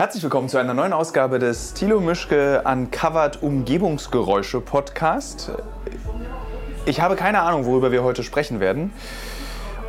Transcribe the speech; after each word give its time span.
Herzlich 0.00 0.22
willkommen 0.22 0.48
zu 0.48 0.56
einer 0.56 0.72
neuen 0.72 0.94
Ausgabe 0.94 1.38
des 1.38 1.74
Thilo 1.74 2.00
Mischke 2.00 2.62
Uncovered 2.64 3.42
Umgebungsgeräusche 3.42 4.62
Podcast. 4.62 5.52
Ich 6.86 7.02
habe 7.02 7.16
keine 7.16 7.42
Ahnung, 7.42 7.66
worüber 7.66 7.92
wir 7.92 8.02
heute 8.02 8.22
sprechen 8.22 8.60
werden. 8.60 8.94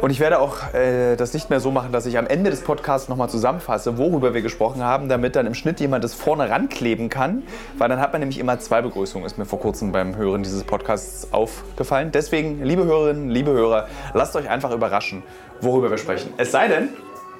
Und 0.02 0.10
ich 0.10 0.20
werde 0.20 0.40
auch 0.40 0.74
äh, 0.74 1.16
das 1.16 1.34
nicht 1.34 1.50
mehr 1.50 1.62
so 1.62 1.72
machen, 1.72 1.94
dass 1.94 2.06
ich 2.08 2.18
am 2.18 2.28
Ende 2.28 2.50
des 2.50 2.60
Podcasts 2.60 3.08
nochmal 3.08 3.30
zusammenfasse, 3.30 3.98
worüber 3.98 4.34
wir 4.34 4.42
gesprochen 4.42 4.84
haben, 4.84 5.08
damit 5.08 5.38
dann 5.38 5.48
im 5.48 5.54
Schnitt 5.54 5.80
jemand 5.80 6.04
das 6.04 6.14
vorne 6.14 6.50
rankleben 6.50 7.08
kann. 7.08 7.44
Weil 7.78 7.88
dann 7.88 8.02
hat 8.02 8.12
man 8.12 8.20
nämlich 8.20 8.38
immer 8.38 8.60
zwei 8.60 8.82
Begrüßungen, 8.82 9.26
ist 9.26 9.38
mir 9.38 9.46
vor 9.46 9.62
kurzem 9.62 9.94
beim 9.94 10.18
Hören 10.18 10.44
dieses 10.44 10.66
Podcasts 10.66 11.32
aufgefallen. 11.32 12.12
Deswegen, 12.12 12.62
liebe 12.66 12.84
Hörerinnen, 12.84 13.30
liebe 13.30 13.52
Hörer, 13.52 13.88
lasst 14.14 14.36
euch 14.36 14.50
einfach 14.50 14.72
überraschen, 14.72 15.24
worüber 15.62 15.90
wir 15.90 15.98
sprechen. 15.98 16.34
Es 16.36 16.52
sei 16.52 16.68
denn, 16.68 16.90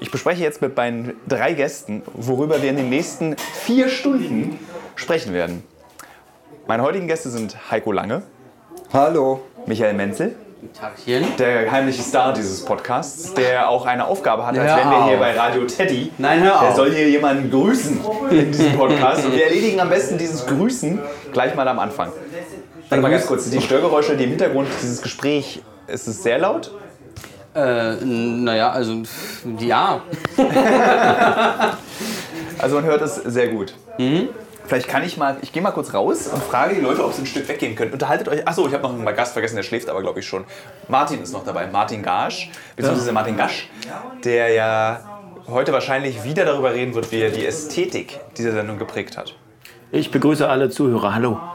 ich 0.02 0.10
bespreche 0.10 0.42
jetzt 0.42 0.62
mit 0.64 0.76
meinen 0.76 1.14
drei 1.28 1.54
Gästen, 1.54 2.02
worüber 2.14 2.62
wir 2.62 2.72
in 2.72 2.76
den 2.76 2.90
nächsten 2.90 3.38
vier 3.38 3.88
Stunden 3.88 4.60
sprechen 4.96 5.32
werden. 5.32 5.64
Meine 6.68 6.82
heutigen 6.82 7.08
Gäste 7.08 7.30
sind 7.30 7.56
Heiko 7.70 7.92
Lange. 7.92 8.24
Hallo. 8.92 9.42
Michael 9.68 9.94
Menzel. 9.94 10.36
Tagchen. 10.74 11.26
Der 11.38 11.72
heimliche 11.72 12.02
Star 12.02 12.34
dieses 12.34 12.66
Podcasts, 12.66 13.34
der 13.36 13.70
auch 13.70 13.86
eine 13.86 14.06
Aufgabe 14.08 14.46
hat, 14.46 14.58
als 14.58 14.76
wären 14.76 14.90
wir 14.90 15.06
hier 15.06 15.18
bei 15.18 15.34
Radio 15.38 15.66
Teddy. 15.66 16.12
Nein, 16.18 16.42
hör 16.42 16.60
Der 16.60 16.70
auf. 16.70 16.76
soll 16.76 16.92
hier 16.94 17.10
jemanden 17.10 17.52
grüßen 17.52 18.00
in 18.32 18.52
diesem 18.52 18.74
Podcast. 18.74 19.26
Und 19.26 19.34
wir 19.36 19.46
erledigen 19.48 19.80
am 19.80 19.90
besten 19.90 20.18
dieses 20.18 20.46
Grüßen 20.48 21.00
gleich 21.32 21.56
mal 21.56 21.68
am 21.68 21.78
Anfang. 21.80 22.12
Warte 22.90 23.02
mal 23.02 23.12
ganz 23.12 23.26
kurz, 23.28 23.50
die 23.50 23.62
Störgeräusche, 23.62 24.18
die 24.18 24.24
im 24.24 24.32
Hintergrund 24.32 24.68
dieses 24.82 25.02
Gespräch, 25.02 25.62
ist 25.88 26.08
es 26.08 26.24
sehr 26.24 26.40
laut? 26.40 26.72
Äh, 27.54 27.96
naja, 28.06 28.72
also, 28.72 29.04
ja. 29.60 30.02
Also 32.58 32.76
man 32.76 32.84
hört 32.86 33.02
es 33.02 33.16
sehr 33.16 33.48
gut. 33.48 33.74
Vielleicht 34.66 34.88
kann 34.88 35.04
ich 35.04 35.18
mal, 35.18 35.38
ich 35.42 35.52
gehe 35.52 35.62
mal 35.64 35.72
kurz 35.72 35.94
raus 35.94 36.28
und 36.28 36.42
frage 36.44 36.76
die 36.76 36.82
Leute, 36.82 37.04
ob 37.04 37.12
sie 37.14 37.24
ein 37.24 37.26
Stück 37.26 37.48
weggehen 37.48 37.76
können. 37.76 37.92
Unterhaltet 37.92 38.28
euch. 38.30 38.48
Achso, 38.48 38.68
ich 38.68 38.74
habe 38.74 38.84
noch 38.84 38.94
einen 38.94 39.16
Gast 39.16 39.34
vergessen, 39.34 39.56
der 39.56 39.64
schläft 39.64 39.90
aber, 39.90 40.02
glaube 40.02 40.20
ich, 40.20 40.28
schon. 40.28 40.46
Martin 40.88 41.22
ist 41.22 41.34
noch 41.34 41.44
dabei. 41.44 41.68
Martin 41.68 42.04
Gasch, 42.04 42.52
beziehungsweise 42.76 43.12
Martin 43.12 43.36
Gasch, 43.36 43.68
der 44.24 44.50
ja 44.50 45.00
heute 45.48 45.74
wahrscheinlich 45.74 46.24
wieder 46.24 46.46
darüber 46.46 46.74
reden 46.74 46.94
wird, 46.94 47.12
wie 47.12 47.22
er 47.22 47.32
die 47.32 47.46
Ästhetik 47.46 48.20
dieser 48.38 48.52
Sendung 48.52 48.78
geprägt 48.78 49.18
hat. 49.18 49.36
Ich 49.94 50.10
begrüße 50.10 50.48
alle 50.48 50.70
Zuhörer. 50.70 51.14
Hallo. 51.14 51.40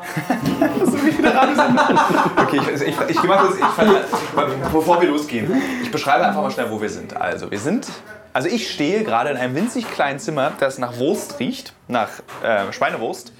Okay, 2.36 2.60
ich, 2.74 2.82
ich, 2.82 3.00
ich 3.08 3.20
gehe 3.20 3.28
mal 3.28 3.38
kurz, 3.38 3.56
ich, 3.56 4.72
bevor 4.72 5.00
wir 5.00 5.08
losgehen, 5.08 5.50
ich 5.82 5.90
beschreibe 5.90 6.24
einfach 6.24 6.40
mal 6.40 6.50
schnell, 6.50 6.70
wo 6.70 6.80
wir 6.80 6.88
sind. 6.88 7.16
Also, 7.16 7.50
wir 7.50 7.58
sind, 7.58 7.86
also 8.32 8.48
ich 8.48 8.70
stehe 8.70 9.02
gerade 9.04 9.30
in 9.30 9.36
einem 9.36 9.54
winzig 9.54 9.90
kleinen 9.90 10.18
Zimmer, 10.18 10.52
das 10.60 10.78
nach 10.78 10.98
Wurst 10.98 11.38
riecht, 11.40 11.72
nach 11.88 12.08
äh, 12.42 12.72
Schweinewurst. 12.72 13.32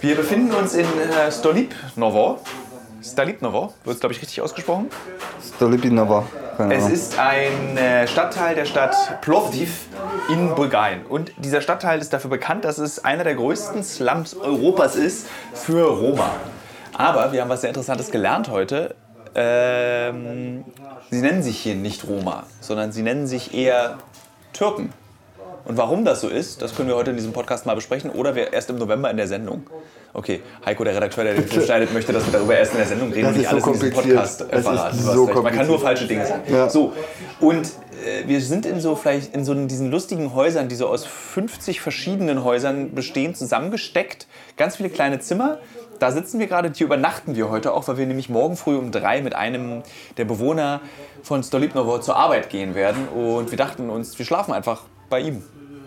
Wir 0.00 0.14
befinden 0.14 0.52
uns 0.54 0.74
in 0.74 0.86
äh, 0.86 1.32
Stolipnovo. 1.32 2.38
Stolipnovo, 3.02 3.74
wird 3.84 3.94
es, 3.94 4.00
glaube 4.00 4.14
ich, 4.14 4.22
richtig 4.22 4.40
ausgesprochen. 4.40 4.88
Stolipinova. 5.56 6.24
Keine 6.56 6.74
Es 6.74 6.88
ist 6.88 7.18
ein 7.18 7.76
äh, 7.76 8.06
Stadtteil 8.06 8.54
der 8.54 8.64
Stadt 8.64 9.20
Plovdiv 9.20 9.86
in 10.28 10.54
Bulgarien. 10.54 11.04
Und 11.06 11.32
dieser 11.38 11.60
Stadtteil 11.60 12.00
ist 12.00 12.12
dafür 12.12 12.30
bekannt, 12.30 12.64
dass 12.64 12.78
es 12.78 13.04
einer 13.04 13.24
der 13.24 13.34
größten 13.34 13.82
Slums 13.82 14.36
Europas 14.36 14.96
ist 14.96 15.26
für 15.52 15.86
Roma. 15.86 16.30
Aber 16.92 17.32
wir 17.32 17.42
haben 17.42 17.48
was 17.48 17.62
sehr 17.62 17.70
Interessantes 17.70 18.10
gelernt 18.10 18.48
heute. 18.48 18.94
Ähm, 19.34 20.64
sie 21.10 21.20
nennen 21.20 21.42
sich 21.42 21.58
hier 21.58 21.74
nicht 21.74 22.06
Roma, 22.06 22.44
sondern 22.60 22.92
sie 22.92 23.02
nennen 23.02 23.26
sich 23.26 23.52
eher 23.52 23.98
Türken. 24.52 24.92
Und 25.64 25.78
warum 25.78 26.04
das 26.04 26.20
so 26.20 26.28
ist, 26.28 26.60
das 26.60 26.74
können 26.74 26.88
wir 26.88 26.96
heute 26.96 27.10
in 27.10 27.16
diesem 27.16 27.32
Podcast 27.32 27.64
mal 27.64 27.74
besprechen 27.74 28.10
oder 28.10 28.34
wir 28.34 28.52
erst 28.52 28.68
im 28.70 28.76
November 28.76 29.10
in 29.10 29.16
der 29.16 29.26
Sendung. 29.26 29.66
Okay, 30.12 30.42
Heiko, 30.64 30.84
der 30.84 30.94
Redakteur, 30.94 31.24
der 31.24 31.34
den 31.34 31.48
Film 31.48 31.64
schneidet, 31.64 31.92
möchte, 31.92 32.12
dass 32.12 32.24
wir 32.26 32.32
darüber 32.32 32.56
erst 32.56 32.72
in 32.72 32.78
der 32.78 32.86
Sendung 32.86 33.12
reden 33.12 33.22
Das 33.22 33.32
und 33.32 33.38
nicht 33.38 33.50
so 33.50 33.56
alles 33.56 33.66
in 33.66 33.72
diesem. 33.72 33.92
Podcast 33.92 34.44
Das 34.48 34.62
verraten. 34.62 34.98
So. 34.98 35.26
Man 35.26 35.52
kann 35.52 35.66
nur 35.66 35.80
falsche 35.80 36.06
Dinge 36.06 36.26
sagen. 36.26 36.42
Ja. 36.52 36.68
So, 36.68 36.92
und 37.40 37.66
äh, 37.66 38.28
wir 38.28 38.40
sind 38.40 38.66
in 38.66 38.80
so 38.80 38.94
vielleicht 38.94 39.34
in 39.34 39.44
so 39.44 39.54
diesen 39.54 39.90
lustigen 39.90 40.34
Häusern, 40.34 40.68
die 40.68 40.74
so 40.76 40.86
aus 40.86 41.04
50 41.04 41.80
verschiedenen 41.80 42.44
Häusern 42.44 42.94
bestehen, 42.94 43.34
zusammengesteckt. 43.34 44.26
Ganz 44.56 44.76
viele 44.76 44.90
kleine 44.90 45.18
Zimmer. 45.18 45.58
Da 45.98 46.12
sitzen 46.12 46.38
wir 46.38 46.46
gerade, 46.46 46.70
hier 46.74 46.86
übernachten 46.86 47.34
wir 47.34 47.50
heute 47.50 47.72
auch, 47.72 47.88
weil 47.88 47.96
wir 47.96 48.06
nämlich 48.06 48.28
morgen 48.28 48.56
früh 48.56 48.76
um 48.76 48.92
drei 48.92 49.22
mit 49.22 49.34
einem 49.34 49.82
der 50.16 50.26
Bewohner 50.26 50.80
von 51.22 51.42
Stolipnovo 51.42 51.98
zur 51.98 52.16
Arbeit 52.16 52.50
gehen 52.50 52.74
werden. 52.74 53.08
Und 53.08 53.50
wir 53.50 53.58
dachten 53.58 53.90
uns, 53.90 54.18
wir 54.18 54.26
schlafen 54.26 54.52
einfach 54.52 54.82
bei 55.08 55.20
ihm 55.20 55.42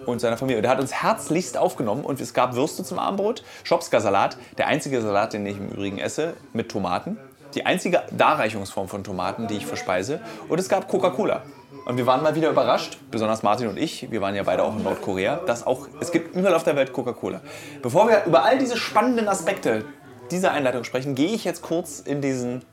und 0.08 0.20
seiner 0.20 0.38
Familie. 0.38 0.62
Der 0.62 0.72
hat 0.72 0.80
uns 0.80 0.94
herzlichst 0.94 1.58
aufgenommen 1.58 2.04
und 2.04 2.22
es 2.22 2.34
gab 2.34 2.56
Würste 2.56 2.84
zum 2.84 2.98
Abendbrot, 2.98 3.44
Schopska-Salat, 3.64 4.38
der 4.58 4.68
einzige 4.68 5.02
Salat, 5.02 5.34
den 5.34 5.46
ich 5.46 5.58
im 5.58 5.70
Übrigen 5.70 6.00
esse, 6.00 6.34
mit 6.54 6.70
Tomaten. 6.70 7.18
Die 7.54 7.66
einzige 7.66 8.04
Darreichungsform 8.12 8.88
von 8.88 9.04
Tomaten, 9.04 9.48
die 9.48 9.56
ich 9.56 9.66
verspeise. 9.66 10.20
Und 10.50 10.60
es 10.60 10.70
gab 10.70 10.88
Coca-Cola. 10.88 11.44
Und 11.86 11.98
wir 11.98 12.06
waren 12.06 12.22
mal 12.22 12.36
wieder 12.36 12.50
überrascht, 12.50 12.98
besonders 13.12 13.44
Martin 13.44 13.68
und 13.68 13.78
ich, 13.78 14.12
wir 14.12 14.20
waren 14.20 14.36
ja 14.36 14.44
beide 14.44 14.64
auch 14.64 14.76
in 14.76 14.84
Nordkorea, 14.84 15.38
dass 15.46 15.66
auch, 15.66 15.88
es 16.02 16.12
gibt 16.12 16.36
überall 16.36 16.56
auf 16.56 16.64
der 16.64 16.76
Welt 16.76 16.92
Coca-Cola. 16.92 17.40
Bevor 17.82 18.10
wir 18.10 18.26
über 18.26 18.44
all 18.44 18.58
diese 18.58 18.76
spannenden 18.76 19.30
Aspekte 19.30 19.86
dieser 20.30 20.52
Einleitung 20.52 20.84
sprechen, 20.84 21.16
gehe 21.16 21.30
ich 21.30 21.46
jetzt 21.46 21.62
kurz 21.62 22.00
in 22.02 22.22
diesen 22.22 22.64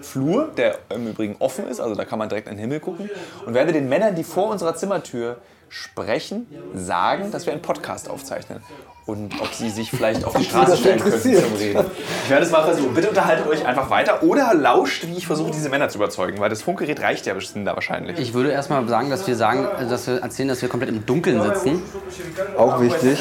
Flur, 0.00 0.50
der 0.56 0.78
im 0.88 1.06
Übrigen 1.06 1.36
offen 1.38 1.68
ist, 1.68 1.80
also 1.80 1.94
da 1.94 2.04
kann 2.04 2.18
man 2.18 2.28
direkt 2.28 2.48
in 2.48 2.54
den 2.54 2.60
Himmel 2.60 2.80
gucken, 2.80 3.10
und 3.44 3.54
werde 3.54 3.72
den 3.72 3.88
Männern, 3.88 4.14
die 4.14 4.24
vor 4.24 4.48
unserer 4.48 4.74
Zimmertür 4.74 5.36
sprechen, 5.72 6.46
sagen, 6.74 7.30
dass 7.30 7.46
wir 7.46 7.52
einen 7.54 7.62
Podcast 7.62 8.10
aufzeichnen. 8.10 8.60
Und 9.06 9.40
ob 9.40 9.52
sie 9.52 9.68
sich 9.70 9.90
vielleicht 9.90 10.24
auf 10.24 10.36
die 10.36 10.44
Straße 10.44 10.76
stellen 10.76 11.00
können 11.00 11.14
interessiert. 11.14 11.44
zum 11.44 11.56
Reden. 11.56 11.84
Ich 12.22 12.30
werde 12.30 12.44
es 12.44 12.52
mal 12.52 12.62
versuchen. 12.62 12.94
Bitte 12.94 13.08
unterhaltet 13.08 13.48
euch 13.48 13.66
einfach 13.66 13.90
weiter 13.90 14.22
oder 14.22 14.54
lauscht, 14.54 15.06
wie 15.08 15.16
ich 15.16 15.26
versuche, 15.26 15.50
diese 15.50 15.70
Männer 15.70 15.88
zu 15.88 15.98
überzeugen, 15.98 16.38
weil 16.38 16.50
das 16.50 16.62
Funkgerät 16.62 17.00
reicht 17.00 17.26
ja 17.26 17.34
bestimmt 17.34 17.66
da 17.66 17.74
wahrscheinlich. 17.74 18.18
Ich 18.20 18.32
würde 18.32 18.52
erstmal 18.52 18.86
sagen, 18.86 19.10
dass 19.10 19.26
wir 19.26 19.34
sagen, 19.34 19.66
dass 19.88 20.06
wir 20.06 20.22
erzählen, 20.22 20.50
dass 20.50 20.62
wir 20.62 20.68
komplett 20.68 20.90
im 20.90 21.04
Dunkeln 21.04 21.42
sitzen. 21.42 21.82
Auch 22.56 22.80
wichtig. 22.80 23.18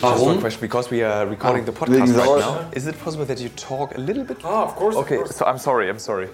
Warum? 0.00 0.28
Just 0.28 0.40
question, 0.40 0.60
because 0.60 0.90
we 0.90 1.06
are 1.06 1.30
recording 1.30 1.64
the 1.64 1.72
Wegen 1.72 2.04
podcast 2.04 2.18
right 2.18 2.40
now. 2.40 2.58
Is 2.72 2.86
it 2.86 3.02
possible 3.02 3.26
that 3.26 3.38
you 3.38 3.48
talk 3.50 3.94
a 3.96 4.00
little 4.00 4.24
bit? 4.24 4.38
Ah, 4.42 4.64
of 4.64 4.76
course. 4.76 4.96
Okay, 4.96 5.20
so 5.26 5.44
I'm 5.44 5.58
sorry, 5.58 5.88
I'm 5.88 5.98
sorry. 5.98 6.28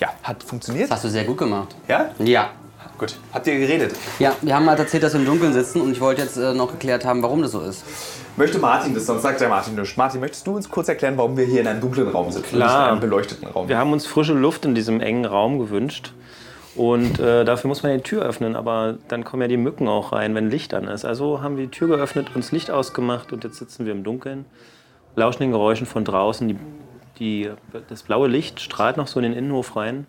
Ja, 0.00 0.08
hat 0.22 0.42
funktioniert. 0.42 0.86
Das 0.90 0.96
hast 0.96 1.04
du 1.04 1.08
sehr 1.08 1.24
gut 1.24 1.38
gemacht. 1.38 1.74
Ja? 1.88 2.10
Ja. 2.18 2.50
Gut. 2.96 3.16
Habt 3.32 3.46
ihr 3.48 3.58
geredet? 3.58 3.92
Ja, 4.20 4.34
wir 4.40 4.54
haben 4.54 4.68
halt 4.68 4.78
erzählt, 4.78 5.02
dass 5.02 5.14
wir 5.14 5.20
im 5.20 5.26
Dunkeln 5.26 5.52
sitzen 5.52 5.80
und 5.80 5.90
ich 5.90 6.00
wollte 6.00 6.22
jetzt 6.22 6.36
äh, 6.36 6.54
noch 6.54 6.70
geklärt 6.70 7.04
haben, 7.04 7.22
warum 7.22 7.42
das 7.42 7.50
so 7.50 7.60
ist. 7.60 7.84
Möchte 8.36 8.58
Martin 8.58 8.94
das, 8.94 9.06
sonst 9.06 9.22
sagt 9.22 9.40
der 9.40 9.48
Martin 9.48 9.74
nichts. 9.74 9.96
Martin, 9.96 10.20
möchtest 10.20 10.46
du 10.46 10.54
uns 10.54 10.70
kurz 10.70 10.88
erklären, 10.88 11.16
warum 11.16 11.36
wir 11.36 11.44
hier 11.44 11.60
in 11.60 11.66
einem 11.66 11.80
dunklen 11.80 12.08
Raum 12.08 12.30
sitzen, 12.30 12.56
Klar. 12.56 12.68
nicht 12.68 12.76
in 12.86 12.90
einem 12.92 13.00
beleuchteten 13.00 13.48
Raum? 13.48 13.68
Wir 13.68 13.78
haben 13.78 13.92
uns 13.92 14.06
frische 14.06 14.32
Luft 14.32 14.64
in 14.64 14.74
diesem 14.74 15.00
engen 15.00 15.24
Raum 15.24 15.58
gewünscht. 15.58 16.12
Und 16.76 17.20
äh, 17.20 17.44
dafür 17.44 17.68
muss 17.68 17.82
man 17.84 17.96
die 17.96 18.02
Tür 18.02 18.22
öffnen, 18.22 18.56
aber 18.56 18.96
dann 19.06 19.22
kommen 19.24 19.42
ja 19.42 19.48
die 19.48 19.56
Mücken 19.56 19.86
auch 19.86 20.12
rein, 20.12 20.34
wenn 20.34 20.50
Licht 20.50 20.74
an 20.74 20.88
ist. 20.88 21.04
Also 21.04 21.40
haben 21.40 21.56
wir 21.56 21.66
die 21.66 21.70
Tür 21.70 21.86
geöffnet, 21.88 22.34
uns 22.34 22.50
Licht 22.50 22.70
ausgemacht 22.70 23.32
und 23.32 23.44
jetzt 23.44 23.58
sitzen 23.58 23.86
wir 23.86 23.92
im 23.92 24.02
Dunkeln, 24.02 24.44
lauschen 25.14 25.42
den 25.42 25.52
Geräuschen 25.52 25.86
von 25.86 26.04
draußen. 26.04 26.48
Die, 26.48 26.56
die, 27.18 27.50
das 27.88 28.02
blaue 28.02 28.28
Licht 28.28 28.60
strahlt 28.60 28.96
noch 28.96 29.06
so 29.06 29.20
in 29.20 29.24
den 29.24 29.32
Innenhof 29.34 29.76
rein. 29.76 30.06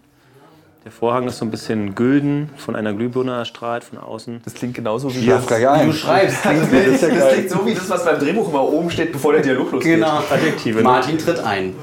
Der 0.84 0.92
Vorhang 0.92 1.28
ist 1.28 1.40
so 1.40 1.46
ein 1.46 1.50
bisschen 1.50 1.96
gülden, 1.96 2.52
von 2.58 2.76
einer 2.76 2.94
Glühbirne 2.94 3.32
erstrahlt 3.32 3.84
von 3.84 3.98
außen. 3.98 4.42
Das 4.46 4.54
klingt 4.54 4.76
genauso 4.76 5.14
wie 5.16 5.26
das. 5.26 5.44
Frage 5.44 5.72
1. 5.72 5.86
Du 5.86 5.94
schreibst. 5.94 6.38
Das 6.46 6.72
ist 6.72 7.02
ja 7.02 7.10
Das 7.10 7.34
klingt 7.34 7.50
so 7.50 7.66
wie 7.66 7.74
das, 7.74 7.90
was 7.90 8.06
beim 8.06 8.20
Drehbuch 8.20 8.50
immer 8.50 8.62
oben 8.64 8.92
steht, 8.92 9.12
bevor 9.12 9.34
der 9.34 9.42
Dialog 9.42 9.72
losgeht. 9.72 9.96
Genau. 9.96 10.20
Adjektive. 10.30 10.78
ne? 10.78 10.84
Martin 10.84 11.18
tritt 11.18 11.40
ein. 11.40 11.74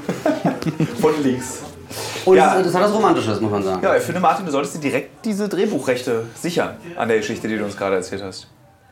Von 1.00 1.20
links. 1.22 1.62
Und 2.24 2.36
Ja. 2.36 2.54
das, 2.54 2.66
das 2.66 2.74
hat 2.76 2.82
was 2.82 2.94
Romantisches, 2.94 3.40
muss 3.40 3.50
man 3.50 3.62
sagen. 3.64 3.82
Ja, 3.82 3.96
ich 3.96 4.02
finde, 4.04 4.20
Martin, 4.20 4.46
du 4.46 4.52
solltest 4.52 4.76
dir 4.76 4.80
direkt 4.80 5.24
diese 5.24 5.48
Drehbuchrechte 5.48 6.26
sichern 6.36 6.76
an 6.96 7.08
der 7.08 7.16
Geschichte, 7.16 7.48
die 7.48 7.58
du 7.58 7.64
uns 7.64 7.76
gerade 7.76 7.96
erzählt 7.96 8.22
hast. 8.22 8.46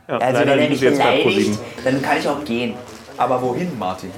Ja, 0.08 0.18
Also 0.18 0.40
wenn 0.40 0.48
er 0.48 0.68
mich 0.68 0.80
beleidigt, 0.80 1.58
dann 1.84 2.02
kann 2.02 2.18
ich 2.18 2.26
auch 2.28 2.44
gehen. 2.44 2.74
Aber 3.16 3.40
wohin, 3.42 3.78
Martin? 3.78 4.10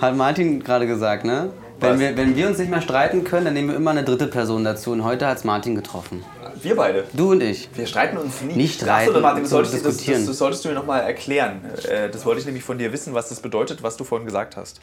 Hat 0.00 0.16
Martin 0.16 0.62
gerade 0.62 0.86
gesagt, 0.86 1.24
ne? 1.24 1.50
Wenn 1.80 2.00
wir, 2.00 2.16
wenn 2.16 2.34
wir 2.34 2.48
uns 2.48 2.58
nicht 2.58 2.70
mehr 2.70 2.80
streiten 2.82 3.22
können, 3.22 3.44
dann 3.46 3.54
nehmen 3.54 3.68
wir 3.68 3.76
immer 3.76 3.92
eine 3.92 4.02
dritte 4.02 4.26
Person 4.26 4.64
dazu. 4.64 4.90
Und 4.90 5.04
heute 5.04 5.26
hat 5.28 5.38
es 5.38 5.44
Martin 5.44 5.76
getroffen. 5.76 6.24
Wir 6.60 6.74
beide. 6.74 7.04
Du 7.12 7.30
und 7.30 7.40
ich. 7.40 7.68
Wir 7.74 7.86
streiten 7.86 8.16
uns 8.18 8.40
nie. 8.42 8.54
Nicht 8.54 8.80
streiten, 8.80 9.20
Martin, 9.20 9.42
das 9.44 9.50
solltest, 9.50 9.74
du- 9.74 9.76
das, 9.78 9.84
das, 9.86 9.96
diskutieren. 9.98 10.26
das 10.26 10.38
solltest 10.38 10.64
du 10.64 10.68
mir 10.70 10.74
nochmal 10.74 11.02
erklären. 11.02 11.60
Äh, 11.88 12.10
Das 12.10 12.24
wollte 12.26 12.40
ich 12.40 12.46
nämlich 12.46 12.64
von 12.64 12.78
dir 12.78 12.92
wissen, 12.92 13.14
was 13.14 13.28
das 13.28 13.38
bedeutet, 13.38 13.82
was 13.84 13.96
du 13.96 14.02
vorhin 14.02 14.26
gesagt 14.26 14.56
hast. 14.56 14.80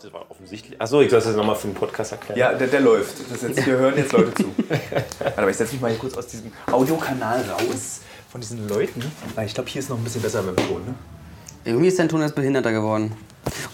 Das 0.00 0.12
war 0.12 0.30
offensichtlich. 0.30 0.80
Achso, 0.80 1.00
ich 1.00 1.10
soll 1.10 1.18
das 1.18 1.26
jetzt 1.26 1.36
nochmal 1.36 1.56
für 1.56 1.66
den 1.66 1.74
Podcast 1.74 2.12
erklären. 2.12 2.38
Ja, 2.38 2.52
der, 2.52 2.68
der 2.68 2.80
läuft. 2.80 3.14
Das 3.32 3.42
jetzt, 3.42 3.58
hier 3.64 3.76
hören 3.76 3.94
jetzt 3.96 4.12
Leute 4.12 4.34
zu. 4.34 4.44
Warte, 4.68 5.38
aber 5.38 5.50
ich 5.50 5.56
setze 5.56 5.72
mich 5.72 5.80
mal 5.82 5.90
hier 5.90 5.98
kurz 5.98 6.16
aus 6.16 6.26
diesem 6.28 6.52
Audiokanal 6.70 7.42
raus 7.50 8.00
von 8.30 8.40
diesen 8.40 8.68
Leuten. 8.68 9.02
Weil 9.34 9.46
ich 9.46 9.54
glaube, 9.54 9.68
hier 9.68 9.80
ist 9.80 9.88
noch 9.90 9.96
ein 9.98 10.04
bisschen 10.04 10.22
besser 10.22 10.42
beim 10.42 10.54
Ton. 10.56 10.84
Ne? 10.84 10.94
Irgendwie 11.64 11.88
ist 11.88 11.98
dein 11.98 12.08
Ton 12.08 12.20
jetzt 12.20 12.34
behinderter 12.34 12.70
geworden. 12.72 13.12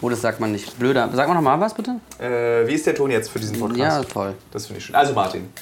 Oh, 0.00 0.08
das 0.08 0.20
sagt 0.20 0.40
man 0.40 0.52
nicht. 0.52 0.78
Blöder. 0.78 1.08
Sag 1.12 1.28
mal 1.28 1.34
noch 1.34 1.42
mal 1.42 1.60
was, 1.60 1.74
bitte. 1.74 1.96
Äh, 2.18 2.66
wie 2.66 2.74
ist 2.74 2.86
der 2.86 2.94
Ton 2.94 3.10
jetzt 3.10 3.30
für 3.30 3.38
diesen 3.38 3.58
Podcast? 3.58 3.78
Ja, 3.78 4.02
voll. 4.02 4.34
Das 4.50 4.66
finde 4.66 4.78
ich 4.78 4.86
schön. 4.86 4.94
Also 4.94 5.12
Martin, 5.12 5.52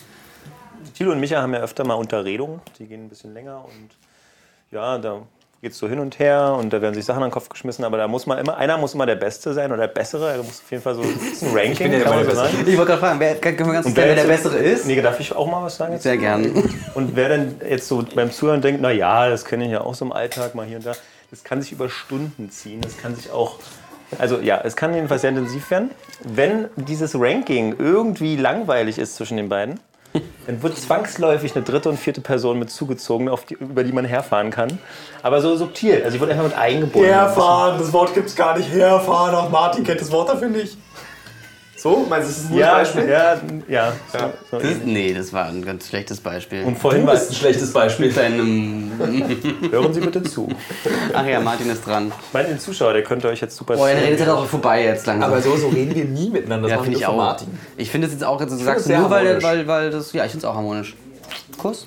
Thilo 0.95 1.13
und 1.13 1.21
Micha 1.21 1.41
haben 1.41 1.55
ja 1.55 1.61
öfter 1.61 1.85
mal 1.85 1.95
Unterredungen. 1.95 2.61
Die 2.79 2.87
gehen 2.87 3.05
ein 3.05 3.09
bisschen 3.09 3.35
länger 3.35 3.65
und 3.65 3.91
ja, 4.71 4.99
da 4.99 5.23
geht 5.61 5.73
es 5.73 5.79
so 5.79 5.89
hin 5.89 5.99
und 5.99 6.19
her 6.19 6.57
und 6.59 6.73
da 6.73 6.81
werden 6.81 6.95
sich 6.95 7.05
Sachen 7.05 7.23
an 7.23 7.29
den 7.29 7.33
Kopf 7.33 7.49
geschmissen. 7.49 7.85
Aber 7.85 7.97
da 7.97 8.07
muss 8.07 8.27
man 8.27 8.39
immer, 8.39 8.57
einer 8.57 8.79
muss 8.79 8.95
immer 8.95 9.07
der 9.07 9.17
Beste 9.17 9.53
sein 9.55 9.73
oder 9.73 9.89
der 9.89 9.95
Bessere. 9.95 10.31
Er 10.33 10.39
muss 10.39 10.61
auf 10.61 10.71
jeden 10.71 10.83
Fall 10.83 10.95
so 10.95 11.03
ein 11.03 11.19
Ranking. 11.55 11.93
ja 11.93 12.01
kann 12.01 12.15
man 12.15 12.25
immer 12.25 12.35
so 12.35 12.43
der. 12.43 12.69
Ich 12.69 12.77
wollte 12.77 12.93
gerade 12.93 13.01
fragen, 13.01 13.21
wer, 13.21 13.35
können 13.37 13.59
wir 13.59 13.73
ganz 13.73 13.87
Und 13.87 13.97
wer 13.97 14.15
der 14.15 14.25
Bessere 14.25 14.57
ist? 14.59 14.87
Nee, 14.87 15.01
darf 15.01 15.19
ich 15.19 15.35
auch 15.35 15.51
mal 15.51 15.63
was 15.63 15.77
sagen 15.77 15.95
jetzt? 15.95 16.05
Sehr 16.05 16.17
gern. 16.17 16.53
Und 16.95 17.17
wer 17.17 17.29
denn 17.29 17.61
jetzt 17.69 17.89
so 17.89 18.05
beim 18.15 18.31
Zuhören 18.31 18.61
denkt, 18.61 18.81
na 18.81 18.91
ja, 18.93 19.29
das 19.29 19.45
kenne 19.45 19.65
ich 19.65 19.73
ja 19.73 19.81
auch 19.81 19.95
so 19.95 20.05
im 20.05 20.13
Alltag 20.13 20.55
mal 20.55 20.65
hier 20.65 20.77
und 20.77 20.87
da, 20.87 20.93
das 21.31 21.43
kann 21.43 21.61
sich 21.61 21.73
über 21.73 21.89
Stunden 21.89 22.51
ziehen. 22.51 22.81
Das 22.81 22.97
kann 22.97 23.17
sich 23.17 23.31
auch, 23.31 23.59
also 24.19 24.41
ja, 24.41 24.61
es 24.65 24.77
kann 24.77 24.95
jedenfalls 24.95 25.23
sehr 25.23 25.31
intensiv 25.31 25.71
werden. 25.71 25.91
Wenn 26.25 26.69
dieses 26.77 27.15
Ranking 27.15 27.77
irgendwie 27.79 28.37
langweilig 28.37 28.99
ist 28.99 29.17
zwischen 29.17 29.37
den 29.37 29.49
beiden, 29.49 29.81
dann 30.47 30.63
wird 30.63 30.79
zwangsläufig 30.79 31.55
eine 31.55 31.65
dritte 31.65 31.91
und 31.91 31.99
vierte 31.99 32.21
Person 32.21 32.59
mit 32.59 32.71
zugezogen, 32.71 33.31
die, 33.49 33.55
über 33.55 33.85
die 33.85 33.93
man 33.93 34.05
herfahren 34.05 34.51
kann. 34.51 34.79
Aber 35.23 35.41
so 35.41 35.55
subtil. 35.57 36.03
Also 36.03 36.15
ich 36.15 36.21
wurde 36.21 36.33
einfach 36.33 36.45
mit 36.45 36.57
eingebunden. 36.57 37.09
Herfahren, 37.09 37.79
das 37.79 37.93
Wort 37.93 38.15
gibt's 38.15 38.35
gar 38.35 38.57
nicht. 38.57 38.71
Herfahren, 38.71 39.35
auch 39.35 39.51
Martin 39.51 39.85
kennt 39.85 40.01
das 40.01 40.11
Wort 40.11 40.31
dafür 40.31 40.49
nicht. 40.49 40.79
So, 41.81 42.05
meinst 42.09 42.29
du, 42.29 42.33
das 42.33 42.43
ist 42.43 42.51
ein 42.51 42.59
Ja, 42.59 42.75
Beispiel? 42.75 43.09
ja, 43.09 43.41
ja. 43.69 43.93
So, 44.13 44.19
so. 44.51 44.59
Das, 44.59 44.79
nee, 44.85 45.15
das 45.15 45.33
war 45.33 45.47
ein 45.47 45.65
ganz 45.65 45.89
schlechtes 45.89 46.21
Beispiel. 46.21 46.65
Und 46.65 46.77
vorhin 46.77 47.07
war 47.07 47.15
ein 47.15 47.33
schlechtes 47.33 47.73
Beispiel. 47.73 48.13
Hören 49.71 49.93
Sie 49.95 50.01
bitte 50.01 50.25
zu. 50.25 50.49
Ach 51.15 51.25
ja, 51.25 51.39
Martin 51.39 51.71
ist 51.71 51.87
dran. 51.87 52.11
Meint 52.33 52.49
den 52.49 52.59
Zuschauer, 52.59 52.95
der 52.95 53.05
könnte 53.05 53.29
euch 53.29 53.41
jetzt 53.41 53.57
super 53.57 53.77
Boah, 53.77 53.87
der 53.87 54.03
redet 54.03 54.21
halt 54.21 54.31
auch 54.31 54.47
vorbei 54.47 54.85
jetzt 54.85 55.07
langsam. 55.07 55.31
Aber 55.31 55.41
so, 55.41 55.57
so 55.57 55.69
reden 55.69 55.95
wir 55.95 56.05
nie 56.05 56.31
miteinander. 56.31 56.69
Das 56.69 56.79
ja, 56.79 56.83
finde 56.83 56.99
ich 56.99 57.07
auch. 57.07 57.17
Martin. 57.17 57.49
Ich 57.77 57.91
finde 57.91 58.09
es 58.09 58.13
jetzt 58.13 58.25
auch, 58.25 58.41
jetzt 58.41 58.53
es 58.53 58.61
sagst 58.61 58.87
du 58.87 58.89
sehr 58.89 58.99
nur, 58.99 59.11
weil, 59.11 59.27
harmonisch. 59.27 59.45
weil, 59.45 59.67
weil 59.69 59.91
das. 59.91 60.13
Ja, 60.13 60.25
ich 60.25 60.33
finde 60.33 60.47
es 60.47 60.51
auch 60.51 60.57
harmonisch. 60.57 60.97
Kuss? 61.57 61.87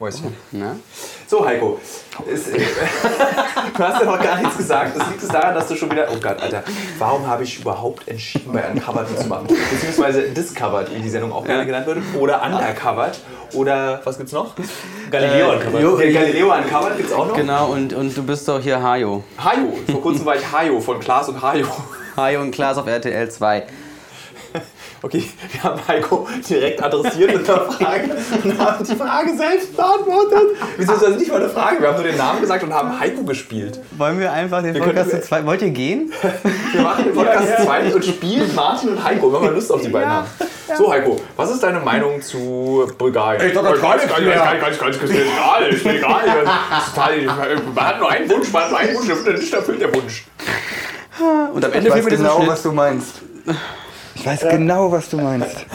Mäuschen. 0.00 0.34
Ne? 0.50 0.74
So, 1.32 1.46
Heiko. 1.46 1.80
Es, 2.30 2.48
äh, 2.48 2.58
du 3.78 3.82
hast 3.82 4.00
ja 4.00 4.04
noch 4.04 4.22
gar 4.22 4.36
nichts 4.36 4.54
gesagt. 4.54 4.94
Es 4.94 5.08
liegt 5.08 5.22
es 5.22 5.28
daran, 5.30 5.54
dass 5.54 5.66
du 5.66 5.74
schon 5.74 5.90
wieder. 5.90 6.06
Oh 6.12 6.18
Gott, 6.20 6.38
Alter. 6.42 6.62
Warum 6.98 7.26
habe 7.26 7.42
ich 7.44 7.58
überhaupt 7.58 8.06
entschieden, 8.06 8.52
bei 8.52 8.62
Uncovered 8.70 9.10
mitzumachen? 9.10 9.46
Beziehungsweise 9.46 10.24
Discovered, 10.28 10.94
wie 10.94 11.00
die 11.00 11.08
Sendung 11.08 11.32
auch 11.32 11.42
gerne 11.42 11.64
genannt 11.64 11.86
wird. 11.86 12.00
Oder 12.20 12.42
Undercovered. 12.42 13.18
Oder 13.54 14.02
was 14.04 14.18
gibt's 14.18 14.32
noch? 14.32 14.54
Galileo 15.10 15.52
Äh, 15.52 15.56
Uncovered. 15.56 16.00
Der 16.00 16.12
Galileo 16.12 16.52
Uncovered 16.54 16.96
gibt's 16.98 17.12
auch 17.14 17.26
noch. 17.26 17.34
Genau, 17.34 17.72
und, 17.72 17.94
und 17.94 18.14
du 18.14 18.22
bist 18.24 18.46
doch 18.46 18.60
hier 18.60 18.82
Hajo. 18.82 19.24
Hajo. 19.42 19.72
Vor 19.90 20.02
kurzem 20.02 20.26
war 20.26 20.36
ich 20.36 20.52
Hajo 20.52 20.80
von 20.82 21.00
Klaas 21.00 21.30
und 21.30 21.40
Hajo. 21.40 21.66
Hajo 22.14 22.42
und 22.42 22.50
Klaas 22.50 22.76
auf 22.76 22.86
RTL 22.86 23.30
2. 23.30 23.62
Okay, 25.04 25.24
wir 25.50 25.64
haben 25.64 25.80
Heiko 25.88 26.28
direkt 26.48 26.80
adressiert 26.80 27.34
mit 27.36 27.50
einer 27.50 27.72
Frage 27.72 28.16
und 28.44 28.58
haben 28.58 28.84
die 28.84 28.94
Frage 28.94 29.36
selbst 29.36 29.76
beantwortet. 29.76 30.56
Wieso 30.76 30.92
ist 30.92 31.02
das 31.02 31.16
nicht 31.16 31.28
mal 31.28 31.42
eine 31.42 31.48
Frage? 31.48 31.80
Wir 31.80 31.88
haben 31.88 31.96
nur 31.96 32.04
den 32.04 32.16
Namen 32.16 32.40
gesagt 32.40 32.62
und 32.62 32.72
haben 32.72 33.00
Heiko 33.00 33.24
gespielt. 33.24 33.80
Wollen 33.98 34.20
wir 34.20 34.32
einfach 34.32 34.62
den 34.62 34.74
Wir 34.74 34.80
Podcast 34.82 35.10
zu 35.10 35.20
zweit. 35.22 35.44
Wollt 35.44 35.60
ihr 35.62 35.70
gehen? 35.70 36.12
Wir 36.72 36.82
machen 36.82 37.04
den 37.04 37.14
Podcast 37.14 37.56
zu 37.56 37.64
zweit 37.64 37.92
und 37.92 38.04
spielen 38.04 38.54
Martin 38.54 38.90
und 38.90 39.02
Heiko, 39.02 39.32
wenn 39.32 39.42
wir 39.42 39.50
Lust 39.50 39.72
auf 39.72 39.80
die 39.80 39.88
beiden 39.88 40.08
haben. 40.08 40.28
So, 40.78 40.92
Heiko, 40.92 41.20
was 41.36 41.50
ist 41.50 41.64
deine 41.64 41.80
Meinung 41.80 42.22
zu 42.22 42.86
Bulgarien? 42.96 43.44
Ich 43.44 43.54
das 43.54 43.80
gar 43.80 43.96
nicht 43.96 44.08
ganz, 44.08 44.20
mehr. 44.20 44.36
ganz, 44.36 44.60
ganz, 44.60 44.78
ganz, 44.78 44.98
ganz, 45.00 45.10
egal, 45.10 45.68
ist 45.68 45.84
mir 45.84 45.98
egal. 45.98 46.22
Ist 46.24 46.96
Man 47.74 47.86
hat 47.86 47.98
nur 47.98 48.08
einen 48.08 48.30
Wunsch, 48.30 48.52
man 48.52 48.62
hat 48.62 48.70
nur 48.70 48.78
einen 48.78 48.96
Wunsch, 48.96 49.06
der 49.06 49.24
wird 49.24 49.38
nicht 49.38 49.52
erfüllt, 49.52 49.80
der 49.80 49.94
Wunsch. 49.94 50.24
Und 51.52 51.64
am 51.64 51.70
Ich 51.70 51.76
Ende 51.76 51.90
weiß 51.90 52.04
mir 52.04 52.10
das 52.10 52.20
genau, 52.20 52.46
was 52.46 52.62
du 52.62 52.72
meinst. 52.72 53.20
Ich 54.22 54.26
weiß 54.28 54.40
genau, 54.50 54.92
was 54.92 55.08
du 55.08 55.16
meinst. 55.16 55.66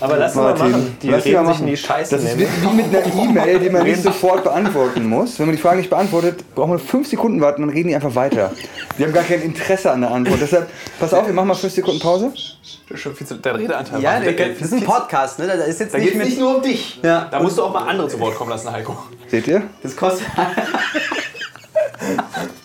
Aber 0.00 0.16
lass 0.16 0.34
mal 0.34 0.52
machen. 0.52 0.96
Die 1.00 1.08
lass 1.10 1.24
reden 1.24 1.44
mal 1.44 1.52
sich 1.52 1.60
in 1.60 1.66
die 1.68 1.76
Scheiße 1.76 2.16
Das 2.16 2.24
ist 2.24 2.36
nehmen. 2.36 2.50
wie 2.60 2.66
wie 2.68 2.74
mit 2.74 2.86
einer 2.86 3.14
E-Mail, 3.22 3.58
die 3.60 3.70
man 3.70 3.84
nicht 3.84 4.02
sofort 4.02 4.42
beantworten 4.42 5.06
muss. 5.08 5.38
Wenn 5.38 5.46
man 5.46 5.54
die 5.54 5.62
Frage 5.62 5.76
nicht 5.76 5.88
beantwortet, 5.88 6.44
braucht 6.56 6.70
man 6.70 6.78
fünf 6.80 7.06
Sekunden 7.06 7.40
warten, 7.40 7.62
dann 7.62 7.70
reden 7.70 7.86
die 7.90 7.94
einfach 7.94 8.16
weiter. 8.16 8.50
Die 8.98 9.04
haben 9.04 9.12
gar 9.12 9.22
kein 9.22 9.42
Interesse 9.42 9.92
an 9.92 10.00
der 10.00 10.10
Antwort. 10.10 10.40
Deshalb, 10.42 10.68
pass 10.98 11.14
auf, 11.14 11.24
wir 11.24 11.32
machen 11.32 11.46
mal 11.46 11.54
fünf 11.54 11.72
Sekunden 11.72 12.00
Pause. 12.00 12.32
Das 12.34 12.96
ist 12.96 13.00
schon 13.00 13.14
viel 13.14 13.28
zu, 13.28 13.36
dein 13.36 13.54
Redeanteil. 13.54 14.00
Ja, 14.02 14.18
der, 14.18 14.32
Da- 14.32 14.44
das 14.48 14.60
ist 14.60 14.72
ein 14.74 14.82
Podcast, 14.82 15.38
ne? 15.38 15.46
Da 15.46 15.52
ist 15.54 15.78
jetzt 15.78 15.94
Da 15.94 15.98
nicht 15.98 16.06
geht 16.08 16.14
es 16.14 16.18
mit. 16.18 16.28
nicht 16.30 16.40
nur 16.40 16.56
um 16.56 16.62
dich. 16.62 16.98
Ja. 17.04 17.28
Da 17.30 17.40
musst 17.40 17.58
du 17.58 17.62
auch 17.62 17.72
mal 17.72 17.86
andere 17.88 18.08
zu 18.08 18.18
Wort 18.18 18.34
kommen 18.34 18.50
lassen, 18.50 18.72
Heiko. 18.72 18.96
Seht 19.28 19.46
ihr? 19.46 19.62
Das 19.84 19.94
kostet. 19.96 20.26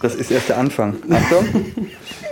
Das 0.01 0.15
ist 0.15 0.31
erst 0.31 0.49
der 0.49 0.57
Anfang. 0.57 0.95
Achtung. 1.11 1.65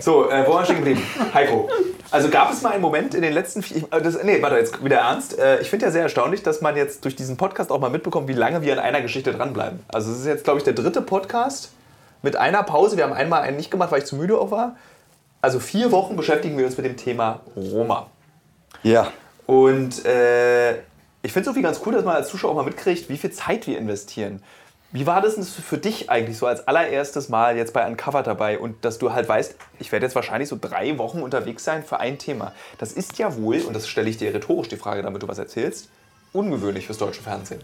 So, 0.01 0.29
äh, 0.31 0.43
wo 0.47 0.53
waren 0.53 0.61
wir 0.61 0.65
stehen 0.65 0.77
geblieben? 0.77 1.01
Heiko. 1.33 1.69
Also 2.11 2.29
gab 2.29 2.51
es 2.51 2.61
mal 2.61 2.71
einen 2.71 2.81
Moment 2.81 3.13
in 3.15 3.21
den 3.21 3.33
letzten 3.33 3.63
vier. 3.63 3.83
äh, 3.91 4.01
Das, 4.01 4.21
nee, 4.23 4.41
warte, 4.41 4.57
jetzt 4.57 4.83
wieder 4.83 4.97
ernst. 4.97 5.37
Äh, 5.37 5.61
ich 5.61 5.69
finde 5.69 5.85
ja 5.85 5.91
sehr 5.91 6.03
erstaunlich, 6.03 6.43
dass 6.43 6.61
man 6.61 6.75
jetzt 6.77 7.03
durch 7.03 7.15
diesen 7.15 7.37
Podcast 7.37 7.71
auch 7.71 7.79
mal 7.79 7.89
mitbekommt, 7.89 8.27
wie 8.27 8.33
lange 8.33 8.61
wir 8.61 8.73
an 8.73 8.79
einer 8.79 9.01
Geschichte 9.01 9.33
dranbleiben. 9.33 9.79
Also, 9.87 10.11
es 10.11 10.19
ist 10.19 10.25
jetzt, 10.25 10.43
glaube 10.43 10.59
ich, 10.59 10.63
der 10.63 10.73
dritte 10.73 11.01
Podcast 11.01 11.71
mit 12.21 12.35
einer 12.35 12.63
Pause. 12.63 12.97
Wir 12.97 13.03
haben 13.03 13.13
einmal 13.13 13.41
einen 13.41 13.57
nicht 13.57 13.71
gemacht, 13.71 13.91
weil 13.91 13.99
ich 13.99 14.05
zu 14.05 14.15
müde 14.15 14.37
auch 14.39 14.51
war. 14.51 14.75
Also, 15.41 15.59
vier 15.59 15.91
Wochen 15.91 16.15
beschäftigen 16.15 16.57
wir 16.57 16.65
uns 16.65 16.77
mit 16.77 16.85
dem 16.85 16.97
Thema 16.97 17.41
Roma. 17.55 18.07
Ja. 18.83 19.07
Und 19.45 20.05
äh, 20.05 20.73
ich 21.21 21.33
finde 21.33 21.41
es 21.41 21.47
irgendwie 21.47 21.61
ganz 21.63 21.81
cool, 21.85 21.93
dass 21.93 22.03
man 22.03 22.15
als 22.15 22.29
Zuschauer 22.29 22.51
auch 22.51 22.55
mal 22.55 22.65
mitkriegt, 22.65 23.09
wie 23.09 23.17
viel 23.17 23.31
Zeit 23.31 23.67
wir 23.67 23.77
investieren. 23.77 24.41
Wie 24.95 25.05
war 25.05 25.21
das 25.21 25.35
denn 25.35 25.43
für 25.43 25.77
dich 25.77 26.09
eigentlich 26.09 26.37
so 26.37 26.47
als 26.47 26.69
allererstes 26.69 27.27
Mal 27.27 27.57
jetzt 27.57 27.73
bei 27.73 27.85
Uncovered 27.85 28.25
dabei 28.25 28.57
und 28.57 28.85
dass 28.85 28.97
du 28.97 29.11
halt 29.11 29.27
weißt, 29.27 29.55
ich 29.77 29.91
werde 29.91 30.05
jetzt 30.05 30.15
wahrscheinlich 30.15 30.47
so 30.47 30.57
drei 30.59 30.97
Wochen 30.97 31.21
unterwegs 31.21 31.65
sein 31.65 31.83
für 31.83 31.99
ein 31.99 32.17
Thema. 32.17 32.53
Das 32.77 32.93
ist 32.93 33.17
ja 33.17 33.35
wohl, 33.35 33.59
und 33.63 33.73
das 33.73 33.89
stelle 33.89 34.09
ich 34.09 34.15
dir 34.15 34.33
rhetorisch 34.33 34.69
die 34.69 34.77
Frage, 34.77 35.01
damit 35.01 35.21
du 35.21 35.27
was 35.27 35.37
erzählst, 35.37 35.89
ungewöhnlich 36.31 36.85
fürs 36.85 36.97
deutsche 36.97 37.21
Fernsehen. 37.21 37.61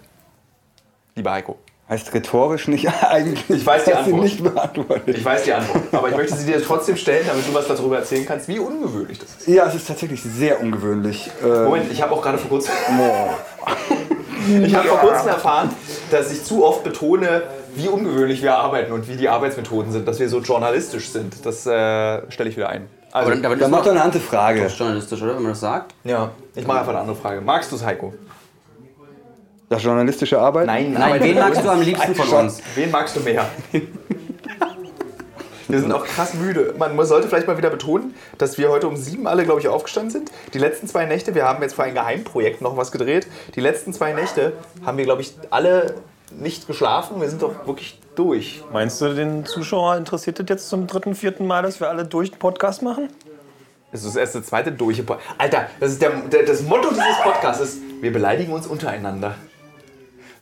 Lieber 1.15 1.31
Heiko. 1.31 1.57
Heißt 1.87 2.13
rhetorisch 2.13 2.67
nicht 2.67 2.89
eigentlich. 3.01 3.49
Ich 3.49 3.65
weiß 3.65 3.85
die 3.85 3.93
Antwort. 3.93 4.23
nicht 4.23 4.43
beantwortet. 4.43 5.17
Ich 5.17 5.23
weiß 5.23 5.43
die 5.43 5.53
Antwort, 5.53 5.83
aber 5.93 6.09
ich 6.09 6.17
möchte 6.17 6.35
sie 6.35 6.45
dir 6.45 6.61
trotzdem 6.61 6.97
stellen, 6.97 7.25
damit 7.25 7.47
du 7.47 7.53
was 7.53 7.65
darüber 7.65 7.99
erzählen 7.99 8.25
kannst, 8.25 8.49
wie 8.49 8.59
ungewöhnlich 8.59 9.19
das 9.19 9.37
ist. 9.37 9.47
Ja, 9.47 9.67
es 9.67 9.75
ist 9.75 9.87
tatsächlich 9.87 10.21
sehr 10.21 10.59
ungewöhnlich. 10.59 11.31
Äh, 11.41 11.63
Moment, 11.63 11.89
ich 11.93 12.01
habe 12.01 12.13
auch 12.13 12.21
gerade 12.21 12.37
vor 12.37 12.49
kurzem. 12.49 12.73
Ich 14.65 14.75
habe 14.75 14.87
vor 14.87 14.99
kurzem 14.99 15.27
erfahren, 15.29 15.69
dass 16.09 16.31
ich 16.31 16.43
zu 16.43 16.65
oft 16.65 16.83
betone, 16.83 17.43
wie 17.75 17.87
ungewöhnlich 17.87 18.41
wir 18.41 18.55
arbeiten 18.55 18.91
und 18.91 19.07
wie 19.07 19.15
die 19.15 19.29
Arbeitsmethoden 19.29 19.91
sind, 19.91 20.07
dass 20.07 20.19
wir 20.19 20.27
so 20.29 20.39
journalistisch 20.39 21.09
sind. 21.09 21.45
Das 21.45 21.65
äh, 21.65 22.21
stelle 22.31 22.49
ich 22.49 22.57
wieder 22.57 22.69
ein. 22.69 22.87
Also, 23.11 23.31
Aber, 23.31 23.39
aber 23.45 23.55
das 23.55 23.59
Dann 23.59 23.61
ist 23.61 23.77
mach 23.77 23.83
doch 23.83 23.91
eine 23.91 24.01
andere 24.01 24.21
Frage. 24.21 24.67
journalistisch, 24.67 25.21
oder? 25.21 25.35
Wenn 25.35 25.43
man 25.43 25.51
das 25.51 25.59
sagt. 25.59 25.93
ja, 26.03 26.31
ich 26.55 26.65
mache 26.65 26.79
einfach 26.79 26.91
eine 26.91 26.99
andere 27.01 27.15
Frage. 27.15 27.41
Magst 27.41 27.71
du 27.71 27.75
es, 27.75 27.85
Heiko? 27.85 28.13
Das 29.69 29.83
journalistische 29.83 30.37
Arbeit? 30.39 30.65
Nein, 30.67 30.93
Nein, 30.93 31.21
wen 31.23 31.35
magst 31.39 31.63
du 31.63 31.69
am 31.69 31.81
liebsten 31.81 32.13
von 32.13 32.27
uns? 32.45 32.61
Wen 32.75 32.91
magst 32.91 33.15
du 33.15 33.21
mehr? 33.21 33.45
Wir 35.71 35.79
sind 35.79 35.91
auch 35.93 36.05
krass 36.05 36.33
müde. 36.33 36.73
Man 36.77 37.05
sollte 37.05 37.29
vielleicht 37.29 37.47
mal 37.47 37.57
wieder 37.57 37.69
betonen, 37.69 38.13
dass 38.37 38.57
wir 38.57 38.69
heute 38.69 38.87
um 38.87 38.97
sieben 38.97 39.25
alle, 39.25 39.45
glaube 39.45 39.61
ich, 39.61 39.69
aufgestanden 39.69 40.11
sind. 40.11 40.31
Die 40.53 40.59
letzten 40.59 40.87
zwei 40.87 41.05
Nächte, 41.05 41.33
wir 41.33 41.45
haben 41.45 41.61
jetzt 41.63 41.75
für 41.75 41.83
ein 41.83 41.93
Geheimprojekt 41.93 42.61
noch 42.61 42.75
was 42.75 42.91
gedreht. 42.91 43.27
Die 43.55 43.61
letzten 43.61 43.93
zwei 43.93 44.11
Nächte 44.11 44.53
haben 44.85 44.97
wir, 44.97 45.05
glaube 45.05 45.21
ich, 45.21 45.33
alle 45.49 45.95
nicht 46.37 46.67
geschlafen. 46.67 47.21
Wir 47.21 47.29
sind 47.29 47.41
doch 47.41 47.65
wirklich 47.65 47.99
durch. 48.15 48.63
Meinst 48.73 48.99
du, 48.99 49.13
den 49.13 49.45
Zuschauer 49.45 49.95
interessiert 49.95 50.39
das 50.39 50.45
jetzt 50.49 50.69
zum 50.69 50.87
dritten, 50.87 51.15
vierten 51.15 51.47
Mal, 51.47 51.63
dass 51.63 51.79
wir 51.79 51.89
alle 51.89 52.05
durch 52.05 52.31
den 52.31 52.39
Podcast 52.39 52.81
machen? 52.81 53.09
Das 53.91 54.01
ist 54.01 54.07
das 54.07 54.15
erste, 54.15 54.43
zweite 54.43 54.71
durch. 54.71 55.01
Alter, 55.37 55.67
das 55.79 55.91
ist 55.91 56.01
der, 56.01 56.11
der, 56.31 56.43
das 56.43 56.61
Motto 56.63 56.89
dieses 56.89 57.17
Podcasts 57.23 57.61
ist, 57.61 57.77
wir 58.01 58.11
beleidigen 58.11 58.53
uns 58.53 58.67
untereinander. 58.67 59.35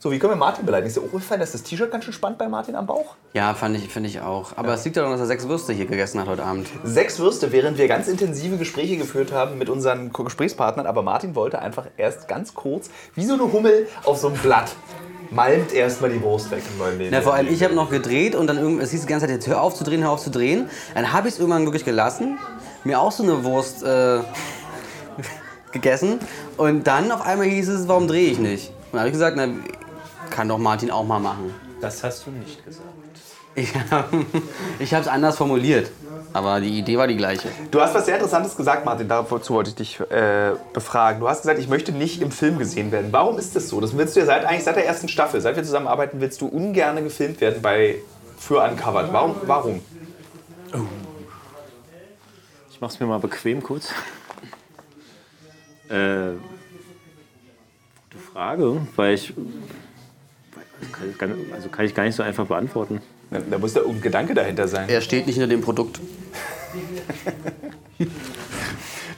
So, 0.02 0.10
wie 0.10 0.18
können 0.18 0.32
wir 0.32 0.36
Martin 0.36 0.64
beleidigen? 0.64 0.88
Ist 0.88 0.96
dir 0.96 1.02
auch 1.02 1.12
gefallen, 1.12 1.40
dass 1.40 1.52
das 1.52 1.62
T-Shirt 1.62 1.90
ganz 1.90 2.06
schön 2.06 2.14
spannt 2.14 2.38
bei 2.38 2.48
Martin 2.48 2.74
am 2.74 2.86
Bauch? 2.86 3.16
Ja, 3.34 3.52
fand 3.52 3.76
ich, 3.76 3.92
finde 3.92 4.08
ich 4.08 4.22
auch. 4.22 4.56
Aber 4.56 4.72
es 4.72 4.82
liegt 4.82 4.96
daran, 4.96 5.10
dass 5.10 5.20
er 5.20 5.26
sechs 5.26 5.46
Würste 5.46 5.74
hier 5.74 5.84
gegessen 5.84 6.18
hat 6.18 6.26
heute 6.26 6.42
Abend. 6.42 6.68
Sechs 6.84 7.18
Würste, 7.18 7.52
während 7.52 7.76
wir 7.76 7.86
ganz 7.86 8.08
intensive 8.08 8.56
Gespräche 8.56 8.96
geführt 8.96 9.30
haben 9.30 9.58
mit 9.58 9.68
unseren 9.68 10.10
Gesprächspartnern. 10.10 10.86
Aber 10.86 11.02
Martin 11.02 11.34
wollte 11.34 11.58
einfach 11.58 11.84
erst 11.98 12.28
ganz 12.28 12.54
kurz, 12.54 12.88
wie 13.14 13.26
so 13.26 13.34
eine 13.34 13.52
Hummel 13.52 13.88
auf 14.06 14.16
so 14.16 14.28
einem 14.28 14.38
Blatt, 14.38 14.74
malmt 15.30 15.74
erstmal 15.74 16.08
die 16.08 16.22
Wurst 16.22 16.50
weg 16.50 16.62
im 16.72 16.78
neuen 16.78 16.96
Leben. 16.96 17.10
Na, 17.12 17.20
vor 17.20 17.34
allem, 17.34 17.52
ich 17.52 17.62
habe 17.62 17.74
noch 17.74 17.90
gedreht 17.90 18.34
und 18.34 18.46
dann 18.46 18.56
irgend, 18.56 18.82
es 18.82 18.92
hieß 18.92 19.02
die 19.02 19.06
ganze 19.06 19.26
Zeit, 19.26 19.34
jetzt 19.34 19.48
hör 19.48 19.60
auf 19.60 19.74
zu 19.74 19.84
drehen, 19.84 20.02
hör 20.02 20.12
auf 20.12 20.22
zu 20.22 20.30
drehen. 20.30 20.70
Dann 20.94 21.12
habe 21.12 21.28
ich 21.28 21.34
es 21.34 21.40
irgendwann 21.40 21.66
wirklich 21.66 21.84
gelassen, 21.84 22.38
mir 22.84 22.98
auch 22.98 23.12
so 23.12 23.22
eine 23.22 23.44
Wurst 23.44 23.82
äh, 23.82 24.20
gegessen 25.72 26.20
und 26.56 26.86
dann 26.86 27.12
auf 27.12 27.20
einmal 27.20 27.48
hieß 27.48 27.68
es, 27.68 27.86
warum 27.86 28.08
drehe 28.08 28.30
ich 28.30 28.38
nicht? 28.38 28.70
Und 28.70 28.94
dann 28.94 29.00
habe 29.00 29.08
ich 29.10 29.14
gesagt, 29.14 29.36
na, 29.36 29.48
kann 30.30 30.48
doch 30.48 30.58
Martin 30.58 30.90
auch 30.90 31.04
mal 31.04 31.18
machen. 31.18 31.54
Das 31.80 32.02
hast 32.04 32.26
du 32.26 32.30
nicht 32.30 32.64
gesagt. 32.64 32.88
Ich 34.78 34.94
habe 34.94 35.02
es 35.02 35.08
anders 35.08 35.36
formuliert, 35.36 35.90
aber 36.32 36.60
die 36.60 36.78
Idee 36.78 36.96
war 36.96 37.06
die 37.06 37.16
gleiche. 37.16 37.48
Du 37.70 37.80
hast 37.80 37.94
was 37.94 38.06
sehr 38.06 38.14
Interessantes 38.14 38.56
gesagt, 38.56 38.84
Martin. 38.86 39.08
Dazu 39.08 39.52
wollte 39.52 39.70
ich 39.70 39.76
dich 39.76 40.00
äh, 40.10 40.52
befragen. 40.72 41.20
Du 41.20 41.28
hast 41.28 41.42
gesagt, 41.42 41.58
ich 41.58 41.68
möchte 41.68 41.92
nicht 41.92 42.22
im 42.22 42.30
Film 42.30 42.58
gesehen 42.58 42.92
werden. 42.92 43.08
Warum 43.10 43.38
ist 43.38 43.56
das 43.56 43.68
so? 43.68 43.80
Das 43.80 43.96
willst 43.98 44.16
du 44.16 44.20
ja 44.20 44.26
seit, 44.26 44.44
eigentlich 44.46 44.64
seit 44.64 44.76
der 44.76 44.86
ersten 44.86 45.08
Staffel, 45.08 45.40
seit 45.40 45.56
wir 45.56 45.64
zusammenarbeiten, 45.64 46.20
willst 46.20 46.40
du 46.40 46.46
ungern 46.46 47.02
gefilmt 47.02 47.40
werden 47.40 47.60
bei 47.60 47.96
für 48.38 48.62
Uncovered. 48.62 49.12
Warum? 49.12 49.36
Warum? 49.44 49.80
Ich 52.70 52.80
mach's 52.80 52.98
mir 52.98 53.06
mal 53.06 53.18
bequem 53.18 53.62
kurz. 53.62 53.92
Äh, 55.88 56.32
du 58.10 58.18
Frage, 58.32 58.86
weil 58.96 59.14
ich. 59.14 59.34
Kann, 61.18 61.34
also 61.54 61.68
kann 61.68 61.84
ich 61.86 61.94
gar 61.94 62.04
nicht 62.04 62.14
so 62.16 62.22
einfach 62.22 62.46
beantworten. 62.46 63.00
Da, 63.30 63.38
da 63.50 63.58
muss 63.58 63.72
da 63.74 63.80
irgendein 63.80 64.02
Gedanke 64.02 64.34
dahinter 64.34 64.66
sein. 64.68 64.88
Er 64.88 65.00
steht 65.00 65.26
nicht 65.26 65.36
hinter 65.36 65.48
dem 65.48 65.60
Produkt. 65.60 66.00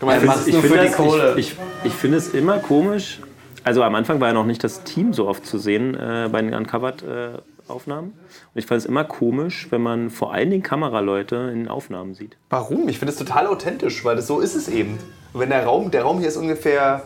Du 0.01 0.07
meinst, 0.07 0.27
es 0.49 0.53
nur 0.53 0.63
für 0.63 0.69
finde 0.69 0.83
die 0.85 0.89
das- 0.89 0.97
Kohle. 0.97 1.35
Ich, 1.37 1.53
ich, 1.53 1.57
ich 1.85 1.93
finde 1.93 2.19
es 2.19 2.29
immer 2.35 2.59
komisch. 2.59 3.21
Also 3.65 3.83
am 3.85 3.95
Anfang 3.95 4.21
war 4.21 4.29
ja 4.29 4.35
noch 4.35 4.47
nicht 4.47 4.65
das 4.65 4.83
Team 4.83 5.13
so 5.13 5.29
oft 5.29 5.47
zu 5.47 5.57
sehen 5.59 5.95
äh, 5.95 6.29
bei 6.33 6.43
den 6.43 6.53
Uncovered-Aufnahmen. 6.53 8.09
Und 8.09 8.59
ich 8.59 8.67
fand 8.67 8.81
es 8.81 8.87
immer 8.87 9.05
komisch, 9.05 9.69
wenn 9.71 9.83
man 9.83 10.11
vor 10.11 10.33
allen 10.35 10.51
Dingen 10.51 10.65
Kameraleute 10.65 11.53
in 11.55 11.69
Aufnahmen 11.69 12.15
sieht. 12.15 12.37
Warum? 12.51 12.89
Ich 12.89 12.99
finde 12.99 13.13
es 13.13 13.19
total 13.19 13.47
authentisch, 13.47 14.05
weil 14.05 14.17
das 14.17 14.27
so 14.27 14.41
ist 14.41 14.57
es 14.57 14.69
eben. 14.69 14.99
Und 15.33 15.41
wenn 15.41 15.51
der 15.51 15.65
Raum, 15.65 15.93
der 15.93 16.03
Raum 16.03 16.19
hier 16.19 16.27
ist 16.29 16.37
ungefähr 16.37 17.05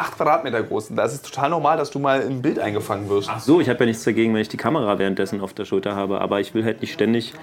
8 0.00 0.16
Quadratmeter 0.16 0.62
groß. 0.62 0.88
Da 0.90 1.04
ist 1.04 1.12
es 1.12 1.22
total 1.22 1.50
normal, 1.50 1.76
dass 1.76 1.90
du 1.90 1.98
mal 1.98 2.20
im 2.22 2.42
Bild 2.42 2.58
eingefangen 2.58 3.08
wirst. 3.08 3.28
Ach 3.30 3.40
so, 3.40 3.60
ich 3.60 3.68
habe 3.68 3.80
ja 3.80 3.86
nichts 3.86 4.02
dagegen, 4.04 4.34
wenn 4.34 4.40
ich 4.40 4.48
die 4.48 4.56
Kamera 4.56 4.98
währenddessen 4.98 5.40
auf 5.40 5.52
der 5.54 5.64
Schulter 5.64 5.94
habe. 5.94 6.20
Aber 6.20 6.40
ich 6.40 6.54
will 6.54 6.64
halt 6.64 6.80
nicht 6.80 6.92
ständig, 6.92 7.34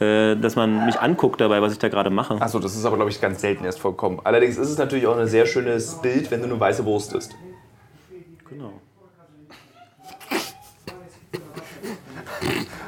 äh, 0.00 0.34
dass 0.36 0.56
man 0.56 0.86
mich 0.86 0.98
anguckt 1.00 1.40
dabei, 1.40 1.60
was 1.62 1.72
ich 1.72 1.78
da 1.78 1.88
gerade 1.88 2.10
mache. 2.10 2.40
Achso, 2.40 2.58
das 2.58 2.74
ist 2.76 2.84
aber, 2.84 2.96
glaube 2.96 3.10
ich, 3.10 3.20
ganz 3.20 3.40
selten 3.40 3.64
erst 3.64 3.78
vorkommen. 3.80 4.20
Allerdings 4.24 4.56
ist 4.56 4.70
es 4.70 4.78
natürlich 4.78 5.06
auch 5.06 5.16
ein 5.18 5.26
sehr 5.28 5.46
schönes 5.46 5.94
Bild, 6.00 6.30
wenn 6.30 6.40
du 6.40 6.46
eine 6.46 6.58
weiße 6.58 6.84
Wurst 6.84 7.12
isst. 7.12 7.34
Genau. 8.48 8.72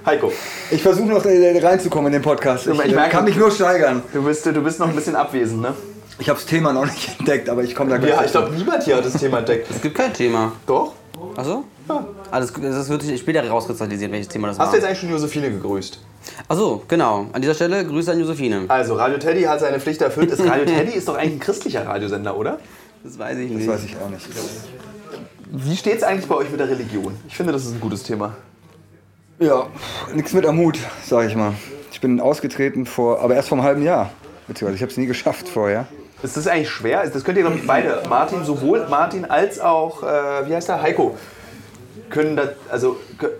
Heiko, 0.07 0.33
Ich 0.71 0.83
versuche 0.83 1.09
noch 1.09 1.25
äh, 1.27 1.59
reinzukommen 1.59 2.07
in 2.07 2.15
den 2.15 2.23
Podcast. 2.23 2.67
Ich, 2.67 2.73
Ich 2.79 2.93
äh, 2.93 2.95
merke- 2.95 3.11
kann 3.11 3.25
mich 3.25 3.37
nur 3.37 3.51
steigern. 3.51 4.03
du 4.13 4.23
bist, 4.23 4.47
du 4.47 4.53
bist 4.63 4.81
noch 4.81 4.89
ein 4.89 4.95
bisschen 4.95 5.15
abwesend, 5.15 5.61
ne? 5.61 5.75
Ich 6.21 6.29
habe 6.29 6.39
das 6.39 6.47
Thema 6.47 6.73
noch 6.73 6.85
nicht 6.85 7.19
entdeckt, 7.19 7.49
aber 7.49 7.63
ich 7.65 7.75
komme 7.75 7.91
da 7.91 7.97
gleich. 7.97 8.11
Ja, 8.11 8.25
ich 8.25 8.31
glaube, 8.31 8.55
niemand 8.55 8.83
hier 8.85 8.97
hat 8.97 9.05
das 9.05 9.15
Thema 9.15 9.39
entdeckt. 9.39 9.69
Es 9.71 9.81
gibt 9.81 9.97
kein 9.97 10.13
Thema. 10.13 10.53
Doch? 10.67 10.93
Achso? 11.37 11.65
Alles, 12.31 12.53
das 12.53 12.89
wird 12.89 13.03
sich 13.03 13.19
später 13.21 13.47
rauskristallisieren, 13.49 14.13
welches 14.13 14.29
Thema 14.29 14.49
das 14.49 14.59
Hast 14.59 14.67
war. 14.67 14.71
du 14.73 14.77
jetzt 14.77 14.87
eigentlich 14.87 15.01
schon 15.01 15.11
Josephine 15.11 15.51
gegrüßt? 15.51 15.99
Achso, 16.47 16.83
genau. 16.87 17.27
An 17.33 17.43
dieser 17.43 17.55
Stelle 17.55 17.85
Grüße 17.85 18.13
an 18.13 18.21
Josephine. 18.21 18.67
Also, 18.69 18.95
Radio 18.95 19.19
Teddy 19.19 19.43
hat 19.43 19.59
seine 19.61 19.81
Pflicht 19.81 20.01
erfüllt. 20.03 20.31
Ist 20.31 20.41
Radio 20.47 20.65
Teddy 20.67 20.93
ist 20.93 21.09
doch 21.09 21.17
eigentlich 21.17 21.33
ein 21.35 21.41
christlicher 21.41 21.87
Radiosender, 21.87 22.37
oder? 22.37 22.59
Das 23.03 23.19
weiß 23.19 23.39
ich 23.39 23.49
Das 23.49 23.57
nicht. 23.59 23.69
weiß 23.69 23.85
ich 23.85 23.97
auch 23.97 24.11
nicht. 24.11 24.29
Wie 25.51 25.77
steht 25.77 25.97
es 25.97 26.03
eigentlich 26.05 26.29
bei 26.29 26.37
euch 26.37 26.51
mit 26.51 26.61
der 26.61 26.69
Religion? 26.69 27.17
Ich 27.27 27.37
finde, 27.37 27.53
das 27.53 27.65
ist 27.65 27.73
ein 27.73 27.81
gutes 27.81 28.03
Thema. 28.05 28.37
Ja, 29.41 29.67
nichts 30.15 30.33
mit 30.33 30.47
am 30.47 30.59
Hut, 30.59 30.79
sage 31.05 31.27
ich 31.29 31.35
mal. 31.35 31.55
Ich 31.91 32.01
bin 32.01 32.21
ausgetreten 32.21 32.87
vor, 32.87 33.21
aber 33.21 33.35
erst 33.35 33.49
vor 33.49 33.59
einem 33.59 33.67
halben 33.67 33.83
Jahr. 33.83 34.11
Beziehungsweise 34.47 34.77
ich 34.77 34.83
habe 34.83 34.93
es 34.93 34.99
nie 34.99 35.07
geschafft 35.07 35.49
vorher. 35.49 35.87
Ist 36.23 36.37
das 36.37 36.47
eigentlich 36.47 36.69
schwer? 36.69 37.09
Das 37.09 37.25
könnt 37.25 37.39
ihr, 37.39 37.45
glaube 37.45 37.59
ich, 37.59 37.67
beide, 37.67 38.03
Martin, 38.09 38.45
sowohl 38.45 38.87
Martin 38.89 39.25
als 39.25 39.59
auch, 39.59 40.03
äh, 40.03 40.49
wie 40.49 40.55
heißt 40.55 40.69
der, 40.69 40.83
Heiko, 40.83 41.17
können 42.11 42.37
das, 42.37 42.51
also 42.69 42.99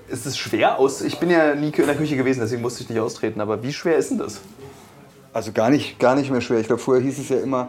ist 0.09 0.27
es 0.27 0.39
schwer 0.39 0.79
aus, 0.79 1.03
ich 1.03 1.19
bin 1.19 1.31
ja 1.31 1.55
nie 1.55 1.71
in 1.71 1.87
der 1.87 1.97
Küche 1.97 2.17
gewesen, 2.17 2.41
deswegen 2.41 2.63
musste 2.63 2.83
ich 2.83 2.89
nicht 2.89 3.01
austreten, 3.01 3.41
aber 3.41 3.63
wie 3.63 3.73
schwer 3.73 3.97
ist 3.97 4.11
denn 4.11 4.19
das? 4.19 4.41
Also 5.33 5.53
gar 5.53 5.71
nicht, 5.71 5.99
gar 5.99 6.15
nicht 6.15 6.31
mehr 6.31 6.41
schwer. 6.41 6.59
Ich 6.59 6.67
glaube, 6.67 6.83
vorher 6.83 7.03
hieß 7.03 7.19
es 7.19 7.29
ja 7.29 7.39
immer, 7.39 7.69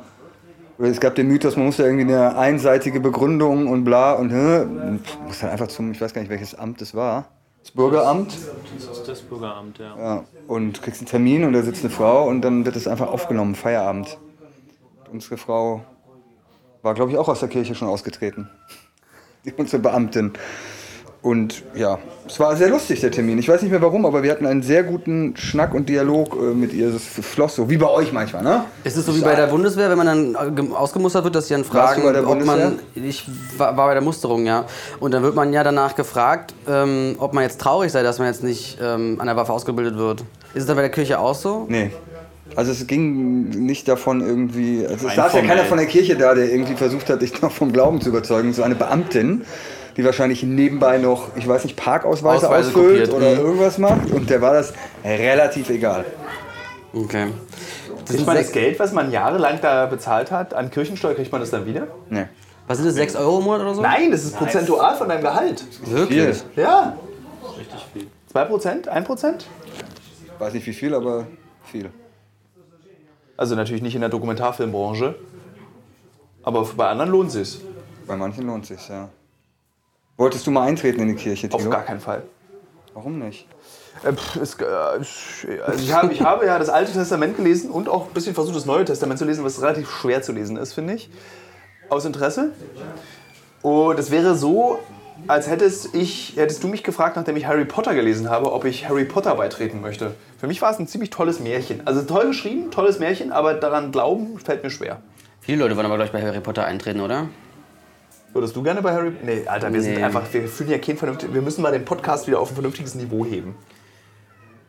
es 0.80 1.00
gab 1.00 1.16
den 1.16 1.28
Mythos, 1.28 1.56
man 1.58 1.66
muss 1.66 1.78
ja 1.78 1.86
irgendwie 1.86 2.14
eine 2.14 2.36
einseitige 2.38 3.00
Begründung 3.00 3.68
und 3.68 3.84
bla 3.84 4.14
und 4.14 4.32
hä, 4.32 4.62
und 4.62 5.02
muss 5.28 5.40
dann 5.40 5.52
einfach 5.52 5.68
zum, 5.68 5.92
ich 5.92 6.02
weiß 6.02 6.14
gar 6.14 6.22
nicht, 6.22 6.32
welches 6.32 6.56
Amt 6.56 6.82
es 6.82 6.96
war. 6.96 7.26
Das 7.62 7.72
Bürgeramt. 7.72 8.34
Das 8.34 8.98
ist 8.98 9.08
das 9.08 9.22
Bürgeramt, 9.22 9.78
ja. 9.78 9.96
Ja, 9.98 10.24
und 10.48 10.82
kriegst 10.82 11.02
einen 11.02 11.08
Termin 11.08 11.44
und 11.44 11.54
da 11.54 11.62
sitzt 11.62 11.84
eine 11.84 11.92
Frau 11.92 12.28
und 12.28 12.42
dann 12.42 12.66
wird 12.66 12.76
es 12.76 12.88
einfach 12.88 13.10
aufgenommen, 13.10 13.54
Feierabend. 13.54 14.18
Unsere 15.12 15.38
Frau 15.38 15.82
war, 16.82 16.94
glaube 16.94 17.12
ich, 17.12 17.18
auch 17.18 17.28
aus 17.28 17.40
der 17.42 17.50
Kirche 17.50 17.76
schon 17.76 17.88
ausgetreten. 17.88 18.50
Die 19.46 19.52
unsere 19.54 19.82
Beamtin. 19.82 20.32
Und 21.24 21.62
ja, 21.76 22.00
es 22.26 22.40
war 22.40 22.56
sehr 22.56 22.70
lustig, 22.70 23.00
der 23.02 23.12
Termin. 23.12 23.38
Ich 23.38 23.48
weiß 23.48 23.62
nicht 23.62 23.70
mehr 23.70 23.82
warum, 23.82 24.08
aber 24.08 24.24
wir 24.24 24.32
hatten 24.32 24.48
einen 24.48 24.64
sehr 24.64 24.82
guten 24.84 25.36
Schnack 25.38 25.76
und 25.76 25.88
Dialog 25.88 26.36
äh, 26.36 26.56
mit 26.56 26.74
ihr. 26.74 26.92
Das 26.92 27.04
floss 27.04 27.56
so, 27.56 27.70
wie 27.70 27.78
bei 27.78 27.88
euch 27.88 28.12
manchmal, 28.12 28.42
ne? 28.42 28.66
Ist 28.84 28.98
es 28.98 29.06
so 29.06 29.16
wie 29.16 29.22
bei 29.22 29.36
der 29.36 29.46
Bundeswehr, 29.46 29.88
wenn 29.92 30.00
man 30.00 30.08
dann 30.08 30.48
äh, 30.48 30.52
gem- 30.52 30.74
ausgemustert 30.74 31.24
wird, 31.24 31.36
dass 31.36 31.48
sie 31.48 31.54
dann 31.54 31.62
Warst 31.62 31.72
fragen, 31.72 32.02
du 32.02 32.08
bei 32.08 32.14
der 32.14 32.28
ob 32.28 32.44
man. 32.44 32.60
Bundeswehr? 32.60 33.04
Ich 33.04 33.30
war, 33.58 33.78
war 33.78 33.88
bei 33.88 33.94
der 33.94 34.02
Musterung, 34.02 34.48
ja. 34.48 34.66
Und 35.00 35.12
dann 35.14 35.22
wird 35.22 35.36
man 35.36 35.54
ja 35.54 35.64
danach 35.64 35.96
gefragt, 35.96 36.56
ähm, 36.68 37.16
ob 37.20 37.34
man 37.36 37.44
jetzt 37.44 37.62
traurig 37.62 37.92
sei, 37.92 38.02
dass 38.02 38.18
man 38.18 38.28
jetzt 38.28 38.44
nicht 38.44 38.80
ähm, 38.82 39.18
an 39.20 39.28
der 39.28 39.36
Waffe 39.36 39.54
ausgebildet 39.54 39.98
wird. 39.98 40.22
Ist 40.56 40.62
es 40.62 40.66
dann 40.66 40.76
bei 40.76 40.82
der 40.82 40.92
Kirche 40.92 41.20
auch 41.20 41.36
so? 41.36 41.66
Nee. 41.70 41.92
Also 42.56 42.72
es 42.72 42.86
ging 42.88 43.50
nicht 43.50 43.88
davon 43.88 44.22
irgendwie, 44.22 44.86
also 44.86 45.08
es 45.08 45.16
saß 45.16 45.34
ja 45.34 45.42
keiner 45.42 45.64
von 45.64 45.78
der 45.78 45.88
Kirche 45.88 46.18
da, 46.18 46.34
der 46.36 46.52
irgendwie 46.52 46.76
versucht 46.76 47.10
hat, 47.10 47.22
dich 47.22 47.42
noch 47.42 47.52
vom 47.52 47.72
Glauben 47.72 48.02
zu 48.02 48.10
überzeugen. 48.10 48.54
So 48.54 48.64
eine 48.64 48.76
Beamtin, 48.76 49.46
die 49.96 50.04
wahrscheinlich 50.04 50.44
nebenbei 50.44 50.98
noch, 50.98 51.36
ich 51.38 51.48
weiß 51.48 51.64
nicht, 51.64 51.78
Parkausweise 51.78 52.48
Ausweise 52.48 52.70
ausfüllt 52.70 53.10
kopiert, 53.10 53.14
oder 53.14 53.36
mhm. 53.36 53.46
irgendwas 53.46 53.78
macht. 53.78 54.12
Und 54.12 54.30
der 54.30 54.42
war 54.42 54.54
das 54.54 54.74
relativ 55.04 55.70
egal. 55.70 56.06
Okay. 56.94 57.28
Das 58.06 58.26
man 58.26 58.36
das 58.36 58.52
Geld, 58.52 58.80
was 58.80 58.92
man 58.92 59.12
jahrelang 59.12 59.60
da 59.62 59.86
bezahlt 59.86 60.32
hat, 60.32 60.54
an 60.54 60.72
Kirchensteuer, 60.72 61.14
kriegt 61.14 61.32
man 61.32 61.40
das 61.40 61.52
dann 61.52 61.66
wieder? 61.66 61.88
Nee. 62.10 62.26
was 62.68 62.78
sind 62.78 62.88
das, 62.88 62.96
6 62.96 63.16
Euro 63.16 63.40
im 63.40 63.46
Monat 63.46 63.62
oder 63.62 63.76
so? 63.76 63.82
Nein, 63.82 64.12
das 64.12 64.26
ist 64.26 64.36
prozentual 64.36 64.96
von 64.98 65.08
deinem 65.08 65.22
Gehalt. 65.22 65.64
Wirklich? 65.86 66.38
Viel. 66.54 66.64
Ja. 66.64 66.98
Richtig 67.58 67.86
viel. 67.94 68.08
2%? 68.34 68.90
1%? 68.90 69.34
Weiß 70.40 70.54
nicht 70.54 70.66
wie 70.66 70.74
viel, 70.74 70.94
aber 70.94 71.28
viel. 71.64 71.90
Also 73.42 73.56
natürlich 73.56 73.82
nicht 73.82 73.96
in 73.96 74.02
der 74.02 74.12
Dokumentarfilmbranche. 74.12 75.16
Aber 76.44 76.64
bei 76.78 76.88
anderen 76.88 77.10
lohnt 77.10 77.30
es 77.30 77.54
sich. 77.54 77.62
Bei 78.06 78.16
manchen 78.16 78.46
lohnt 78.46 78.68
sich 78.68 78.88
ja. 78.88 79.10
Wolltest 80.16 80.46
du 80.46 80.52
mal 80.52 80.68
eintreten 80.68 81.00
in 81.00 81.08
die 81.08 81.16
Kirche, 81.16 81.50
Auf 81.52 81.60
Tilo? 81.60 81.72
gar 81.72 81.82
keinen 81.82 82.02
Fall. 82.02 82.22
Warum 82.94 83.18
nicht? 83.18 83.48
Äh, 84.04 84.14
pff, 84.14 84.36
es, 84.36 84.60
äh, 84.60 84.66
also 85.66 85.84
ich, 85.84 85.92
habe, 85.92 86.14
ich 86.14 86.22
habe 86.22 86.46
ja 86.46 86.60
das 86.60 86.70
Alte 86.70 86.92
Testament 86.92 87.36
gelesen 87.36 87.72
und 87.72 87.90
auch 87.90 88.10
ein 88.10 88.14
bisschen 88.14 88.36
versucht, 88.36 88.56
das 88.56 88.68
Neue 88.68 88.86
Testament 88.86 89.18
zu 89.18 89.26
lesen, 89.26 89.44
was 89.44 89.60
relativ 89.60 89.90
schwer 89.90 90.22
zu 90.22 90.34
lesen 90.34 90.56
ist, 90.58 90.74
finde 90.74 90.94
ich. 90.94 91.10
Aus 91.90 92.06
Interesse. 92.06 92.52
Und 93.64 93.98
es 93.98 94.12
wäre 94.12 94.36
so, 94.36 94.78
als 95.28 95.50
hättest, 95.50 95.94
ich, 95.96 96.34
hättest 96.36 96.64
du 96.64 96.68
mich 96.68 96.84
gefragt, 96.84 97.16
nachdem 97.16 97.36
ich 97.38 97.46
Harry 97.46 97.66
Potter 97.66 97.94
gelesen 97.96 98.30
habe, 98.30 98.52
ob 98.52 98.66
ich 98.66 98.88
Harry 98.90 99.06
Potter 99.06 99.36
beitreten 99.36 99.82
möchte. 99.82 100.14
Für 100.40 100.48
mich 100.48 100.62
war 100.62 100.72
es 100.72 100.80
ein 100.80 100.88
ziemlich 100.88 101.10
tolles 101.10 101.40
Märchen. 101.40 101.82
Also 101.86 102.02
toll 102.04 102.28
geschrieben, 102.28 102.72
tolles 102.72 103.00
Märchen, 103.00 103.32
aber 103.32 103.54
daran 103.54 103.92
glauben 103.92 104.40
fällt 104.40 104.64
mir 104.64 104.70
schwer. 104.70 105.02
Viele 105.40 105.60
Leute 105.64 105.76
wollen 105.76 105.86
aber 105.86 105.96
gleich 105.98 106.12
bei 106.12 106.22
Harry 106.22 106.40
Potter 106.40 106.66
eintreten, 106.66 107.02
oder? 107.02 107.30
Würdest 108.34 108.56
du 108.56 108.64
gerne 108.64 108.82
bei 108.82 108.94
Harry 108.94 109.12
Nee, 109.24 109.44
Alter, 109.46 109.74
wir 109.74 109.82
sind 109.82 109.96
Nee. 109.96 110.04
einfach, 110.04 110.24
wir 110.32 110.48
fühlen 110.48 110.70
ja 110.70 110.78
kein 110.78 110.96
vernünftig, 110.98 111.34
wir 111.34 111.42
müssen 111.42 111.62
mal 111.62 111.72
den 111.72 111.84
Podcast 111.84 112.28
wieder 112.28 112.40
auf 112.40 112.50
ein 112.52 112.56
vernünftiges 112.56 112.96
Niveau 112.96 113.26
heben. 113.26 113.56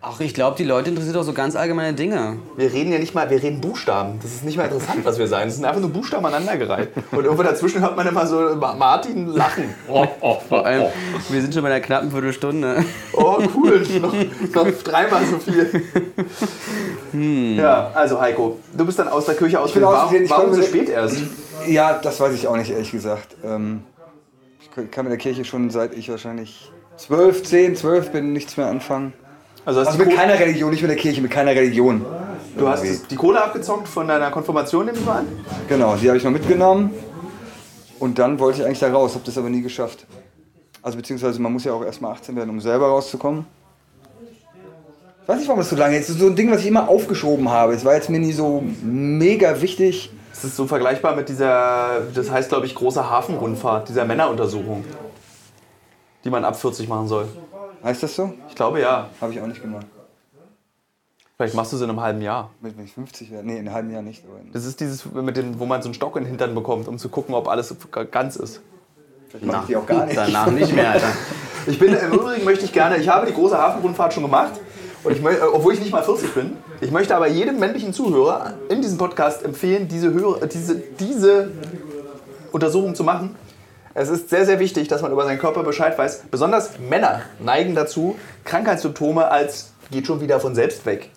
Ach, 0.04 0.18
ich 0.18 0.34
glaube, 0.34 0.56
die 0.56 0.64
Leute 0.64 0.90
interessiert 0.90 1.16
auch 1.16 1.22
so 1.22 1.32
ganz 1.32 1.54
allgemeine 1.54 1.94
Dinge. 1.94 2.36
Wir 2.56 2.72
reden 2.72 2.90
ja 2.90 2.98
nicht 2.98 3.14
mal, 3.14 3.30
wir 3.30 3.40
reden 3.40 3.60
Buchstaben. 3.60 4.18
Das 4.20 4.32
ist 4.32 4.44
nicht 4.44 4.56
mal 4.56 4.64
interessant, 4.64 5.04
was 5.04 5.16
wir 5.16 5.28
sagen. 5.28 5.44
Das 5.46 5.54
sind 5.54 5.64
einfach 5.64 5.80
nur 5.80 5.90
Buchstaben 5.90 6.26
aneinandergereiht. 6.26 6.88
Und 7.12 7.24
irgendwo 7.24 7.44
dazwischen 7.44 7.80
hört 7.82 7.96
man 7.96 8.08
immer 8.08 8.26
so 8.26 8.56
Ma- 8.56 8.74
Martin 8.74 9.28
lachen. 9.28 9.72
Oh, 9.88 10.04
oh, 10.20 10.38
Vor 10.48 10.66
allem, 10.66 10.86
wir 11.28 11.40
sind 11.40 11.54
schon 11.54 11.62
bei 11.62 11.68
einer 11.70 11.80
knappen 11.80 12.10
Viertelstunde. 12.10 12.84
oh 13.12 13.38
cool, 13.54 13.80
noch, 14.00 14.12
noch 14.64 14.72
dreimal 14.82 15.22
so 15.24 15.38
viel. 15.38 15.82
Ja, 17.56 17.92
also 17.94 18.20
Heiko, 18.20 18.58
du 18.76 18.84
bist 18.84 18.98
dann 18.98 19.06
aus 19.06 19.26
der 19.26 19.36
Kirche 19.36 19.60
ausgetreten. 19.60 19.92
Warum, 19.92 20.14
ich 20.16 20.30
warum 20.30 20.52
so 20.54 20.62
spät 20.62 20.88
erst? 20.88 21.18
Ja, 21.68 22.00
das 22.02 22.18
weiß 22.18 22.34
ich 22.34 22.48
auch 22.48 22.56
nicht, 22.56 22.72
ehrlich 22.72 22.90
gesagt. 22.90 23.36
Ähm, 23.44 23.82
ich 24.60 24.68
kann 24.90 25.04
mit 25.04 25.12
der 25.12 25.18
Kirche 25.18 25.44
schon 25.44 25.70
seit 25.70 25.94
ich 25.94 26.08
wahrscheinlich 26.08 26.72
12, 26.96 27.44
10, 27.44 27.76
12 27.76 28.10
bin, 28.10 28.32
nichts 28.32 28.56
mehr 28.56 28.66
anfangen. 28.66 29.12
Also, 29.64 29.80
hast 29.80 29.88
Also 29.88 29.98
mit 29.98 30.08
Kohle, 30.08 30.18
keiner 30.18 30.38
Religion, 30.38 30.70
nicht 30.70 30.82
mit 30.82 30.90
der 30.90 30.98
Kirche, 30.98 31.20
mit 31.20 31.30
keiner 31.30 31.52
Religion. 31.52 32.04
du 32.56 32.68
hast 32.68 32.84
Irgendwie. 32.84 33.06
die 33.10 33.16
Kohle 33.16 33.42
abgezockt 33.42 33.86
von 33.88 34.08
deiner 34.08 34.30
Konfirmation, 34.30 34.86
nehme 34.86 34.98
ich 34.98 35.04
mal 35.04 35.18
an? 35.18 35.28
Genau, 35.68 35.94
die 35.96 36.08
habe 36.08 36.18
ich 36.18 36.24
noch 36.24 36.32
mitgenommen. 36.32 36.90
Und 37.98 38.18
dann 38.18 38.38
wollte 38.40 38.58
ich 38.60 38.66
eigentlich 38.66 38.80
da 38.80 38.92
raus, 38.92 39.14
habe 39.14 39.24
das 39.24 39.38
aber 39.38 39.48
nie 39.48 39.62
geschafft. 39.62 40.06
Also 40.82 40.96
beziehungsweise 40.96 41.40
man 41.40 41.52
muss 41.52 41.62
ja 41.62 41.72
auch 41.72 41.84
erstmal 41.84 42.12
18 42.12 42.34
werden, 42.34 42.50
um 42.50 42.60
selber 42.60 42.88
rauszukommen. 42.88 43.46
Ich 45.22 45.28
weiß 45.28 45.38
nicht, 45.38 45.46
warum 45.46 45.60
das 45.60 45.70
so 45.70 45.76
lange 45.76 45.96
ist. 45.96 46.08
Das 46.08 46.16
ist 46.16 46.20
so 46.20 46.26
ein 46.26 46.34
Ding, 46.34 46.50
was 46.50 46.62
ich 46.62 46.66
immer 46.66 46.88
aufgeschoben 46.88 47.48
habe. 47.48 47.74
Es 47.74 47.84
war 47.84 47.94
jetzt 47.94 48.10
mir 48.10 48.18
nie 48.18 48.32
so 48.32 48.64
mega 48.82 49.60
wichtig. 49.62 50.10
Das 50.32 50.42
ist 50.42 50.56
so 50.56 50.66
vergleichbar 50.66 51.14
mit 51.14 51.28
dieser, 51.28 52.00
das 52.12 52.28
heißt 52.28 52.48
glaube 52.48 52.66
ich, 52.66 52.74
große 52.74 53.08
Hafenrundfahrt, 53.08 53.88
dieser 53.88 54.04
Männeruntersuchung, 54.04 54.84
die 56.24 56.30
man 56.30 56.44
ab 56.44 56.56
40 56.56 56.88
machen 56.88 57.06
soll. 57.06 57.28
Heißt 57.82 58.02
das 58.02 58.14
so? 58.14 58.32
Ich 58.48 58.54
glaube 58.54 58.80
ja. 58.80 59.08
Habe 59.20 59.32
ich 59.32 59.40
auch 59.40 59.46
nicht 59.46 59.62
gemacht. 59.62 59.86
Vielleicht 61.36 61.54
machst 61.54 61.72
du 61.72 61.76
sie 61.76 61.84
in 61.84 61.90
einem 61.90 62.00
halben 62.00 62.22
Jahr. 62.22 62.50
Wenn 62.60 62.84
ich 62.84 62.92
50 62.92 63.32
wäre. 63.32 63.42
Nee, 63.42 63.54
in 63.54 63.66
einem 63.66 63.72
halben 63.74 63.90
Jahr 63.90 64.02
nicht. 64.02 64.22
Das 64.52 64.64
ist 64.64 64.78
dieses, 64.80 65.04
mit 65.06 65.36
dem, 65.36 65.58
wo 65.58 65.66
man 65.66 65.82
so 65.82 65.88
einen 65.88 65.94
Stock 65.94 66.16
in 66.16 66.22
den 66.22 66.28
Hintern 66.28 66.54
bekommt, 66.54 66.86
um 66.86 66.98
zu 66.98 67.08
gucken, 67.08 67.34
ob 67.34 67.48
alles 67.48 67.74
ganz 68.10 68.36
ist. 68.36 68.60
Vielleicht 69.28 69.46
mache 69.46 69.62
ich 69.62 69.66
die 69.68 69.76
auch 69.76 69.86
gar 69.86 70.06
nicht. 70.06 70.16
Danach 70.16 70.50
nicht 70.50 70.72
mehr, 70.74 70.92
Alter. 70.92 71.08
Ich 71.64 71.78
bin 71.78 71.94
im 71.94 72.12
Übrigen 72.12 72.44
möchte 72.44 72.64
ich 72.64 72.72
gerne, 72.72 72.96
ich 72.96 73.08
habe 73.08 73.24
die 73.24 73.32
große 73.32 73.56
Hafenrundfahrt 73.56 74.12
schon 74.12 74.24
gemacht. 74.24 74.54
Und 75.04 75.12
ich, 75.12 75.22
äh, 75.24 75.40
obwohl 75.52 75.74
ich 75.74 75.80
nicht 75.80 75.92
mal 75.92 76.02
40 76.02 76.34
bin. 76.34 76.56
Ich 76.80 76.90
möchte 76.90 77.14
aber 77.14 77.28
jedem 77.28 77.60
männlichen 77.60 77.92
Zuhörer 77.92 78.54
in 78.68 78.82
diesem 78.82 78.98
Podcast 78.98 79.44
empfehlen, 79.44 79.86
diese, 79.86 80.12
Hörer, 80.12 80.46
diese, 80.48 80.74
diese 80.74 81.52
Untersuchung 82.50 82.96
zu 82.96 83.04
machen. 83.04 83.36
Es 83.94 84.08
ist 84.08 84.30
sehr, 84.30 84.46
sehr 84.46 84.58
wichtig, 84.58 84.88
dass 84.88 85.02
man 85.02 85.12
über 85.12 85.24
seinen 85.24 85.38
Körper 85.38 85.62
Bescheid 85.62 85.96
weiß. 85.98 86.24
Besonders 86.30 86.78
Männer 86.78 87.22
neigen 87.38 87.74
dazu, 87.74 88.16
Krankheitssymptome 88.44 89.28
als 89.30 89.72
geht 89.90 90.06
schon 90.06 90.20
wieder 90.20 90.40
von 90.40 90.54
selbst 90.54 90.86
weg. 90.86 91.10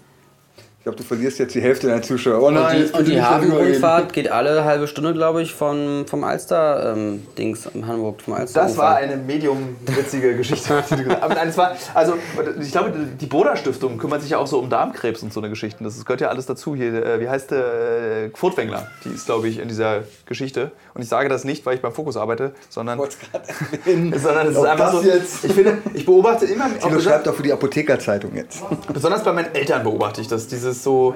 Ich 0.77 0.88
glaube, 0.88 1.00
du 1.00 1.03
verlierst 1.03 1.39
jetzt 1.39 1.55
die 1.55 1.62
Hälfte 1.62 1.88
deiner 1.88 2.03
Zuschauer. 2.03 2.44
Oh 2.44 2.48
Und 2.50 2.53
nein, 2.53 2.86
die, 2.86 2.96
und 2.96 3.08
die 3.08 3.15
darüber 3.15 3.15
reden. 3.15 3.51
Hafenrundfahrt 3.51 4.13
geht 4.13 4.29
alle 4.29 4.65
halbe 4.65 4.88
Stunde, 4.88 5.15
glaube 5.15 5.41
ich, 5.41 5.51
von, 5.51 6.05
vom 6.08 6.24
Alster-Dings 6.24 7.70
in 7.74 7.88
Hamburg. 7.88 8.22
Vom 8.22 8.36
Alster 8.36 8.62
Das 8.62 8.77
war 8.77 8.98
eine 8.98 9.17
medium-witzige 9.17 10.38
Geschichte. 10.38 10.84
die 10.91 10.96
du 10.98 11.03
gesagt 11.05 11.22
hast. 11.22 11.24
Aber 11.24 11.34
nein, 11.34 11.48
es 11.48 11.58
war, 11.58 11.75
also, 11.96 12.13
ich 12.62 12.72
glaube, 12.72 12.94
die 13.20 13.25
Boda 13.25 13.55
Stiftung 13.55 13.98
kümmert 13.98 14.22
sich 14.22 14.29
ja 14.29 14.38
auch 14.38 14.46
so 14.46 14.60
um 14.60 14.70
Darmkrebs 14.70 15.24
und 15.24 15.34
so 15.34 15.39
eine 15.39 15.50
Geschichten. 15.50 15.84
Das 15.86 16.05
gehört 16.05 16.22
ja 16.22 16.27
alles 16.27 16.46
dazu. 16.46 16.75
Hier, 16.75 17.03
äh, 17.03 17.20
wie 17.20 17.29
heißt 17.29 17.50
der? 17.50 18.25
Äh, 18.25 18.29
Furtwängler. 18.36 18.88
Die 19.05 19.10
ist, 19.10 19.25
glaube 19.25 19.48
ich, 19.48 19.58
in 19.58 19.67
dieser 19.67 20.03
Geschichte. 20.25 20.72
Und 20.94 21.01
ich 21.01 21.08
sage 21.10 21.29
das 21.29 21.44
nicht, 21.44 21.65
weil 21.65 21.75
ich 21.75 21.82
beim 21.82 21.94
Fokus 21.94 22.17
arbeite, 22.17 22.53
sondern, 22.70 23.00
sondern 23.86 24.48
es 24.48 24.58
ist 24.58 24.63
einfach 24.65 24.94
so. 24.94 25.01
jetzt- 25.01 25.44
Ich 25.46 25.53
finde, 25.53 25.77
ich 25.94 26.05
beobachte 26.05 26.46
immer, 26.46 26.65
auch 26.65 26.88
Tilo 26.88 27.00
schreibt 27.00 27.27
doch 27.27 27.36
für 27.36 27.44
die 27.44 27.53
Apothekerzeitung 27.53 28.36
jetzt. 28.36 28.63
besonders 28.94 29.24
bei 29.24 29.32
meinen 29.34 29.53
Eltern 29.53 29.84
beobachte 29.84 30.22
ich 30.22 30.27
das. 30.27 30.48
Dieses 30.48 30.84
so. 30.84 31.15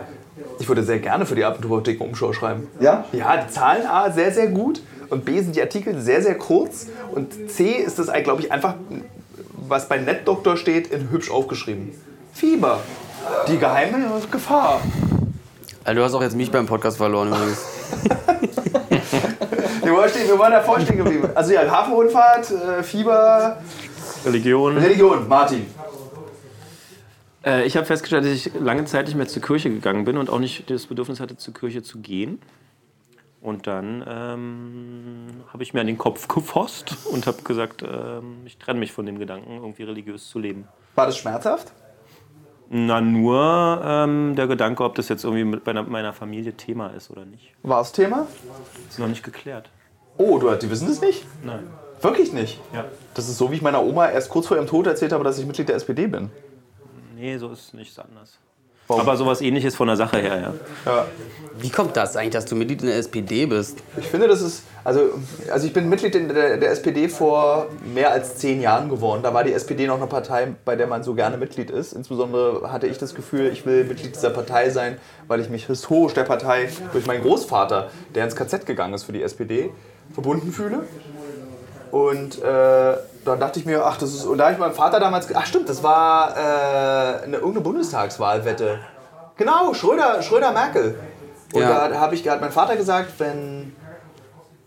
Ich 0.60 0.68
würde 0.68 0.84
sehr 0.84 1.00
gerne 1.00 1.26
für 1.26 1.36
die 1.36 1.44
Apotheken 1.44 2.04
Umschau 2.06 2.32
schreiben. 2.34 2.68
Ja? 2.80 3.06
Ja, 3.12 3.38
die 3.38 3.52
Zahlen 3.52 3.86
A 3.86 4.10
sehr, 4.12 4.32
sehr 4.32 4.48
gut 4.48 4.82
und 5.10 5.26
B 5.26 5.42
sind 5.42 5.56
die 5.56 5.62
Artikel 5.62 6.00
sehr, 6.00 6.22
sehr 6.22 6.38
kurz 6.38 6.88
und 7.14 7.50
C 7.52 7.72
ist 7.72 8.00
das, 8.00 8.08
glaube 8.24 8.42
ich, 8.42 8.52
einfach, 8.52 8.76
was 9.68 9.90
bei 9.90 9.98
NetDoktor 9.98 10.56
steht, 10.56 10.88
in 10.88 11.10
hübsch 11.12 11.30
aufgeschrieben. 11.32 11.92
Fieber. 12.34 12.80
Die 13.48 13.58
geheime 13.58 13.98
Gefahr. 14.32 14.80
Also, 15.84 16.00
du 16.00 16.06
hast 16.06 16.14
auch 16.14 16.22
jetzt 16.22 16.36
mich 16.36 16.52
beim 16.52 16.66
Podcast 16.68 16.98
verloren 16.98 17.30
übrigens. 17.30 17.66
Wir 19.90 19.98
waren, 19.98 20.10
stehen, 20.10 20.28
wir 20.28 20.38
waren 20.38 20.52
davor 20.52 20.80
stehen 20.80 20.98
geblieben. 20.98 21.30
Also 21.34 21.52
ja, 21.52 21.68
Hafenrundfahrt, 21.68 22.52
äh, 22.52 22.84
Fieber, 22.84 23.58
Religion. 24.24 24.78
Religion, 24.78 25.28
Martin. 25.28 25.66
Äh, 27.44 27.66
ich 27.66 27.76
habe 27.76 27.88
festgestellt, 27.88 28.24
dass 28.24 28.32
ich 28.34 28.52
lange 28.54 28.86
Zeit 28.86 29.08
nicht 29.08 29.16
mehr 29.16 29.28
zur 29.28 29.42
Kirche 29.42 29.72
gegangen 29.72 30.06
bin 30.06 30.18
und 30.18 30.30
auch 30.30 30.38
nicht 30.38 30.70
das 30.70 30.86
Bedürfnis 30.86 31.20
hatte, 31.20 31.38
zur 31.38 31.56
Kirche 31.56 31.82
zu 31.82 32.02
gehen. 32.02 32.40
Und 33.42 33.66
dann 33.66 34.06
ähm, 34.08 35.28
habe 35.52 35.64
ich 35.64 35.74
mir 35.74 35.82
an 35.82 35.88
den 35.88 35.98
Kopf 35.98 36.28
gefasst 36.28 36.96
und 37.12 37.26
habe 37.26 37.42
gesagt, 37.42 37.82
ähm, 37.82 38.42
ich 38.46 38.60
trenne 38.60 38.80
mich 38.80 38.92
von 38.92 39.08
dem 39.08 39.18
Gedanken, 39.18 39.56
irgendwie 39.56 39.84
religiös 39.84 40.30
zu 40.30 40.38
leben. 40.38 40.68
War 40.94 41.08
das 41.08 41.18
schmerzhaft? 41.18 41.74
Na, 42.70 43.02
nur 43.02 43.82
ähm, 43.84 44.36
der 44.36 44.46
Gedanke, 44.46 44.84
ob 44.84 44.94
das 44.94 45.10
jetzt 45.10 45.24
irgendwie 45.24 45.46
mit 45.46 45.66
meiner, 45.66 45.82
meiner 45.82 46.14
Familie 46.14 46.54
Thema 46.54 46.90
ist 46.90 47.10
oder 47.10 47.26
nicht. 47.26 47.56
War 47.64 47.82
es 47.82 47.92
Thema? 47.92 48.28
Ist 48.88 49.00
noch 49.00 49.08
nicht 49.08 49.24
geklärt. 49.24 49.72
Oh, 50.20 50.38
du, 50.38 50.54
die 50.54 50.70
wissen 50.70 50.90
das 50.90 51.00
nicht? 51.00 51.26
Nein. 51.46 51.66
Wirklich 52.02 52.34
nicht? 52.34 52.60
Ja. 52.74 52.84
Das 53.14 53.30
ist 53.30 53.38
so, 53.38 53.52
wie 53.52 53.56
ich 53.56 53.62
meiner 53.62 53.82
Oma 53.82 54.10
erst 54.10 54.30
kurz 54.30 54.48
vor 54.48 54.58
ihrem 54.58 54.68
Tod 54.68 54.86
erzählt 54.86 55.14
habe, 55.14 55.24
dass 55.24 55.40
ich 55.40 55.46
Mitglied 55.46 55.70
der 55.70 55.78
SPD 55.78 56.08
bin. 56.08 56.30
Nee, 57.16 57.38
so 57.38 57.50
ist 57.50 57.74
nichts 57.74 57.98
anders. 57.98 58.38
Warum? 58.88 59.02
Aber 59.02 59.16
sowas 59.16 59.40
ähnliches 59.40 59.76
von 59.76 59.88
der 59.88 59.96
Sache 59.96 60.18
her, 60.18 60.42
ja. 60.42 60.54
Ja. 60.92 61.06
Wie 61.58 61.70
kommt 61.70 61.96
das 61.96 62.18
eigentlich, 62.18 62.34
dass 62.34 62.46
du 62.46 62.56
Mitglied 62.56 62.82
in 62.82 62.88
der 62.88 62.98
SPD 62.98 63.46
bist? 63.46 63.78
Ich 63.98 64.08
finde, 64.08 64.28
das 64.28 64.42
ist, 64.42 64.64
also, 64.84 65.12
also 65.50 65.68
ich 65.68 65.74
bin 65.74 65.88
Mitglied 65.88 66.16
in 66.16 66.28
der, 66.28 66.58
der 66.58 66.72
SPD 66.72 67.08
vor 67.08 67.68
mehr 67.94 68.12
als 68.12 68.38
zehn 68.38 68.60
Jahren 68.62 68.90
geworden. 68.90 69.22
Da 69.24 69.34
war 69.34 69.46
die 69.46 69.54
SPD 69.54 69.88
noch 69.88 69.98
eine 69.98 70.08
Partei, 70.08 70.56
bei 70.66 70.76
der 70.76 70.88
man 70.88 71.04
so 71.04 71.14
gerne 71.14 71.38
Mitglied 71.38 71.70
ist. 71.70 71.94
Insbesondere 71.94 72.72
hatte 72.72 72.88
ich 72.88 72.98
das 72.98 73.16
Gefühl, 73.16 73.52
ich 73.54 73.66
will 73.66 73.86
Mitglied 73.86 74.16
dieser 74.16 74.32
Partei 74.32 74.70
sein, 74.70 74.98
weil 75.28 75.40
ich 75.40 75.50
mich 75.50 75.68
historisch 75.68 76.16
der 76.16 76.24
Partei 76.24 76.70
durch 76.92 77.06
meinen 77.06 77.22
Großvater, 77.22 77.92
der 78.16 78.26
ins 78.26 78.36
KZ 78.36 78.66
gegangen 78.66 78.96
ist 78.96 79.04
für 79.04 79.14
die 79.14 79.22
SPD, 79.22 79.70
verbunden 80.14 80.52
fühle. 80.52 80.84
Und 81.92 82.42
äh, 82.42 82.98
dann 83.26 83.40
dachte 83.40 83.60
ich 83.60 83.66
mir, 83.66 83.86
ach, 83.86 83.98
das 83.98 84.14
ist. 84.14 84.26
Und 84.26 84.38
da 84.38 84.46
habe 84.46 84.54
ich 84.54 84.60
meinem 84.60 84.74
Vater 84.74 85.00
damals. 85.00 85.28
Ach, 85.34 85.46
stimmt, 85.46 85.70
das 85.70 85.82
war 85.84 86.36
äh, 86.38 87.24
eine, 87.24 87.38
irgendeine 87.38 87.62
Bundestagswahlwette. 87.62 88.80
Genau, 89.38 89.74
Schröder, 89.74 90.22
Schröder 90.22 90.52
Merkel. 90.52 90.96
Und 91.54 91.62
Ja. 91.62 91.88
da 91.88 92.00
habe 92.00 92.14
ich, 92.16 92.28
hat 92.30 92.42
mein 92.42 92.52
Vater 92.52 92.76
gesagt, 92.76 93.14
wenn 93.18 93.76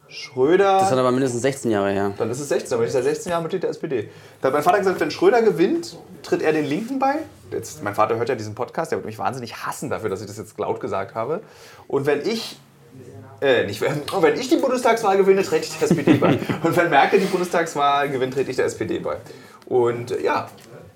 Schröder. 0.09 0.79
Das 0.79 0.90
dann 0.90 0.99
aber 0.99 1.12
mindestens 1.12 1.43
16 1.43 1.71
Jahre 1.71 1.90
her. 1.90 2.12
Dann 2.19 2.31
ist 2.31 2.40
es 2.40 2.49
16, 2.49 2.71
dann 2.71 2.79
bin 2.81 2.87
ich 2.88 2.93
seit 2.93 3.05
16 3.05 3.31
Jahren 3.31 3.43
Mitglied 3.43 3.62
der 3.62 3.71
SPD. 3.71 4.11
Da 4.40 4.49
hat 4.49 4.55
mein 4.55 4.62
Vater 4.62 4.79
gesagt, 4.79 5.01
wenn 5.01 5.11
Schröder 5.11 5.43
gewinnt, 5.43 5.97
tritt 6.23 6.43
er 6.43 6.53
den 6.53 6.64
Linken 6.64 6.99
bei. 6.99 7.14
Jetzt, 7.51 7.83
mein 7.83 7.95
Vater 7.95 8.16
hört 8.16 8.29
ja 8.29 8.35
diesen 8.35 8.55
Podcast, 8.55 8.90
der 8.90 8.99
wird 8.99 9.07
mich 9.07 9.19
wahnsinnig 9.19 9.64
hassen 9.64 9.90
dafür, 9.90 10.11
dass 10.11 10.21
ich 10.21 10.27
das 10.27 10.38
jetzt 10.38 10.59
laut 10.59 10.81
gesagt 10.81 11.14
habe. 11.14 11.40
Und 11.88 12.05
wenn 12.07 12.21
ich, 12.27 12.59
äh, 13.42 13.66
nicht, 13.66 13.81
wenn, 13.81 14.02
ich 14.38 14.48
die 14.48 14.57
Bundestagswahl 14.57 15.16
gewinne, 15.16 15.42
trete 15.42 15.64
ich 15.64 15.78
der 15.78 15.90
SPD 15.90 16.14
bei. 16.14 16.38
Und 16.62 16.76
wenn 16.76 16.90
Merkel 16.90 17.18
die 17.18 17.26
Bundestagswahl 17.26 18.09
gewinnt, 18.09 18.35
trete 18.35 18.50
ich 18.50 18.57
der 18.57 18.66
SPD 18.66 19.00
bei. 19.00 19.16
Und 19.66 20.12
äh, 20.12 20.22
ja, 20.22 20.48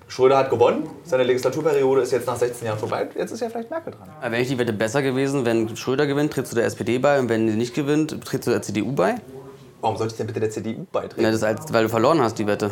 Schröder 0.07 0.37
hat 0.37 0.49
gewonnen. 0.49 0.89
Seine 1.03 1.23
Legislaturperiode 1.23 2.01
ist 2.01 2.11
jetzt 2.11 2.25
nach 2.25 2.37
16 2.37 2.65
Jahren 2.65 2.79
vorbei. 2.79 3.09
Jetzt 3.15 3.31
ist 3.31 3.41
ja 3.41 3.49
vielleicht 3.49 3.69
Merkel 3.69 3.93
dran. 3.93 4.07
Aber 4.21 4.31
Wäre 4.31 4.41
ich 4.41 4.47
die 4.47 4.57
Wette 4.57 4.71
besser 4.71 5.01
gewesen, 5.01 5.45
wenn 5.45 5.75
Schröder 5.75 6.07
gewinnt, 6.07 6.31
trittst 6.31 6.53
du 6.53 6.55
der 6.55 6.65
SPD 6.65 6.97
bei 6.99 7.19
und 7.19 7.27
wenn 7.27 7.49
sie 7.49 7.57
nicht 7.57 7.73
gewinnt, 7.73 8.23
trittst 8.23 8.47
du 8.47 8.51
der 8.51 8.61
CDU 8.61 8.93
bei? 8.93 9.15
Warum 9.81 9.97
sollte 9.97 10.13
ich 10.13 10.17
denn 10.17 10.27
bitte 10.27 10.39
der 10.39 10.49
CDU 10.49 10.85
beitreten? 10.91 11.21
Na, 11.21 11.31
das 11.31 11.43
ist 11.43 11.73
weil 11.73 11.83
du 11.83 11.89
verloren 11.89 12.21
hast, 12.21 12.39
die 12.39 12.47
Wette. 12.47 12.71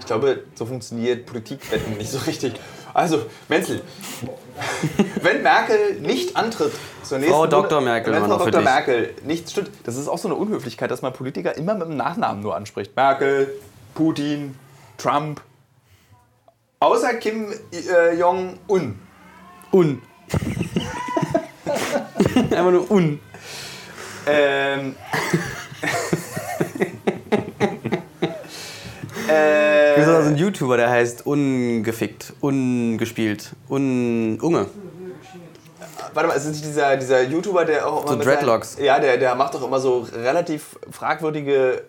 Ich 0.00 0.06
glaube, 0.06 0.42
so 0.54 0.66
funktioniert 0.66 1.26
Politikwetten 1.26 1.96
nicht 1.96 2.10
so 2.10 2.18
richtig. 2.26 2.54
Also, 2.94 3.26
Menzel, 3.48 3.82
wenn 5.22 5.42
Merkel 5.42 6.00
nicht 6.00 6.36
antritt 6.36 6.72
zur 7.02 7.18
nächsten 7.18 7.34
Frau 7.34 7.46
Dr. 7.46 7.80
Merkel 7.80 8.12
wenn 8.14 8.24
Frau 8.24 8.38
Dr. 8.38 8.62
Merkel 8.62 9.14
nicht 9.24 9.50
stimmt, 9.50 9.70
das 9.84 9.96
ist 9.96 10.08
auch 10.08 10.18
so 10.18 10.28
eine 10.28 10.36
Unhöflichkeit, 10.36 10.90
dass 10.90 11.02
man 11.02 11.12
Politiker 11.12 11.56
immer 11.56 11.74
mit 11.74 11.88
dem 11.88 11.96
Nachnamen 11.96 12.42
nur 12.42 12.56
anspricht. 12.56 12.96
Merkel, 12.96 13.54
Putin, 13.94 14.56
Trump. 14.96 15.40
Außer 16.80 17.14
Kim 17.14 17.52
äh, 17.72 18.14
Jong-un. 18.18 18.98
Un. 19.72 20.02
Einfach 22.34 22.70
nur 22.70 22.90
un. 22.90 23.20
Ähm. 24.26 24.96
äh, 29.28 29.96
Wir 29.96 30.04
sind 30.04 30.14
also 30.14 30.28
ein 30.30 30.36
YouTuber, 30.36 30.76
der 30.76 30.90
heißt 30.90 31.26
ungefickt, 31.26 32.32
ungespielt, 32.40 33.50
un 33.68 34.38
Unge. 34.40 34.66
Warte 36.14 36.28
mal, 36.28 36.34
ist 36.34 36.44
es 36.44 36.52
nicht 36.52 36.64
dieser, 36.64 36.96
dieser 36.96 37.22
YouTuber, 37.22 37.64
der 37.64 37.86
auch 37.86 38.04
immer. 38.04 38.12
So 38.14 38.18
Dreadlocks. 38.18 38.74
Seinen, 38.74 38.86
ja, 38.86 38.98
der, 38.98 39.18
der 39.18 39.34
macht 39.34 39.54
doch 39.54 39.64
immer 39.66 39.78
so 39.78 40.06
relativ 40.12 40.78
fragwürdige 40.90 41.82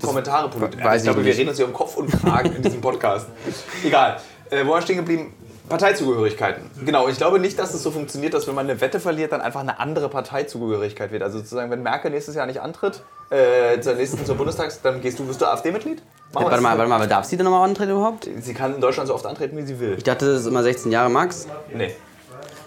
Kommentare. 0.00 0.50
weiß 0.60 1.02
ich 1.02 1.04
glaube, 1.04 1.20
ich 1.20 1.26
wir 1.26 1.30
nicht. 1.32 1.38
reden 1.38 1.48
uns 1.48 1.58
hier 1.58 1.66
um 1.66 1.72
Kopf 1.72 1.96
und 1.96 2.10
Kragen 2.10 2.54
in 2.56 2.62
diesem 2.62 2.80
Podcast. 2.80 3.26
Egal. 3.84 4.20
Äh, 4.50 4.64
wo 4.66 4.70
war 4.70 4.78
ich 4.78 4.84
stehen 4.84 4.96
geblieben? 4.96 5.32
Parteizugehörigkeiten. 5.70 6.70
Genau, 6.84 7.08
ich 7.08 7.16
glaube 7.16 7.38
nicht, 7.38 7.58
dass 7.58 7.72
es 7.72 7.82
so 7.82 7.90
funktioniert, 7.90 8.34
dass 8.34 8.46
wenn 8.46 8.54
man 8.54 8.68
eine 8.68 8.80
Wette 8.80 9.00
verliert, 9.00 9.32
dann 9.32 9.40
einfach 9.40 9.60
eine 9.60 9.78
andere 9.80 10.08
Parteizugehörigkeit 10.08 11.12
wird. 11.12 11.22
Also 11.22 11.38
sozusagen, 11.38 11.70
wenn 11.70 11.82
Merkel 11.82 12.10
nächstes 12.10 12.34
Jahr 12.34 12.46
nicht 12.46 12.60
antritt, 12.60 13.02
äh, 13.30 13.80
zur 13.80 13.94
nächsten 13.94 14.24
zur 14.26 14.34
Bundestags, 14.34 14.82
dann 14.82 15.00
gehst 15.00 15.18
du, 15.18 15.26
wirst 15.28 15.40
du 15.40 15.46
AfD-Mitglied? 15.46 16.02
Ja, 16.34 16.42
warte 16.42 16.60
mal, 16.60 16.76
warte 16.76 16.90
mal, 16.90 17.08
darf 17.08 17.24
sie 17.24 17.36
denn 17.36 17.44
nochmal 17.44 17.68
antreten 17.68 17.92
überhaupt? 17.92 18.28
Sie 18.40 18.52
kann 18.52 18.74
in 18.74 18.80
Deutschland 18.80 19.08
so 19.08 19.14
oft 19.14 19.24
antreten, 19.24 19.56
wie 19.56 19.62
sie 19.62 19.80
will. 19.80 19.94
Ich 19.96 20.04
dachte, 20.04 20.26
das 20.26 20.42
ist 20.42 20.46
immer 20.46 20.62
16 20.62 20.92
Jahre 20.92 21.08
Max. 21.08 21.46
Nee. 21.72 21.94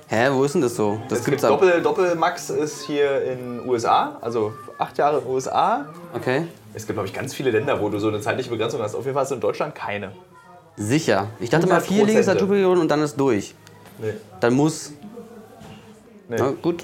Hä, 0.07 0.29
wo 0.31 0.43
ist 0.43 0.53
denn 0.53 0.61
das 0.61 0.75
so? 0.75 0.99
Das 1.09 1.19
Es 1.19 1.25
gibt's 1.25 1.41
gibt. 1.41 1.51
Doppel, 1.51 1.81
Doppel-Max 1.81 2.49
ist 2.51 2.83
hier 2.85 3.23
in 3.23 3.59
den 3.59 3.69
USA, 3.69 4.17
also 4.21 4.53
acht 4.77 4.97
Jahre 4.97 5.17
in 5.17 5.23
den 5.25 5.33
USA. 5.33 5.85
Okay. 6.13 6.47
Es 6.73 6.85
gibt, 6.85 6.95
glaube 6.95 7.07
ich, 7.07 7.13
ganz 7.13 7.33
viele 7.33 7.51
Länder, 7.51 7.81
wo 7.81 7.89
du 7.89 7.99
so 7.99 8.07
eine 8.07 8.21
zeitliche 8.21 8.49
Begrenzung 8.49 8.81
hast. 8.81 8.95
Auf 8.95 9.03
jeden 9.03 9.13
Fall 9.13 9.23
hast 9.23 9.31
du 9.31 9.35
in 9.35 9.41
Deutschland 9.41 9.75
keine. 9.75 10.11
Sicher. 10.75 11.27
Ich 11.39 11.49
dachte 11.49 11.67
mal 11.67 11.75
100 11.75 11.87
vier. 11.87 12.05
Legislaturperioden 12.05 12.81
und 12.81 12.89
dann 12.89 13.01
ist 13.01 13.19
durch. 13.19 13.53
Nee. 13.99 14.13
Dann 14.39 14.53
muss. 14.53 14.91
Nee. 16.29 16.37
Na 16.39 16.51
gut. 16.61 16.83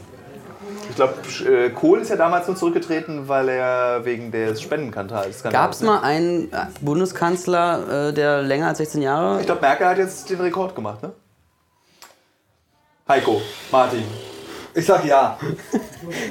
Ich 0.90 0.96
glaube, 0.96 1.14
äh, 1.48 1.70
Kohl 1.70 2.00
ist 2.00 2.10
ja 2.10 2.16
damals 2.16 2.48
nur 2.48 2.56
zurückgetreten, 2.56 3.28
weil 3.28 3.50
er 3.50 4.04
wegen 4.06 4.32
des 4.32 4.62
Spendenskandals. 4.62 5.44
Gab 5.44 5.72
es 5.72 5.82
mal 5.82 6.02
einen 6.02 6.52
äh, 6.52 6.66
Bundeskanzler, 6.82 8.10
äh, 8.10 8.14
der 8.14 8.42
länger 8.42 8.68
als 8.68 8.80
16 8.80 9.02
Jahre? 9.02 9.40
Ich 9.40 9.46
glaube, 9.46 9.62
Merkel 9.62 9.88
hat 9.88 9.98
jetzt 9.98 10.30
den 10.30 10.42
Rekord 10.42 10.76
gemacht, 10.76 11.02
ne? 11.04 11.12
Heiko, 13.08 13.42
Martin. 13.72 14.04
Ich 14.76 14.86
sag 14.86 15.04
ja. 15.06 15.38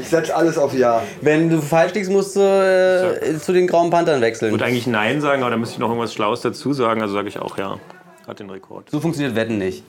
Ich 0.00 0.08
setze 0.08 0.34
alles 0.34 0.56
auf 0.58 0.72
ja. 0.74 1.02
Wenn 1.20 1.50
du 1.50 1.60
falsch 1.60 1.94
liegst, 1.94 2.10
musst 2.10 2.36
du 2.36 2.40
äh, 2.40 3.38
zu 3.38 3.52
den 3.52 3.66
Grauen 3.66 3.90
Panthern 3.90 4.16
Ich 4.16 4.22
wechseln. 4.22 4.50
würde 4.52 4.64
eigentlich 4.64 4.86
Nein 4.86 5.20
sagen, 5.20 5.42
aber 5.42 5.50
da 5.50 5.56
müsste 5.56 5.74
ich 5.74 5.78
noch 5.78 5.88
irgendwas 5.88 6.14
Schlaues 6.14 6.40
dazu 6.40 6.72
sagen. 6.72 7.02
Also 7.02 7.14
sage 7.14 7.28
ich 7.28 7.38
auch 7.38 7.58
ja. 7.58 7.78
Hat 8.26 8.38
den 8.40 8.50
Rekord. 8.50 8.90
So 8.90 9.00
funktioniert 9.00 9.34
Wetten 9.34 9.58
nicht. 9.58 9.82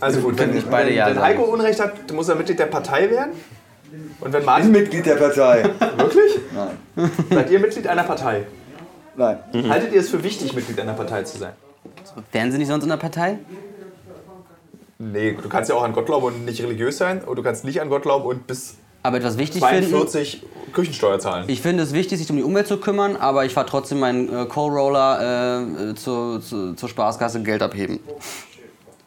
Also 0.00 0.20
gut, 0.20 0.38
wenn, 0.38 0.54
nicht 0.54 0.70
beide 0.70 0.90
wenn, 0.90 0.96
Ja 0.96 1.08
wenn. 1.08 1.20
Heiko 1.20 1.42
Unrecht 1.42 1.80
hat, 1.80 2.12
muss 2.12 2.28
er 2.28 2.36
Mitglied 2.36 2.58
der 2.58 2.66
Partei 2.66 3.10
werden. 3.10 3.32
Und 4.20 4.32
wenn 4.32 4.44
Martin. 4.44 4.70
Mitglied 4.70 5.06
der 5.06 5.16
Partei. 5.16 5.64
Wirklich? 5.96 6.38
Nein. 6.54 7.10
Seid 7.30 7.50
ihr 7.50 7.58
Mitglied 7.58 7.86
einer 7.86 8.04
Partei? 8.04 8.44
Nein. 9.16 9.38
Haltet 9.68 9.92
ihr 9.92 10.00
es 10.00 10.08
für 10.10 10.22
wichtig, 10.22 10.54
Mitglied 10.54 10.78
einer 10.80 10.92
Partei 10.92 11.22
zu 11.24 11.38
sein? 11.38 11.52
Wären 12.32 12.52
sie 12.52 12.58
nicht 12.58 12.68
sonst 12.68 12.84
in 12.84 12.90
der 12.90 12.96
Partei? 12.96 13.38
Nee, 14.98 15.36
du 15.40 15.48
kannst 15.48 15.70
ja 15.70 15.76
auch 15.76 15.84
an 15.84 15.92
Gott 15.92 16.06
glauben 16.06 16.26
und 16.26 16.44
nicht 16.44 16.60
religiös 16.62 16.98
sein. 16.98 17.22
Oder 17.24 17.36
du 17.36 17.42
kannst 17.42 17.64
nicht 17.64 17.80
an 17.80 17.88
Gott 17.88 18.02
glauben 18.02 18.26
und 18.26 18.46
bis 18.46 18.76
aber 19.02 19.18
etwas 19.18 19.38
wichtig 19.38 19.64
finden. 19.64 19.90
42 19.90 20.42
Küchensteuer 20.72 21.18
zahlen. 21.20 21.44
Ich 21.46 21.62
finde 21.62 21.84
es 21.84 21.92
wichtig, 21.94 22.18
sich 22.18 22.28
um 22.30 22.36
die 22.36 22.42
Umwelt 22.42 22.66
zu 22.66 22.78
kümmern, 22.78 23.16
aber 23.16 23.44
ich 23.44 23.54
fahre 23.54 23.66
trotzdem 23.66 24.00
meinen 24.00 24.28
äh, 24.28 24.44
Co-Roller 24.46 25.90
äh, 25.90 25.94
zur, 25.94 26.42
zur, 26.42 26.76
zur 26.76 26.88
Spaßkasse 26.88 27.42
Geld 27.42 27.62
abheben. 27.62 28.00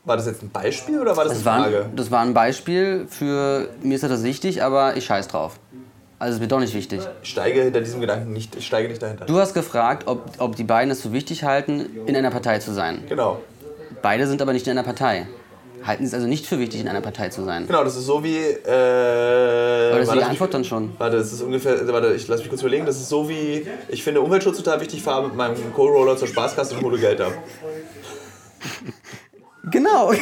War 0.06 0.18
das 0.18 0.26
jetzt 0.26 0.42
ein 0.42 0.50
Beispiel 0.50 1.00
oder 1.00 1.16
war 1.16 1.26
das, 1.26 1.34
Das 1.34 1.46
eine 1.46 1.58
war, 1.58 1.64
Frage? 1.64 1.86
ein, 1.86 1.96
das 1.96 2.10
war 2.10 2.22
ein 2.22 2.34
Beispiel 2.34 3.06
für, 3.10 3.70
mir 3.84 3.96
ist 3.96 4.04
das 4.04 4.24
wichtig, 4.24 4.64
aber 4.64 4.96
ich 4.98 5.06
scheiß 5.06 5.28
drauf. 5.28 5.60
Also 6.18 6.32
es 6.32 6.36
ist 6.38 6.42
mir 6.42 6.48
doch 6.48 6.60
nicht 6.60 6.74
wichtig. 6.74 7.02
Ich 7.22 7.30
steige 7.30 7.62
hinter 7.62 7.82
diesem 7.82 8.00
Gedanken 8.00 8.32
nicht, 8.32 8.56
ich 8.56 8.66
steige 8.66 8.88
nicht 8.88 9.02
dahinter. 9.02 9.26
Du 9.26 9.38
hast 9.40 9.54
gefragt, 9.54 10.08
ob, 10.08 10.24
ob 10.38 10.56
die 10.56 10.64
beiden 10.64 10.90
es 10.92 11.02
für 11.02 11.12
wichtig 11.12 11.44
halten, 11.44 11.86
in 12.06 12.16
einer 12.16 12.32
Partei 12.32 12.60
zu 12.60 12.72
sein. 12.74 13.04
Genau. 13.10 13.42
Beide 14.02 14.26
sind 14.26 14.42
aber 14.42 14.54
nicht 14.54 14.66
in 14.68 14.72
einer 14.72 14.84
Partei. 14.84 15.28
Halten 15.84 16.04
es 16.04 16.14
also 16.14 16.28
nicht 16.28 16.46
für 16.46 16.60
wichtig, 16.60 16.82
in 16.82 16.88
einer 16.88 17.02
Partei 17.02 17.30
zu 17.30 17.44
sein. 17.44 17.68
Genau, 17.68 17.84
das 17.84 17.96
ist 17.96 18.06
so 18.06 18.24
wie. 18.24 18.38
Äh, 18.38 19.90
Aber 19.90 20.00
das 20.00 20.10
ist 20.10 20.16
die 20.16 20.24
Antwort 20.24 20.54
dann 20.54 20.64
schon. 20.64 20.92
Warte, 20.98 21.18
das 21.18 21.34
ist 21.34 21.42
ungefähr. 21.42 21.88
Warte, 21.88 22.14
ich 22.14 22.28
lass 22.28 22.40
mich 22.40 22.50
kurz 22.50 22.62
überlegen. 22.62 22.86
Das 22.86 22.98
ist 22.98 23.10
so 23.10 23.28
wie. 23.28 23.66
Ich 23.88 24.04
finde 24.04 24.22
Umweltschutz 24.22 24.58
total 24.58 24.80
wichtig, 24.82 25.02
fahre 25.02 25.28
mit 25.28 25.36
meinem 25.36 25.56
Co-Roller 25.74 26.18
zur 26.18 26.28
Spaßkasse 26.28 26.76
und 26.76 26.84
hole 26.84 27.00
Geld 27.00 27.22
ab. 27.22 27.34
Genau. 29.72 30.12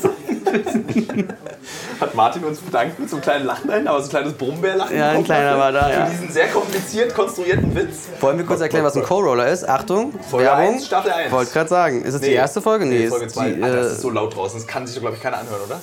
Hat 2.00 2.14
Martin 2.14 2.44
uns 2.44 2.60
bedankt 2.60 2.98
mit 2.98 3.08
so 3.08 3.16
einem 3.16 3.22
kleinen 3.22 3.46
Lachen 3.46 3.68
dahin, 3.68 3.88
aber 3.88 4.00
so 4.00 4.06
ein 4.06 4.10
kleines 4.10 4.32
Brummbärlachen. 4.34 4.96
Ja, 4.96 5.10
ein 5.10 5.24
kleiner 5.24 5.58
war 5.58 5.72
da, 5.72 5.90
ja. 5.90 6.06
Für 6.06 6.12
diesen 6.12 6.30
sehr 6.30 6.48
kompliziert 6.48 7.14
konstruierten 7.14 7.74
Witz. 7.74 8.08
Wollen 8.20 8.38
wir 8.38 8.46
kurz 8.46 8.60
erklären, 8.60 8.84
was 8.84 8.96
ein 8.96 9.02
Co-Roller 9.02 9.48
ist? 9.48 9.68
Achtung, 9.68 10.12
Folge 10.30 10.46
Werbung. 10.46 10.74
1, 10.74 10.86
Staffel 10.86 11.12
1. 11.12 11.32
Wollte 11.32 11.52
gerade 11.52 11.68
sagen. 11.68 12.02
Ist 12.02 12.14
es 12.14 12.20
die 12.20 12.32
erste 12.32 12.60
Folge? 12.60 12.86
Nee, 12.86 13.04
ist 13.04 13.10
Folge 13.10 13.28
2. 13.28 13.50
Die, 13.50 13.62
ah, 13.62 13.68
das 13.68 13.86
äh, 13.86 13.92
ist 13.92 14.00
so 14.00 14.10
laut 14.10 14.34
draußen, 14.34 14.58
das 14.58 14.66
kann 14.66 14.86
sich, 14.86 14.98
glaube 15.00 15.16
ich, 15.16 15.22
keiner 15.22 15.38
anhören, 15.38 15.60
oder? 15.66 15.80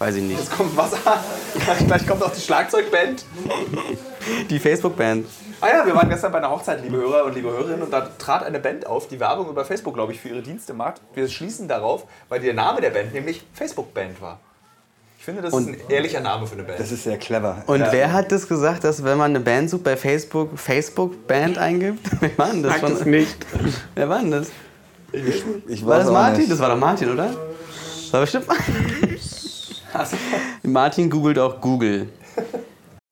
weiß 0.00 0.14
ich 0.16 0.22
nicht. 0.22 0.40
Jetzt 0.40 0.50
kommt 0.50 0.76
Wasser. 0.76 0.96
Gleich 1.86 2.06
kommt 2.06 2.22
auch 2.22 2.32
die 2.32 2.40
Schlagzeugband. 2.40 3.24
Die 4.48 4.58
Facebook-Band. 4.58 5.26
Ah 5.60 5.68
ja, 5.68 5.86
wir 5.86 5.94
waren 5.94 6.08
gestern 6.08 6.32
bei 6.32 6.38
einer 6.38 6.50
Hochzeit, 6.50 6.82
liebe 6.82 6.96
Hörer 6.96 7.24
und 7.24 7.34
liebe 7.34 7.50
Hörerinnen, 7.50 7.82
und 7.82 7.92
da 7.92 8.08
trat 8.18 8.44
eine 8.44 8.58
Band 8.60 8.86
auf, 8.86 9.08
die 9.08 9.18
Werbung 9.20 9.48
über 9.48 9.64
Facebook, 9.64 9.94
glaube 9.94 10.12
ich, 10.12 10.20
für 10.20 10.28
ihre 10.28 10.42
Dienste 10.42 10.74
macht. 10.74 11.00
Wir 11.14 11.28
schließen 11.28 11.68
darauf, 11.68 12.04
weil 12.28 12.40
der 12.40 12.54
Name 12.54 12.80
der 12.80 12.90
Band 12.90 13.12
nämlich 13.14 13.44
Facebook-Band 13.54 14.20
war. 14.20 14.38
Ich 15.18 15.24
finde, 15.26 15.42
das 15.42 15.52
Und- 15.52 15.68
ist 15.74 15.84
ein 15.84 15.90
ehrlicher 15.90 16.20
Name 16.20 16.46
für 16.46 16.54
eine 16.54 16.62
Band. 16.62 16.80
Das 16.80 16.90
ist 16.90 17.04
sehr 17.04 17.18
clever. 17.18 17.62
Und 17.66 17.80
Ja. 17.80 17.92
wer 17.92 18.12
hat 18.12 18.32
das 18.32 18.48
gesagt, 18.48 18.84
dass 18.84 19.04
wenn 19.04 19.18
man 19.18 19.30
eine 19.32 19.40
Band 19.40 19.68
sucht 19.68 19.84
bei 19.84 19.96
Facebook, 19.96 20.58
Facebook-Band 20.58 21.58
eingibt? 21.58 22.00
Wer 22.20 22.38
war 22.38 22.50
denn 22.50 22.62
das? 22.62 22.80
Sag 22.80 22.90
das 22.90 23.04
nicht. 23.04 23.36
wer 23.94 24.08
war 24.08 24.20
denn 24.20 24.30
das? 24.30 24.48
Ich 25.12 25.84
War 25.84 25.98
das 25.98 26.10
Martin? 26.10 26.38
nicht. 26.40 26.50
Das 26.52 26.58
war 26.58 26.70
doch 26.70 26.78
Martin, 26.78 27.10
oder? 27.10 27.34
War 28.12 28.20
bestimmt 28.22 28.46
Martin 30.62 31.10
googelt 31.10 31.38
auch 31.38 31.60
Google. 31.60 32.08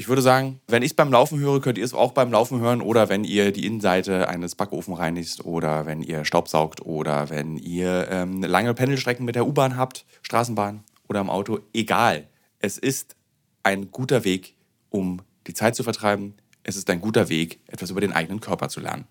ich 0.00 0.08
würde 0.08 0.22
sagen, 0.22 0.62
wenn 0.66 0.82
ich 0.82 0.92
es 0.92 0.96
beim 0.96 1.12
Laufen 1.12 1.40
höre, 1.40 1.60
könnt 1.60 1.76
ihr 1.76 1.84
es 1.84 1.92
auch 1.92 2.12
beim 2.12 2.32
Laufen 2.32 2.58
hören 2.58 2.80
oder 2.80 3.10
wenn 3.10 3.22
ihr 3.22 3.52
die 3.52 3.66
Innenseite 3.66 4.30
eines 4.30 4.54
Backofen 4.54 4.94
reinigt 4.94 5.44
oder 5.44 5.84
wenn 5.84 6.00
ihr 6.00 6.24
Staubsaugt 6.24 6.80
oder 6.80 7.28
wenn 7.28 7.58
ihr 7.58 8.08
ähm, 8.10 8.42
lange 8.42 8.72
Pendelstrecken 8.72 9.26
mit 9.26 9.34
der 9.34 9.46
U-Bahn 9.46 9.76
habt, 9.76 10.06
Straßenbahn 10.22 10.84
oder 11.06 11.20
im 11.20 11.28
Auto. 11.28 11.58
Egal. 11.74 12.28
Es 12.60 12.78
ist 12.78 13.14
ein 13.62 13.90
guter 13.90 14.24
Weg, 14.24 14.54
um 14.88 15.20
die 15.46 15.52
Zeit 15.52 15.76
zu 15.76 15.82
vertreiben. 15.82 16.32
Es 16.62 16.76
ist 16.76 16.88
ein 16.88 17.02
guter 17.02 17.28
Weg, 17.28 17.60
etwas 17.66 17.90
über 17.90 18.00
den 18.00 18.14
eigenen 18.14 18.40
Körper 18.40 18.70
zu 18.70 18.80
lernen. 18.80 19.04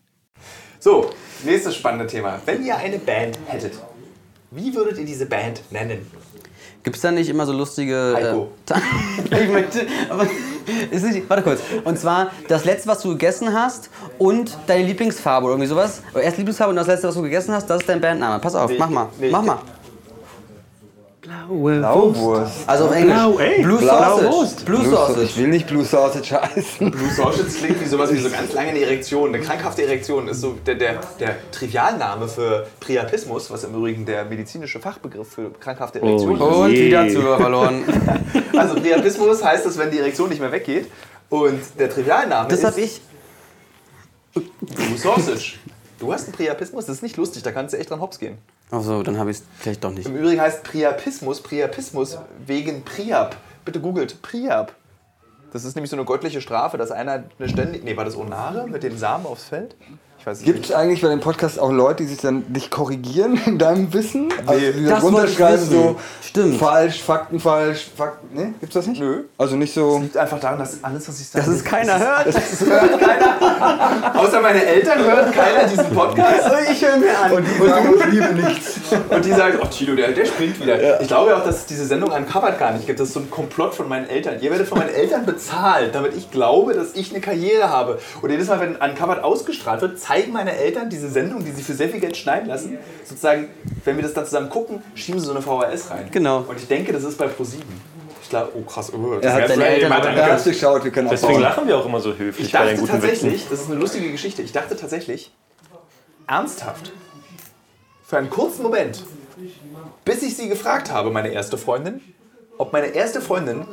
So, 0.79 1.11
nächstes 1.45 1.75
spannende 1.75 2.07
Thema. 2.07 2.41
Wenn 2.47 2.65
ihr 2.65 2.75
eine 2.75 2.97
Band 2.97 3.37
hättet, 3.45 3.73
wie 4.49 4.73
würdet 4.73 4.97
ihr 4.97 5.05
diese 5.05 5.27
Band 5.27 5.61
nennen? 5.69 6.07
Gibt 6.81 6.95
es 6.95 7.01
da 7.01 7.11
nicht 7.11 7.29
immer 7.29 7.45
so 7.45 7.51
lustige. 7.51 8.13
Heiko. 8.15 8.51
Äh, 8.71 9.43
ich 9.43 9.49
möchte. 9.49 9.85
Aber, 10.09 10.27
ist 10.91 11.03
nicht, 11.03 11.29
warte 11.29 11.43
kurz. 11.43 11.59
Und 11.83 11.99
zwar 11.99 12.31
das 12.47 12.65
letzte, 12.65 12.89
was 12.89 13.01
du 13.01 13.09
gegessen 13.09 13.53
hast 13.53 13.89
und 14.17 14.57
deine 14.67 14.85
Lieblingsfarbe 14.85 15.45
oder 15.45 15.53
irgendwie 15.53 15.69
sowas. 15.69 16.01
Erst 16.15 16.37
Lieblingsfarbe 16.37 16.71
und 16.71 16.77
das 16.77 16.87
letzte, 16.87 17.07
was 17.07 17.15
du 17.15 17.21
gegessen 17.21 17.53
hast, 17.53 17.69
das 17.69 17.81
ist 17.81 17.89
dein 17.89 18.01
Bandname. 18.01 18.39
Pass 18.39 18.55
auf, 18.55 18.71
mach 18.77 18.89
mal. 18.89 19.07
mach 19.31 19.43
mal. 19.43 19.59
Blaue 21.29 21.77
Blauwurst. 21.77 22.67
Also 22.67 22.85
auf 22.85 22.95
Englisch. 22.95 23.13
Blau, 23.13 23.37
ey, 23.37 23.61
Blue 23.61 23.77
blaue 23.77 23.99
Sausage. 23.99 24.31
Wurst. 24.31 24.65
Blue 24.65 24.79
Blue 24.79 24.91
Sausage. 24.91 25.23
Ich 25.23 25.37
will 25.37 25.47
nicht 25.47 25.67
Blue 25.67 25.85
Sausage 25.85 26.41
heißen. 26.41 26.89
Blue 26.89 27.09
Sausage 27.11 27.49
klingt 27.49 27.81
wie 27.81 27.85
sowas 27.85 28.11
wie 28.11 28.17
so 28.17 28.29
ganz 28.31 28.51
lange 28.53 28.69
eine 28.69 28.81
Erektion. 28.81 29.33
Eine 29.33 29.43
krankhafte 29.43 29.83
Erektion 29.83 30.27
ist 30.27 30.41
so 30.41 30.57
der, 30.65 30.75
der, 30.75 30.99
der 31.19 31.51
Trivialname 31.51 32.27
für 32.27 32.65
Priapismus, 32.79 33.51
was 33.51 33.63
im 33.63 33.75
Übrigen 33.75 34.07
der 34.07 34.25
medizinische 34.25 34.79
Fachbegriff 34.79 35.29
für 35.29 35.51
krankhafte 35.51 36.01
Erektion 36.01 36.35
ist. 36.35 36.41
Und 36.41 36.71
wieder 36.71 37.07
Zuhörer 37.07 37.37
verloren. 37.37 37.83
Also 38.57 38.75
Priapismus 38.75 39.43
heißt 39.43 39.65
es, 39.67 39.77
wenn 39.77 39.91
die 39.91 39.99
Erektion 39.99 40.29
nicht 40.29 40.41
mehr 40.41 40.51
weggeht. 40.51 40.89
Und 41.29 41.59
der 41.77 41.89
Trivialname 41.89 42.49
Das 42.49 42.59
ist... 42.59 42.65
hab 42.65 42.77
ich 42.77 43.01
Du 44.33 44.97
Sausage. 44.97 45.59
Du 45.99 46.11
hast 46.11 46.25
einen 46.25 46.33
Priapismus, 46.33 46.85
das 46.85 46.97
ist 46.97 47.03
nicht 47.03 47.17
lustig, 47.17 47.43
da 47.43 47.51
kannst 47.51 47.73
du 47.73 47.77
echt 47.77 47.89
dran 47.89 48.01
hops 48.01 48.19
gehen. 48.19 48.37
Achso, 48.71 49.01
dann 49.01 49.17
habe 49.17 49.31
ich 49.31 49.37
es 49.37 49.43
vielleicht 49.57 49.83
doch 49.83 49.91
nicht. 49.91 50.07
Im 50.07 50.15
Übrigen 50.15 50.39
heißt 50.39 50.63
Priapismus, 50.63 51.41
Priapismus 51.41 52.17
wegen 52.45 52.83
Priap. 52.83 53.35
Bitte 53.65 53.79
googelt 53.79 54.21
Priap. 54.21 54.73
Das 55.51 55.65
ist 55.65 55.75
nämlich 55.75 55.89
so 55.89 55.95
eine 55.95 56.05
göttliche 56.05 56.41
Strafe, 56.41 56.77
dass 56.77 56.91
einer 56.91 57.23
eine 57.39 57.49
ständig. 57.49 57.83
Nee, 57.83 57.97
war 57.97 58.05
das 58.05 58.15
Onare 58.15 58.67
mit 58.67 58.83
den 58.83 58.97
Samen 58.97 59.25
aufs 59.25 59.45
Feld? 59.45 59.75
Es 60.25 60.43
Gibt 60.43 60.65
es 60.65 60.71
eigentlich 60.71 61.01
bei 61.01 61.07
dem 61.07 61.21
Podcast 61.21 61.59
auch 61.59 61.71
Leute, 61.71 62.03
die 62.03 62.09
sich 62.09 62.19
dann 62.19 62.51
dich 62.53 62.69
korrigieren 62.69 63.39
in 63.45 63.57
deinem 63.57 63.91
Wissen? 63.93 64.29
Also 64.45 64.59
die 64.59 64.85
Das 64.85 65.01
runterschreiben, 65.01 65.61
wissen. 65.61 65.71
so 65.71 65.95
Stimmt. 66.21 66.59
falsch, 66.59 67.01
Fakten 67.01 67.39
falsch, 67.39 67.89
Fakten. 67.95 68.35
Ne? 68.35 68.53
Gibt's 68.59 68.75
das 68.75 68.85
nicht? 68.87 68.99
Nö. 68.99 69.23
Also 69.37 69.55
nicht 69.55 69.73
so. 69.73 69.99
liegt 69.99 70.17
einfach 70.17 70.39
daran, 70.39 70.59
dass 70.59 70.83
alles, 70.83 71.07
was 71.07 71.19
ich 71.21 71.29
sage. 71.29 71.45
Dass 71.45 71.55
es 71.55 71.63
keiner 71.63 71.97
hört. 71.97 72.27
Außer 74.15 74.41
meine 74.41 74.63
Eltern 74.63 74.99
hören 74.99 75.31
keiner 75.31 75.67
diesen 75.67 75.89
Podcast. 75.91 76.51
Ich 76.71 76.85
höre 76.85 76.97
mir 76.97 77.17
an. 77.17 77.31
Und 77.31 77.45
die, 77.47 77.61
und, 77.61 77.99
ich 77.99 78.05
liebe 78.13 78.33
nichts. 78.33 78.79
Und 79.09 79.25
die 79.25 79.31
sagen, 79.31 79.57
oh 79.61 79.65
Tilo, 79.67 79.95
der, 79.95 80.11
der 80.11 80.25
springt 80.25 80.61
wieder. 80.61 81.01
Ich 81.01 81.07
glaube 81.07 81.31
ja 81.31 81.37
auch, 81.37 81.43
dass 81.43 81.57
es 81.59 81.65
diese 81.65 81.85
Sendung 81.85 82.11
uncovered 82.11 82.59
gar 82.59 82.73
nicht 82.73 82.85
gibt. 82.85 82.99
Das 82.99 83.07
ist 83.07 83.13
so 83.13 83.21
ein 83.21 83.31
Komplott 83.31 83.73
von 83.73 83.87
meinen 83.87 84.07
Eltern. 84.09 84.35
Ihr 84.41 84.51
werdet 84.51 84.67
von 84.67 84.77
meinen 84.77 84.93
Eltern 84.93 85.25
bezahlt, 85.25 85.95
damit 85.95 86.15
ich 86.15 86.29
glaube, 86.29 86.73
dass 86.73 86.93
ich 86.93 87.11
eine 87.11 87.21
Karriere 87.21 87.69
habe. 87.69 87.99
Und 88.21 88.29
jedes 88.29 88.47
Mal, 88.47 88.59
wenn 88.59 88.75
uncovered 88.75 89.23
ausgestrahlt 89.23 89.81
wird, 89.81 89.99
zeigen 90.09 90.31
meine 90.33 90.55
Eltern 90.55 90.89
diese 90.89 91.09
Sendung, 91.09 91.45
die 91.45 91.51
sie 91.51 91.61
für 91.61 91.73
sehr 91.73 91.89
viel 91.89 91.99
Geld 91.99 92.17
schneiden 92.17 92.49
lassen. 92.49 92.77
Sozusagen, 93.05 93.49
wenn 93.85 93.95
wir 93.95 94.03
das 94.03 94.13
dann 94.13 94.25
zusammen 94.25 94.49
gucken, 94.49 94.81
schieben 94.95 95.19
sie 95.19 95.27
so 95.27 95.33
eine 95.33 95.41
VHS 95.41 95.91
rein. 95.91 96.07
Genau. 96.11 96.45
Und 96.47 96.57
ich 96.57 96.67
denke, 96.67 96.91
das 96.91 97.03
ist 97.03 97.17
bei 97.17 97.27
ProSieben. 97.27 97.99
Ich 98.23 98.29
glaube, 98.29 98.51
oh 98.55 98.61
krass, 98.61 98.91
oh, 98.91 99.15
das 99.15 99.23
Er 99.23 99.33
hat 99.33 99.49
ja 99.49 99.63
Eltern 99.63 99.91
Er 99.91 100.33
hat 100.33 100.45
durchschaut, 100.45 100.83
wir 100.83 100.91
können 100.91 101.09
Deswegen 101.09 101.39
lachen 101.39 101.67
wir 101.67 101.77
auch 101.77 101.85
immer 101.85 101.99
so 101.99 102.15
höflich 102.15 102.47
Ich 102.47 102.51
bei 102.51 102.59
dachte 102.59 102.71
den 102.71 102.79
guten 102.79 102.91
tatsächlich, 102.91 103.33
Witzen. 103.33 103.47
das 103.49 103.61
ist 103.61 103.71
eine 103.71 103.79
lustige 103.79 104.11
Geschichte, 104.11 104.41
ich 104.41 104.51
dachte 104.51 104.75
tatsächlich, 104.75 105.31
ernsthaft, 106.27 106.91
für 108.03 108.17
einen 108.17 108.29
kurzen 108.29 108.63
Moment, 108.63 109.03
bis 110.05 110.21
ich 110.21 110.35
sie 110.35 110.47
gefragt 110.47 110.91
habe, 110.91 111.09
meine 111.09 111.29
erste 111.29 111.57
Freundin, 111.57 112.01
ob 112.57 112.73
meine 112.73 112.87
erste 112.87 113.21
Freundin 113.21 113.65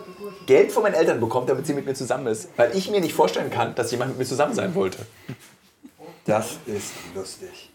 Geld 0.46 0.72
von 0.72 0.82
meinen 0.82 0.94
Eltern 0.94 1.20
bekommt, 1.20 1.50
damit 1.50 1.66
sie 1.66 1.74
mit 1.74 1.84
mir 1.86 1.94
zusammen 1.94 2.26
ist, 2.28 2.48
weil 2.56 2.70
ich 2.74 2.90
mir 2.90 3.00
nicht 3.00 3.14
vorstellen 3.14 3.50
kann, 3.50 3.74
dass 3.74 3.90
jemand 3.90 4.12
mit 4.12 4.18
mir 4.20 4.24
zusammen 4.26 4.54
sein 4.54 4.74
wollte. 4.74 4.98
Das 6.26 6.56
ist 6.66 6.92
lustig. 7.14 7.70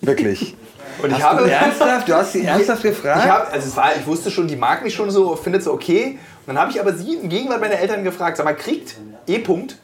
Wirklich. 0.00 0.56
Und 1.00 1.10
ich 1.10 1.14
Hast 1.16 1.22
habe 1.22 1.44
du 1.44 1.50
ernsthaft? 1.50 2.08
Du 2.08 2.14
hast 2.14 2.32
sie 2.32 2.44
ernsthaft 2.44 2.84
Ich, 2.84 2.90
gefragt? 2.90 3.30
hab, 3.30 3.52
also 3.52 3.68
es 3.68 3.76
war, 3.76 3.94
ich 3.96 4.04
wusste 4.06 4.30
schon, 4.30 4.48
die 4.48 4.56
mag 4.56 4.82
mich 4.82 4.94
schon 4.94 5.10
so, 5.10 5.36
findet 5.36 5.62
sie 5.62 5.72
okay. 5.72 6.18
Und 6.46 6.54
dann 6.54 6.58
habe 6.58 6.72
ich 6.72 6.80
aber 6.80 6.92
sie 6.92 7.14
in 7.14 7.28
Gegenwart 7.28 7.60
meiner 7.60 7.78
Eltern 7.78 8.02
gefragt, 8.02 8.36
sag 8.36 8.44
mal, 8.44 8.56
kriegt 8.56 8.96
E. 9.28 9.36
-Punkt 9.38 9.76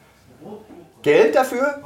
Geld 1.01 1.33
dafür, 1.35 1.79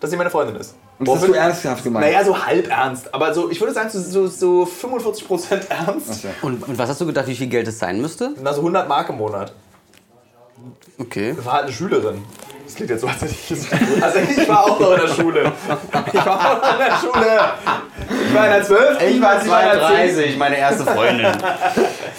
dass 0.00 0.10
sie 0.10 0.16
meine 0.16 0.30
Freundin 0.30 0.56
ist? 0.56 0.74
Und 0.98 1.06
das 1.06 1.16
hast 1.16 1.28
du 1.28 1.32
ernsthaft 1.34 1.84
gemeint? 1.84 2.06
Naja, 2.06 2.24
so 2.24 2.44
halb 2.46 2.68
ernst. 2.68 3.12
Aber 3.14 3.32
so, 3.34 3.50
ich 3.50 3.60
würde 3.60 3.72
sagen, 3.74 3.90
so, 3.90 4.00
so, 4.00 4.26
so 4.26 4.62
45% 4.64 5.68
ernst. 5.68 6.26
Und, 6.42 6.66
und 6.66 6.78
was 6.78 6.88
hast 6.88 7.00
du 7.00 7.06
gedacht, 7.06 7.26
wie 7.28 7.36
viel 7.36 7.46
Geld 7.46 7.68
es 7.68 7.78
sein 7.78 8.00
müsste? 8.00 8.32
Na, 8.42 8.52
so 8.52 8.60
100 8.60 8.88
Mark 8.88 9.10
im 9.10 9.16
Monat. 9.18 9.52
Okay. 10.98 11.34
Das 11.36 11.44
war 11.44 11.52
halt 11.52 11.64
eine 11.64 11.72
Schülerin. 11.72 12.24
Das 12.78 12.86
klingt 12.86 12.90
jetzt 12.90 13.00
so, 13.00 13.08
als 13.08 13.22
hätte 13.22 13.34
ich 13.34 13.48
das 13.48 14.02
Also 14.02 14.18
ich 14.18 14.48
war 14.48 14.64
auch 14.64 14.78
noch 14.78 14.92
in 14.92 15.00
der 15.00 15.08
Schule. 15.08 15.52
Ich 16.12 16.26
war 16.26 16.38
auch 16.38 16.62
noch 16.62 16.72
in 16.72 16.78
der 16.78 16.96
Schule. 16.96 17.40
Ich 18.28 18.34
war 18.34 18.46
in 18.46 18.52
der 18.52 18.62
12. 18.62 19.02
Ich 19.02 19.20
war, 19.20 19.42
ich 19.42 19.50
war 19.50 19.72
in 19.72 20.16
der 20.16 20.26
10. 20.26 20.38
meine 20.38 20.58
erste 20.58 20.84
Freundin. 20.84 21.26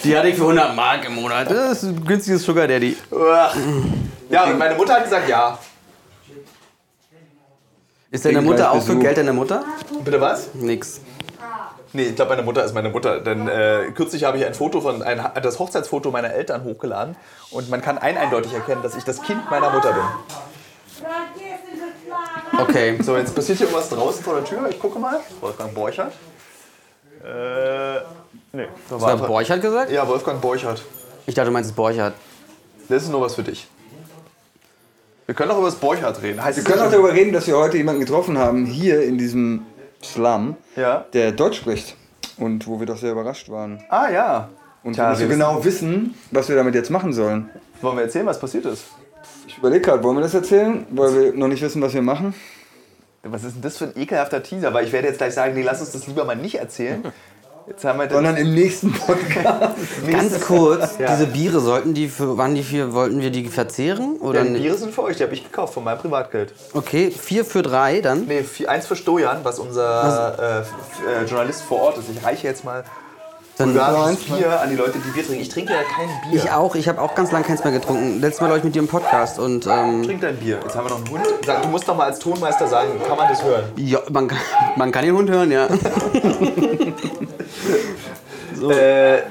Die 0.04 0.16
hatte 0.16 0.28
ich 0.28 0.34
für 0.34 0.42
100 0.42 0.76
Mark 0.76 1.06
im 1.06 1.14
Monat. 1.14 1.50
Das 1.50 1.82
ist 1.82 1.84
ein 1.84 2.04
günstiges 2.04 2.42
Sugar 2.42 2.68
Daddy. 2.68 2.96
Ja, 4.28 4.44
und 4.44 4.58
meine 4.58 4.74
Mutter 4.74 4.94
hat 4.94 5.04
gesagt, 5.04 5.28
ja. 5.28 5.58
Ist 8.10 8.24
deine 8.24 8.42
Mutter 8.42 8.70
auch 8.70 8.82
für. 8.82 8.96
Geld 8.96 9.16
deine 9.16 9.32
Mutter? 9.32 9.64
Bitte 10.04 10.20
was? 10.20 10.52
Nix. 10.54 11.00
Nee, 11.92 12.04
ich 12.04 12.16
glaube, 12.16 12.30
meine 12.30 12.42
Mutter 12.42 12.64
ist 12.64 12.72
meine 12.72 12.90
Mutter. 12.90 13.20
Denn 13.20 13.48
äh, 13.48 13.90
kürzlich 13.94 14.24
habe 14.24 14.38
ich 14.38 14.46
ein 14.46 14.54
Foto 14.54 14.80
von, 14.80 15.02
ein, 15.02 15.20
das 15.42 15.58
Hochzeitsfoto 15.58 16.10
meiner 16.10 16.32
Eltern 16.32 16.62
hochgeladen. 16.62 17.16
Und 17.50 17.68
man 17.68 17.82
kann 17.82 17.98
ein 17.98 18.16
eindeutig 18.16 18.52
erkennen, 18.54 18.82
dass 18.82 18.96
ich 18.96 19.04
das 19.04 19.22
Kind 19.22 19.50
meiner 19.50 19.70
Mutter 19.70 19.92
bin. 19.92 20.02
Okay. 22.58 22.98
So, 23.02 23.16
jetzt 23.16 23.34
passiert 23.34 23.58
hier 23.58 23.66
irgendwas 23.66 23.88
draußen 23.88 24.22
vor 24.22 24.34
der 24.34 24.44
Tür. 24.44 24.68
Ich 24.68 24.78
gucke 24.78 24.98
mal. 24.98 25.20
Wolfgang 25.40 25.74
Borchert. 25.74 26.12
Äh, 27.24 28.00
nee. 28.52 28.66
Da 28.88 29.00
Was 29.00 29.04
hat 29.04 29.26
Borchert 29.26 29.60
gesagt? 29.62 29.90
Ja, 29.90 30.06
Wolfgang 30.08 30.40
Borchert. 30.40 30.82
Ich 31.26 31.34
dachte, 31.34 31.46
du 31.46 31.52
meinst 31.52 31.74
Borchert. 31.74 32.14
Das 32.88 33.02
ist 33.04 33.08
nur 33.10 33.20
was 33.20 33.34
für 33.34 33.42
dich. 33.42 33.68
Wir 35.26 35.34
können 35.34 35.50
auch 35.52 35.58
über 35.58 35.66
das 35.68 35.76
Borchert 35.76 36.22
reden. 36.22 36.42
Heißt 36.42 36.58
Wir 36.58 36.64
können 36.64 36.82
auch 36.82 36.90
darüber 36.90 37.12
reden, 37.12 37.32
dass 37.32 37.46
wir 37.46 37.56
heute 37.56 37.76
jemanden 37.76 38.00
getroffen 38.00 38.36
haben, 38.36 38.66
hier 38.66 39.02
in 39.02 39.16
diesem 39.16 39.64
Slum, 40.02 40.56
Ja. 40.76 41.04
der 41.12 41.32
Deutsch 41.32 41.58
spricht. 41.58 41.96
Und 42.36 42.66
wo 42.66 42.80
wir 42.80 42.86
doch 42.86 42.96
sehr 42.96 43.12
überrascht 43.12 43.48
waren. 43.50 43.84
Ah, 43.90 44.08
ja. 44.10 44.48
Und 44.82 44.94
Tja, 44.94 45.14
so 45.14 45.20
wir 45.20 45.28
genau 45.28 45.62
wissen, 45.62 46.14
was 46.30 46.48
wir 46.48 46.56
damit 46.56 46.74
jetzt 46.74 46.90
machen 46.90 47.12
sollen. 47.12 47.50
Wollen 47.82 47.96
wir 47.98 48.04
erzählen, 48.04 48.24
was 48.26 48.40
passiert 48.40 48.64
ist? 48.64 48.84
Ich 49.50 49.58
überlege 49.58 49.82
gerade, 49.82 50.02
wollen 50.04 50.16
wir 50.16 50.22
das 50.22 50.34
erzählen? 50.34 50.86
Weil 50.90 51.14
wir 51.14 51.32
noch 51.32 51.48
nicht 51.48 51.60
wissen, 51.60 51.82
was 51.82 51.92
wir 51.92 52.02
machen. 52.02 52.34
Was 53.24 53.42
ist 53.44 53.54
denn 53.56 53.62
das 53.62 53.76
für 53.76 53.86
ein 53.86 53.92
ekelhafter 53.96 54.42
Teaser? 54.42 54.72
Weil 54.72 54.86
ich 54.86 54.92
werde 54.92 55.08
jetzt 55.08 55.18
gleich 55.18 55.34
sagen, 55.34 55.54
nee, 55.54 55.62
lass 55.62 55.80
uns 55.80 55.90
das 55.90 56.06
lieber 56.06 56.24
mal 56.24 56.36
nicht 56.36 56.54
erzählen. 56.58 57.04
Jetzt 57.66 57.84
haben 57.84 57.98
wir 57.98 58.08
Sondern 58.08 58.36
im 58.36 58.54
nächsten 58.54 58.92
Podcast. 58.92 59.76
Ganz 60.10 60.40
kurz, 60.40 60.98
Ja. 60.98 61.08
diese 61.14 61.26
Biere 61.26 61.58
sollten 61.60 61.94
die 61.94 62.08
für, 62.08 62.38
wann 62.38 62.54
die 62.54 62.62
vier, 62.62 62.94
wollten 62.94 63.20
wir 63.20 63.30
die 63.30 63.46
verzehren? 63.48 64.16
Oder 64.20 64.44
Ja, 64.44 64.52
die? 64.52 64.60
Biere 64.60 64.76
sind 64.76 64.94
für 64.94 65.02
euch, 65.02 65.16
die 65.18 65.24
habe 65.24 65.34
ich 65.34 65.42
gekauft 65.44 65.74
von 65.74 65.84
meinem 65.84 65.98
Privatgeld. 65.98 66.54
Okay, 66.72 67.10
vier 67.10 67.44
für 67.44 67.62
drei 67.62 68.00
dann. 68.00 68.26
Nee, 68.26 68.42
vier- 68.44 68.70
eins 68.70 68.86
für 68.86 68.96
Stojan, 68.96 69.40
was 69.42 69.58
unser 69.58 70.64
äh, 71.08 71.22
äh, 71.22 71.26
Journalist 71.26 71.62
vor 71.62 71.80
Ort 71.82 71.98
ist. 71.98 72.08
Ich 72.08 72.24
reiche 72.24 72.46
jetzt 72.46 72.64
mal 72.64 72.84
dann 73.60 73.74
Bulgarisches 73.74 74.24
Bier 74.24 74.60
an 74.60 74.70
die 74.70 74.76
Leute, 74.76 74.98
die 74.98 75.10
Bier 75.10 75.24
trinken. 75.26 75.42
Ich 75.42 75.48
trinke 75.48 75.72
ja 75.72 75.80
kein 75.82 76.08
Bier. 76.30 76.42
ich 76.42 76.50
auch, 76.50 76.74
ich 76.74 76.88
habe 76.88 77.00
auch 77.00 77.14
ganz 77.14 77.30
lange 77.32 77.44
keins 77.44 77.62
mehr 77.62 77.72
getrunken. 77.72 78.20
Letztes 78.20 78.40
Mal 78.40 78.46
glaube 78.48 78.58
ich 78.58 78.64
mit 78.64 78.74
dir 78.74 78.80
im 78.80 78.88
Podcast 78.88 79.38
und 79.38 79.66
ähm, 79.66 80.02
Trink 80.02 80.20
dein 80.20 80.36
Bier. 80.36 80.58
Jetzt 80.62 80.74
haben 80.76 80.86
wir 80.86 80.90
noch 80.90 80.98
einen 80.98 81.10
Hund. 81.10 81.24
Sag, 81.46 81.62
du 81.62 81.68
musst 81.68 81.88
doch 81.88 81.96
mal 81.96 82.04
als 82.06 82.18
Tonmeister 82.18 82.66
sagen, 82.66 82.90
kann 83.06 83.16
man 83.16 83.28
das 83.28 83.42
hören? 83.44 83.64
ja, 83.76 84.00
man, 84.10 84.28
kann- 84.28 84.38
man 84.76 84.90
kann 84.92 85.04
den 85.04 85.14
Hund 85.16 85.30
hören, 85.30 85.50
ja. 85.52 85.68
Äh, 88.60 89.22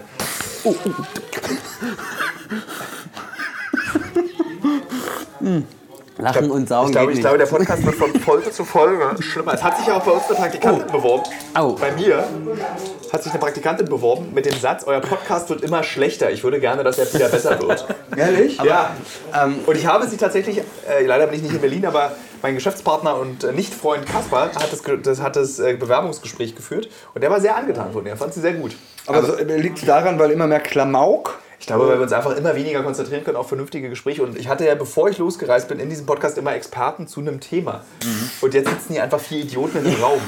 Lachen 6.20 6.52
und 6.52 6.68
saugen 6.68 6.90
ich, 6.90 6.96
glaube, 6.96 7.14
ich 7.14 7.20
glaube, 7.22 7.38
der 7.38 7.46
Podcast 7.46 7.86
wird 7.86 7.96
von 7.96 8.14
Folge 8.20 8.52
zu 8.52 8.66
Folge 8.66 9.16
schlimmer. 9.22 9.54
Es 9.54 9.64
hat 9.64 9.78
sich 9.78 9.88
ja 9.88 9.96
auch 9.96 10.04
bei 10.04 10.12
uns 10.12 10.26
eine 10.28 10.36
Praktikantin 10.36 10.88
beworben. 10.88 11.24
Au. 11.54 11.74
Bei 11.74 11.94
mir 11.94 12.26
hat 13.14 13.24
sich 13.24 13.32
eine 13.32 13.42
Praktikantin 13.42 13.88
beworben 13.88 14.34
mit 14.34 14.46
dem 14.46 14.58
Satz, 14.60 14.84
euer 14.86 15.00
Podcast 15.00 15.50
wird 15.50 15.62
immer 15.62 15.82
schlechter. 15.82 16.30
Ich 16.30 16.44
würde 16.44 16.60
gerne, 16.60 16.84
dass 16.84 16.98
er 16.98 17.12
wieder 17.14 17.30
besser 17.30 17.62
wird. 17.62 17.86
Ehrlich? 18.18 18.58
ja. 18.62 18.96
und 19.66 19.78
ich 19.78 19.86
habe 19.86 20.08
sie 20.08 20.18
tatsächlich, 20.18 20.60
äh, 20.90 21.06
leider 21.06 21.28
bin 21.28 21.38
ich 21.38 21.44
nicht 21.44 21.56
in 21.56 21.62
Berlin, 21.62 21.86
aber 21.86 22.12
mein 22.42 22.56
Geschäftspartner 22.56 23.18
und 23.18 23.46
äh, 23.46 23.54
Nicht-Freund 23.54 24.06
Kaspar 24.06 24.48
hat 24.54 24.74
das, 24.74 24.82
das, 25.04 25.22
hat 25.22 25.38
das 25.38 25.60
äh, 25.60 25.76
Bewerbungsgespräch 25.76 26.56
geführt 26.56 26.90
und 27.14 27.22
der 27.22 27.32
war 27.32 27.40
sehr 27.40 27.56
angetan 27.56 27.94
von 27.94 28.06
ihr. 28.06 28.12
Er 28.12 28.18
fand 28.18 28.34
sie 28.34 28.42
sehr 28.42 28.54
gut. 28.54 28.76
Aber 29.08 29.24
so, 29.24 29.36
liegt 29.38 29.80
es 29.80 29.86
daran, 29.86 30.20
weil 30.20 30.32
immer 30.32 30.48
mehr 30.48 30.60
Klamauk? 30.60 31.40
Ich 31.60 31.67
glaube, 31.67 31.88
weil 31.88 31.98
wir 31.98 32.04
uns 32.04 32.13
einfach 32.13 32.36
immer 32.38 32.56
weniger 32.56 32.82
konzentrieren 32.84 33.24
können 33.24 33.36
auf 33.36 33.50
vernünftige 33.50 33.89
Gespräche. 33.89 34.24
Und 34.24 34.38
ich 34.38 34.48
hatte 34.48 34.65
ja, 34.65 34.76
bevor 34.76 35.10
ich 35.10 35.17
losgereist 35.17 35.67
bin, 35.67 35.80
in 35.80 35.89
diesem 35.89 36.06
Podcast 36.06 36.38
immer 36.38 36.56
Experten 36.56 37.06
zu 37.06 37.19
einem 37.19 37.41
Thema. 37.41 37.84
Und 38.39 38.54
jetzt 38.54 38.69
sitzen 38.69 38.93
hier 38.93 39.04
einfach 39.04 39.19
vier 39.19 39.39
Idioten 39.39 39.80
in 39.80 39.88
einem 39.88 40.02
Raum. 40.02 40.22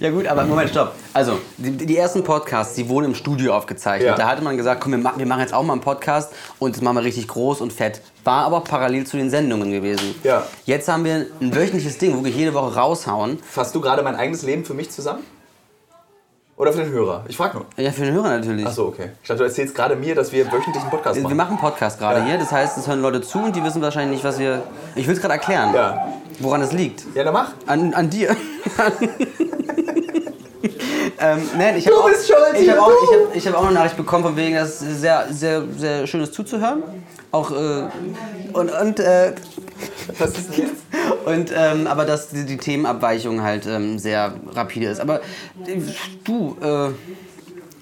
Ja 0.00 0.10
gut, 0.10 0.26
aber 0.26 0.44
Moment, 0.44 0.70
stopp. 0.70 0.94
Also, 1.12 1.38
die, 1.58 1.72
die 1.72 1.96
ersten 1.96 2.24
Podcasts, 2.24 2.74
die 2.74 2.88
wurden 2.88 3.06
im 3.06 3.14
Studio 3.14 3.54
aufgezeichnet. 3.54 4.08
Ja. 4.08 4.16
Da 4.16 4.28
hatte 4.28 4.42
man 4.42 4.56
gesagt, 4.56 4.80
komm, 4.80 4.92
wir, 4.92 4.98
ma 4.98 5.12
wir 5.16 5.26
machen 5.26 5.40
jetzt 5.40 5.52
auch 5.52 5.62
mal 5.62 5.74
einen 5.74 5.82
Podcast 5.82 6.32
und 6.58 6.74
das 6.74 6.82
machen 6.82 6.96
wir 6.96 7.04
richtig 7.04 7.28
groß 7.28 7.60
und 7.60 7.72
fett. 7.72 8.00
War 8.24 8.46
aber 8.46 8.62
parallel 8.62 9.06
zu 9.06 9.18
den 9.18 9.28
Sendungen 9.28 9.70
gewesen. 9.70 10.14
Ja. 10.22 10.46
Jetzt 10.64 10.88
haben 10.88 11.04
wir 11.04 11.26
ein 11.40 11.54
wöchentliches 11.54 11.98
Ding, 11.98 12.16
wo 12.16 12.24
wir 12.24 12.30
jede 12.30 12.54
Woche 12.54 12.74
raushauen. 12.74 13.38
Fasst 13.48 13.74
du 13.74 13.80
gerade 13.82 14.02
mein 14.02 14.14
eigenes 14.14 14.42
Leben 14.42 14.64
für 14.64 14.74
mich 14.74 14.90
zusammen? 14.90 15.24
Oder 16.60 16.74
für 16.74 16.82
den 16.82 16.92
Hörer? 16.92 17.24
Ich 17.26 17.38
frage 17.38 17.56
nur. 17.56 17.64
Ja, 17.78 17.90
für 17.90 18.04
den 18.04 18.12
Hörer 18.12 18.36
natürlich. 18.36 18.66
Achso, 18.66 18.88
okay. 18.88 19.12
Ich 19.22 19.28
dachte, 19.28 19.38
du 19.38 19.44
erzählst 19.44 19.74
gerade 19.74 19.96
mir, 19.96 20.14
dass 20.14 20.30
wir 20.30 20.44
wöchentlich 20.52 20.82
einen 20.82 20.90
Podcast 20.90 21.16
Wir 21.16 21.22
machen. 21.22 21.36
machen 21.38 21.48
einen 21.52 21.58
Podcast 21.58 21.98
gerade 21.98 22.20
Ja. 22.20 22.26
hier, 22.26 22.36
das 22.38 22.52
heißt, 22.52 22.76
es 22.76 22.86
hören 22.86 23.00
Leute 23.00 23.22
zu 23.22 23.38
und 23.38 23.56
die 23.56 23.64
wissen 23.64 23.80
wahrscheinlich 23.80 24.16
nicht, 24.16 24.24
was 24.24 24.38
wir. 24.38 24.62
Ich 24.94 25.06
will 25.06 25.14
es 25.14 25.22
gerade 25.22 25.32
erklären, 25.32 25.72
Ja. 25.72 26.08
woran 26.38 26.60
es 26.60 26.72
liegt. 26.72 27.04
Ja, 27.14 27.24
dann 27.24 27.32
mach. 27.32 27.52
An, 27.66 27.94
an 27.94 28.10
dir. 28.10 28.36
ähm, 31.18 31.48
nein, 31.56 31.76
ich 31.78 31.86
habe 31.86 31.96
Du 31.96 32.02
auch, 32.02 32.08
bist 32.10 32.26
schuld, 32.26 32.38
ich 32.58 32.68
hab 32.68 32.74
Tino, 32.76 32.82
auch, 32.86 32.90
ich 32.90 33.10
hab, 33.28 33.36
ich 33.36 33.46
hab 33.48 33.54
auch 33.56 33.64
eine 33.64 33.72
Nachricht 33.74 33.96
bekommen, 33.96 34.24
von 34.24 34.36
wegen, 34.36 34.54
das 34.56 34.82
ist 34.82 35.00
sehr, 35.00 35.26
sehr, 35.30 35.62
sehr 35.78 36.06
schönes 36.06 36.30
zuzuhören. 36.32 36.82
Auch, 37.32 37.50
äh, 37.52 37.84
und, 38.52 38.70
und, 38.70 39.00
äh, 39.00 39.32
Was 40.18 40.38
ist 40.38 40.56
denn 40.56 40.66
jetzt? 40.66 40.82
und 41.24 41.52
ähm, 41.54 41.86
aber 41.86 42.04
dass 42.04 42.28
die, 42.28 42.44
die 42.44 42.56
Themenabweichung 42.56 43.42
halt 43.42 43.66
ähm, 43.66 43.98
sehr 43.98 44.34
rapide 44.52 44.86
ist. 44.86 45.00
Aber 45.00 45.20
äh, 45.66 45.80
du, 46.24 46.56
äh, 46.62 46.90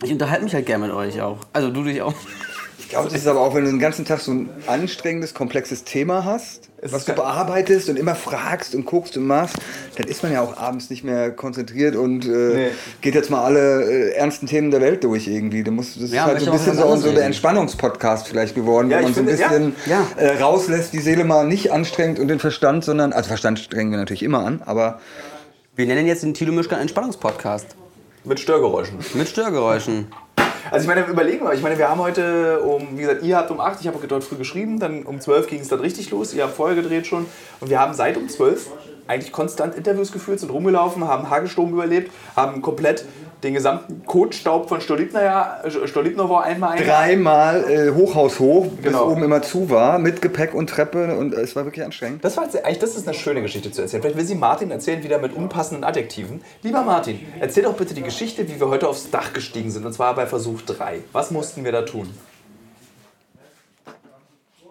ich 0.04 0.12
unterhalte 0.12 0.44
mich 0.44 0.54
halt 0.54 0.66
gern 0.66 0.80
mit 0.80 0.90
euch 0.90 1.20
auch. 1.20 1.38
Also 1.52 1.70
du 1.70 1.82
dich 1.84 2.02
auch. 2.02 2.14
Ich 2.88 2.92
glaube, 2.92 3.10
das 3.10 3.18
ist 3.20 3.26
aber 3.26 3.40
auch, 3.42 3.54
wenn 3.54 3.64
du 3.64 3.70
den 3.70 3.80
ganzen 3.80 4.06
Tag 4.06 4.18
so 4.20 4.32
ein 4.32 4.48
anstrengendes, 4.66 5.34
komplexes 5.34 5.84
Thema 5.84 6.24
hast, 6.24 6.70
Es 6.80 6.90
was 6.90 7.00
ist 7.00 7.10
du 7.10 7.12
bearbeitest 7.12 7.90
und 7.90 7.98
immer 7.98 8.14
fragst 8.14 8.74
und 8.74 8.86
guckst 8.86 9.14
und 9.18 9.26
machst, 9.26 9.56
dann 9.96 10.08
ist 10.08 10.22
man 10.22 10.32
ja 10.32 10.40
auch 10.40 10.56
abends 10.56 10.88
nicht 10.88 11.04
mehr 11.04 11.30
konzentriert 11.30 11.96
und 11.96 12.24
äh, 12.24 12.28
Nee. 12.30 12.66
geht 13.02 13.14
jetzt 13.14 13.28
mal 13.30 13.44
alle 13.44 13.82
äh, 13.84 14.12
ernsten 14.14 14.46
Themen 14.46 14.70
der 14.70 14.80
Welt 14.80 15.04
durch 15.04 15.28
irgendwie. 15.28 15.62
Du 15.64 15.70
musst, 15.70 15.96
das 15.96 16.04
ist 16.04 16.14
Ja, 16.14 16.24
halt 16.24 16.40
so 16.40 16.46
möchte 16.46 16.70
ein 16.70 16.78
auch 16.78 16.92
bisschen 16.94 17.02
so, 17.02 17.08
so 17.10 17.14
der. 17.14 17.24
Entspannungspodcast 17.26 18.26
vielleicht 18.26 18.54
geworden, 18.54 18.88
Ja, 18.90 19.00
wo 19.00 19.02
man 19.02 19.12
so 19.12 19.20
ein 19.20 19.26
finde, 19.28 19.42
bisschen 19.42 19.76
Ja. 19.84 20.06
Äh, 20.16 20.40
rauslässt, 20.42 20.94
die 20.94 21.00
Seele 21.00 21.24
mal 21.24 21.46
nicht 21.46 21.70
anstrengt 21.70 22.18
und 22.18 22.28
den 22.28 22.38
Verstand, 22.38 22.86
sondern, 22.86 23.12
also 23.12 23.28
Verstand 23.28 23.58
strengen 23.58 23.90
wir 23.90 23.98
natürlich 23.98 24.22
immer 24.22 24.46
an, 24.46 24.62
aber 24.64 24.98
Wir 25.76 25.84
nennen 25.84 26.06
jetzt 26.06 26.22
den 26.22 26.32
Thilo 26.32 26.54
Mischkan 26.54 26.80
Entspannungspodcast. 26.80 27.66
Mit 28.24 28.40
Störgeräuschen. 28.40 28.96
Mit 29.12 29.28
Störgeräuschen. 29.28 30.06
Also 30.70 30.82
ich 30.82 30.94
meine, 30.94 31.06
überlegen 31.06 31.44
wir, 31.44 31.54
ich 31.54 31.62
meine, 31.62 31.78
wir 31.78 31.88
haben 31.88 32.00
heute 32.00 32.60
um, 32.60 32.96
wie 32.96 33.02
gesagt, 33.02 33.22
ihr 33.22 33.36
habt 33.36 33.50
um 33.50 33.60
8, 33.60 33.80
ich 33.80 33.86
habe 33.86 34.06
dort 34.06 34.24
früh 34.24 34.36
geschrieben, 34.36 34.78
dann 34.78 35.04
um 35.04 35.20
12 35.20 35.46
ging 35.46 35.60
es 35.60 35.68
dann 35.68 35.80
richtig 35.80 36.10
los, 36.10 36.34
ihr 36.34 36.44
habt 36.44 36.54
vorher 36.54 36.76
gedreht 36.76 37.06
schon 37.06 37.26
und 37.60 37.70
wir 37.70 37.80
haben 37.80 37.94
seit 37.94 38.16
um 38.16 38.28
12 38.28 38.66
eigentlich 39.06 39.32
konstant 39.32 39.74
Interviews 39.74 40.12
geführt, 40.12 40.40
sind 40.40 40.50
rumgelaufen, 40.52 41.08
haben 41.08 41.30
Hagelsturm 41.30 41.72
überlebt, 41.72 42.12
haben 42.36 42.60
komplett 42.60 43.06
den 43.42 43.54
gesamten 43.54 44.04
Kotstaub 44.04 44.68
von 44.68 44.80
Stolipner 44.80 45.20
war 46.28 46.42
einmal 46.42 46.72
ein. 46.76 46.84
dreimal 46.84 47.70
äh, 47.70 47.90
Hochhaus 47.92 48.40
hoch, 48.40 48.66
bis 48.66 48.86
Genau. 48.86 49.10
oben 49.10 49.22
immer 49.22 49.42
zu 49.42 49.70
war, 49.70 49.98
mit 49.98 50.20
Gepäck 50.20 50.54
und 50.54 50.68
Treppe 50.68 51.16
und 51.16 51.34
äh, 51.34 51.40
es 51.40 51.54
war 51.54 51.64
wirklich 51.64 51.84
anstrengend. 51.84 52.24
Das 52.24 52.36
war 52.36 52.44
jetzt, 52.44 52.64
eigentlich, 52.64 52.80
das 52.80 52.96
ist 52.96 53.06
eine 53.06 53.16
schöne 53.16 53.40
Geschichte 53.42 53.70
zu 53.70 53.82
erzählen. 53.82 54.02
Vielleicht 54.02 54.16
will 54.18 54.24
sie 54.24 54.34
Martin 54.34 54.70
erzählen, 54.72 55.04
wieder 55.04 55.18
mit 55.18 55.34
unpassenden 55.34 55.84
Adjektiven. 55.84 56.42
Lieber 56.62 56.82
Martin, 56.82 57.20
erzähl 57.38 57.62
doch 57.62 57.74
bitte 57.74 57.94
die 57.94 58.02
Geschichte, 58.02 58.48
wie 58.48 58.58
wir 58.58 58.68
heute 58.68 58.88
aufs 58.88 59.10
Dach 59.10 59.32
gestiegen 59.32 59.70
sind, 59.70 59.86
und 59.86 59.92
zwar 59.92 60.14
bei 60.14 60.26
Versuch 60.26 60.62
3. 60.62 61.00
Was 61.12 61.30
mussten 61.30 61.64
wir 61.64 61.70
da 61.72 61.82
tun? 61.82 62.12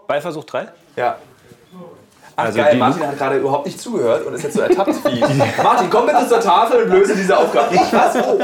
Bei 0.08 0.21
Versuch 0.21 0.43
3? 0.45 0.67
Ja. 0.95 1.17
Ach 2.39 2.45
Also 2.45 2.60
geil, 2.60 2.69
die 2.73 2.78
Martin 2.78 3.08
hat 3.08 3.17
gerade 3.17 3.38
überhaupt 3.38 3.65
nicht 3.65 3.82
zugehört 3.82 4.26
und 4.28 4.34
ist 4.36 4.43
jetzt 4.43 4.56
so 4.56 4.62
ertappt 4.62 4.93
wie. 5.06 5.19
Martin, 5.63 5.89
komm 5.89 6.06
bitte 6.06 6.28
zur 6.28 6.39
Tafel 6.39 6.84
und 6.84 6.91
löse 6.91 7.15
diese 7.15 7.36
Aufgabe. 7.36 7.73
Ich, 7.73 7.82
was? 7.91 8.15
Oh. 8.15 8.39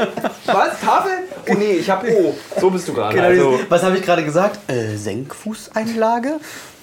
Was? 0.46 0.80
Tafel? 0.80 1.12
Oh 1.48 1.54
nee, 1.54 1.72
ich 1.74 1.88
hab 1.88 2.02
O. 2.04 2.34
So 2.60 2.70
bist 2.70 2.88
du 2.88 2.92
gerade. 2.92 3.22
Also, 3.22 3.60
was 3.68 3.82
habe 3.84 3.96
ich 3.96 4.02
gerade 4.02 4.24
gesagt? 4.24 4.58
Äh, 4.68 4.96
Senkfußeinlage? 4.96 6.40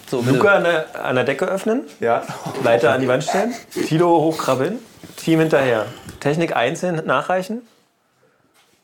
So. 0.10 0.22
Luke 0.26 0.50
an 0.50 0.64
der, 0.64 1.06
an 1.06 1.16
der 1.16 1.24
Decke 1.26 1.46
öffnen, 1.46 1.84
ja. 2.00 2.24
Leiter 2.64 2.92
an 2.94 3.02
die 3.02 3.08
Wand 3.08 3.24
stellen, 3.24 3.54
Tilo 3.88 4.08
hochkrabbeln, 4.22 4.80
Team 5.18 5.40
hinterher. 5.40 5.86
Technik 6.22 6.56
einzeln 6.56 7.06
nachreichen, 7.06 7.62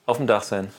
auf 0.05 0.17
dem 0.17 0.27
Dach 0.27 0.43
sein. 0.43 0.69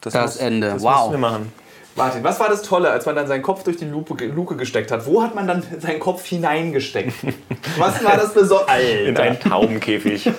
Das 0.00 0.36
Ende. 0.36 0.70
Das 0.70 0.82
Wow. 0.82 0.94
mussten 0.96 1.12
wir 1.12 1.18
machen. 1.18 1.52
Martin, 1.94 2.24
was 2.24 2.40
war 2.40 2.48
das 2.48 2.62
Tolle, 2.62 2.90
als 2.90 3.04
man 3.04 3.14
dann 3.14 3.26
seinen 3.26 3.42
Kopf 3.42 3.64
durch 3.64 3.76
die 3.76 3.84
Lupe, 3.84 4.14
Luke 4.26 4.56
gesteckt 4.56 4.90
hat? 4.90 5.06
Wo 5.06 5.22
hat 5.22 5.34
man 5.34 5.46
dann 5.46 5.62
seinen 5.78 6.00
Kopf 6.00 6.24
hineingesteckt? 6.24 7.12
Was 7.78 8.02
war 8.02 8.16
das 8.16 8.32
Besondere? 8.32 8.78
In 9.06 9.16
einen 9.16 9.38
Taubenkäfig. 9.38 10.30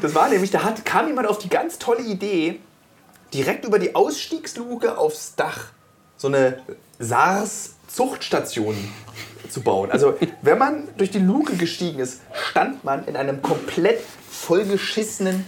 Das 0.00 0.14
war 0.14 0.28
nämlich, 0.28 0.50
da 0.50 0.62
hat, 0.62 0.84
kam 0.84 1.06
jemand 1.06 1.28
auf 1.28 1.38
die 1.38 1.48
ganz 1.48 1.78
tolle 1.78 2.02
Idee, 2.02 2.60
direkt 3.32 3.64
über 3.64 3.78
die 3.78 3.94
Ausstiegsluke 3.94 4.98
aufs 4.98 5.34
Dach 5.36 5.72
so 6.16 6.28
eine 6.28 6.62
SARS-Zuchtstation 6.98 8.76
zu 9.48 9.60
bauen. 9.62 9.90
Also, 9.90 10.14
wenn 10.42 10.58
man 10.58 10.88
durch 10.96 11.10
die 11.10 11.18
Luke 11.18 11.56
gestiegen 11.56 11.98
ist, 11.98 12.20
stand 12.32 12.84
man 12.84 13.06
in 13.06 13.16
einem 13.16 13.42
komplett 13.42 14.00
vollgeschissenen 14.30 15.44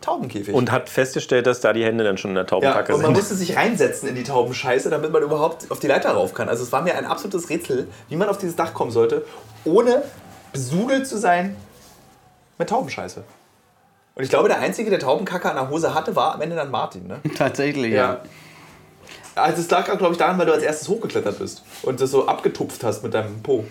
Taubenkäfig. 0.00 0.54
Und 0.54 0.72
hat 0.72 0.88
festgestellt, 0.88 1.46
dass 1.46 1.60
da 1.60 1.72
die 1.72 1.84
Hände 1.84 2.04
dann 2.04 2.16
schon 2.16 2.30
in 2.30 2.34
der 2.36 2.44
ja, 2.44 2.48
Taubenkacke 2.48 2.94
und 2.94 3.02
man 3.02 3.14
sind. 3.14 3.18
musste 3.18 3.34
sich 3.34 3.56
reinsetzen 3.56 4.08
in 4.08 4.14
die 4.14 4.22
Taubenscheiße, 4.22 4.88
damit 4.88 5.12
man 5.12 5.22
überhaupt 5.22 5.70
auf 5.70 5.78
die 5.78 5.88
Leiter 5.88 6.12
rauf 6.12 6.32
kann. 6.32 6.48
Also 6.48 6.62
es 6.62 6.72
war 6.72 6.82
mir 6.82 6.96
ein 6.96 7.04
absolutes 7.04 7.50
Rätsel, 7.50 7.86
wie 8.08 8.16
man 8.16 8.28
auf 8.28 8.38
dieses 8.38 8.56
Dach 8.56 8.72
kommen 8.72 8.90
sollte, 8.90 9.26
ohne 9.64 10.02
besudelt 10.52 11.06
zu 11.06 11.18
sein 11.18 11.56
mit 12.58 12.70
Taubenscheiße. 12.70 13.22
Und 14.14 14.24
ich 14.24 14.30
glaube, 14.30 14.48
der 14.48 14.58
Einzige, 14.58 14.90
der 14.90 14.98
Taubenkacke 14.98 15.48
an 15.50 15.56
der 15.56 15.70
Hose 15.70 15.94
hatte, 15.94 16.16
war 16.16 16.34
am 16.34 16.40
Ende 16.40 16.56
dann 16.56 16.70
Martin. 16.70 17.06
Ne? 17.06 17.20
Tatsächlich, 17.36 17.92
ja. 17.92 18.22
Also 19.34 19.60
es 19.60 19.70
lag, 19.70 19.84
glaube 19.84 20.12
ich, 20.12 20.18
daran, 20.18 20.38
weil 20.38 20.46
du 20.46 20.52
als 20.52 20.62
erstes 20.62 20.88
hochgeklettert 20.88 21.38
bist 21.38 21.62
und 21.82 22.00
das 22.00 22.10
so 22.10 22.26
abgetupft 22.26 22.82
hast 22.84 23.02
mit 23.02 23.14
deinem 23.14 23.42
Po. 23.42 23.64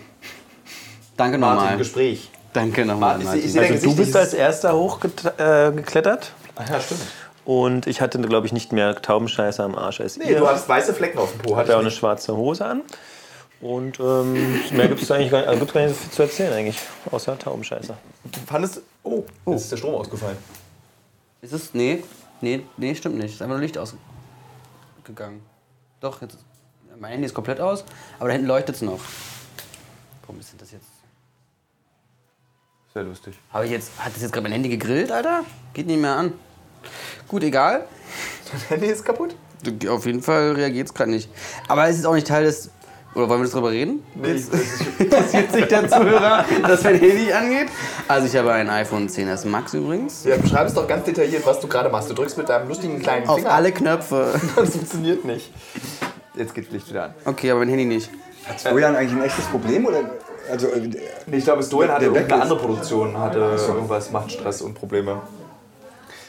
Danke 1.16 1.38
Martin, 1.38 1.62
nochmal. 1.62 1.78
Gespräch. 1.78 2.30
Danke 2.52 2.84
nochmal. 2.84 3.18
Martin, 3.18 3.38
ich, 3.40 3.54
ich 3.54 3.58
Also 3.60 3.88
du 3.90 3.96
bist 3.96 4.16
als 4.16 4.34
erster 4.34 4.74
hochgeklettert 4.76 6.32
Ach 6.56 6.68
ja, 6.68 6.80
stimmt. 6.80 7.00
und 7.44 7.86
ich 7.86 8.00
hatte, 8.00 8.18
glaube 8.20 8.46
ich, 8.46 8.52
nicht 8.52 8.72
mehr 8.72 9.00
Taubenscheiße 9.00 9.62
am 9.62 9.76
Arsch 9.76 10.00
als 10.00 10.16
Nee, 10.16 10.30
ihr. 10.30 10.38
du 10.38 10.48
hattest 10.48 10.68
weiße 10.68 10.92
Flecken 10.94 11.18
auf 11.18 11.30
dem 11.32 11.38
Po. 11.42 11.50
hatte 11.56 11.68
Hatte 11.68 11.76
auch 11.76 11.80
ich 11.80 11.86
eine 11.86 11.90
schwarze 11.92 12.36
Hose 12.36 12.64
an. 12.64 12.82
Und 13.60 14.00
ähm, 14.00 14.60
mehr 14.72 14.88
gibt 14.88 15.02
es 15.02 15.10
eigentlich 15.10 15.30
gar 15.30 15.40
nicht, 15.40 15.48
also 15.48 15.58
gibt's 15.60 15.74
gar 15.74 15.86
nicht 15.86 15.96
viel 15.96 16.10
zu 16.10 16.22
erzählen 16.22 16.52
eigentlich, 16.54 16.78
außer 17.10 17.38
Taubenscheiße. 17.38 17.94
Fandest 18.46 18.80
Oh, 19.02 19.24
jetzt 19.46 19.62
ist 19.62 19.72
der 19.72 19.76
Strom 19.76 19.94
ausgefallen. 19.94 20.36
Ist 21.42 21.52
es? 21.52 21.72
Nee, 21.74 22.02
nee, 22.40 22.62
nee, 22.78 22.94
stimmt 22.94 23.16
nicht. 23.18 23.34
Ist 23.34 23.42
einfach 23.42 23.56
nur 23.56 23.62
Licht 23.62 23.76
ausgegangen. 23.78 25.42
Doch, 26.00 26.20
jetzt. 26.22 26.38
Mein 26.98 27.12
Handy 27.12 27.26
ist 27.26 27.34
komplett 27.34 27.60
aus, 27.60 27.84
aber 28.18 28.28
da 28.28 28.32
hinten 28.32 28.48
leuchtet 28.48 28.76
es 28.76 28.82
noch. 28.82 28.98
Warum 30.22 30.40
ist 30.40 30.52
denn 30.52 30.58
das 30.58 30.70
jetzt? 30.72 30.86
Sehr 32.92 33.02
lustig. 33.04 33.34
Habe 33.52 33.66
ich 33.66 33.70
jetzt. 33.70 33.92
Hat 33.98 34.14
das 34.14 34.22
jetzt 34.22 34.32
gerade 34.32 34.42
mein 34.44 34.52
Handy 34.52 34.68
gegrillt, 34.68 35.12
Alter? 35.12 35.44
Geht 35.74 35.86
nicht 35.86 36.00
mehr 36.00 36.16
an. 36.16 36.32
Gut, 37.28 37.42
egal. 37.44 37.84
Dein 38.50 38.60
Handy 38.78 38.86
ist 38.86 39.04
kaputt? 39.04 39.36
Du- 39.62 39.90
Auf 39.92 40.06
jeden 40.06 40.22
Fall 40.22 40.52
reagiert 40.52 40.88
es 40.88 40.94
gerade 40.94 41.10
nicht. 41.10 41.30
Aber 41.68 41.86
es 41.88 41.98
ist 41.98 42.04
auch 42.06 42.14
nicht 42.14 42.26
Teil 42.26 42.44
des. 42.44 42.70
Oder 43.14 43.28
wollen 43.28 43.40
wir 43.40 43.44
das 43.44 43.52
drüber 43.52 43.70
reden? 43.72 44.04
Nee, 44.14 44.34
das 44.34 44.42
ist 44.60 44.82
Interessiert 45.00 45.52
sich 45.52 45.64
der 45.66 45.88
Zuhörer, 45.88 46.44
dass 46.62 46.84
mein 46.84 46.94
Handy 46.96 47.32
angeht? 47.32 47.68
Also, 48.06 48.26
ich 48.28 48.36
habe 48.36 48.52
ein 48.52 48.70
iPhone 48.70 49.08
10s 49.08 49.46
Max 49.48 49.74
übrigens. 49.74 50.24
Ja, 50.24 50.36
beschreib 50.36 50.68
es 50.68 50.74
doch 50.74 50.86
ganz 50.86 51.04
detailliert, 51.04 51.44
was 51.44 51.58
du 51.60 51.66
gerade 51.66 51.88
machst. 51.90 52.08
Du 52.08 52.14
drückst 52.14 52.38
mit 52.38 52.48
deinem 52.48 52.68
lustigen 52.68 53.00
kleinen 53.00 53.28
Auf 53.28 53.38
Finger. 53.38 53.52
alle 53.52 53.72
Knöpfe. 53.72 54.40
Das 54.56 54.70
funktioniert 54.70 55.24
nicht. 55.24 55.52
Jetzt 56.34 56.54
geht 56.54 56.66
das 56.66 56.72
Licht 56.72 56.88
wieder 56.88 57.04
an. 57.06 57.14
Okay, 57.24 57.50
aber 57.50 57.60
mein 57.60 57.68
Handy 57.68 57.84
nicht. 57.84 58.10
Hat 58.48 58.60
Stojan 58.60 58.94
eigentlich 58.96 59.12
ein 59.12 59.24
echtes 59.24 59.44
Problem? 59.46 59.86
Oder? 59.86 60.02
Also, 60.50 60.68
äh, 60.68 60.90
Nee, 61.26 61.36
ich 61.36 61.44
glaube, 61.44 61.62
Stojan 61.62 61.90
hatte 61.92 62.04
Der 62.06 62.14
irgendeine 62.14 62.42
andere 62.42 62.58
Produktion, 62.58 63.16
hatte 63.18 63.38
irgendwas, 63.38 64.10
macht 64.10 64.32
Stress 64.32 64.62
und 64.62 64.74
Probleme. 64.74 65.20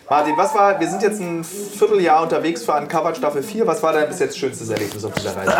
Martin, 0.09 0.35
was 0.35 0.53
war, 0.53 0.77
wir 0.79 0.89
sind 0.89 1.01
jetzt 1.03 1.21
ein 1.21 1.43
Vierteljahr 1.43 2.23
unterwegs 2.23 2.63
für 2.63 2.73
Uncovered 2.73 3.15
Staffel 3.15 3.41
4. 3.41 3.65
Was 3.65 3.81
war 3.81 3.93
dein 3.93 4.07
bis 4.09 4.19
jetzt 4.19 4.37
schönstes 4.37 4.69
Erlebnis 4.69 5.05
auf 5.05 5.13
dieser 5.13 5.35
Reise? 5.37 5.53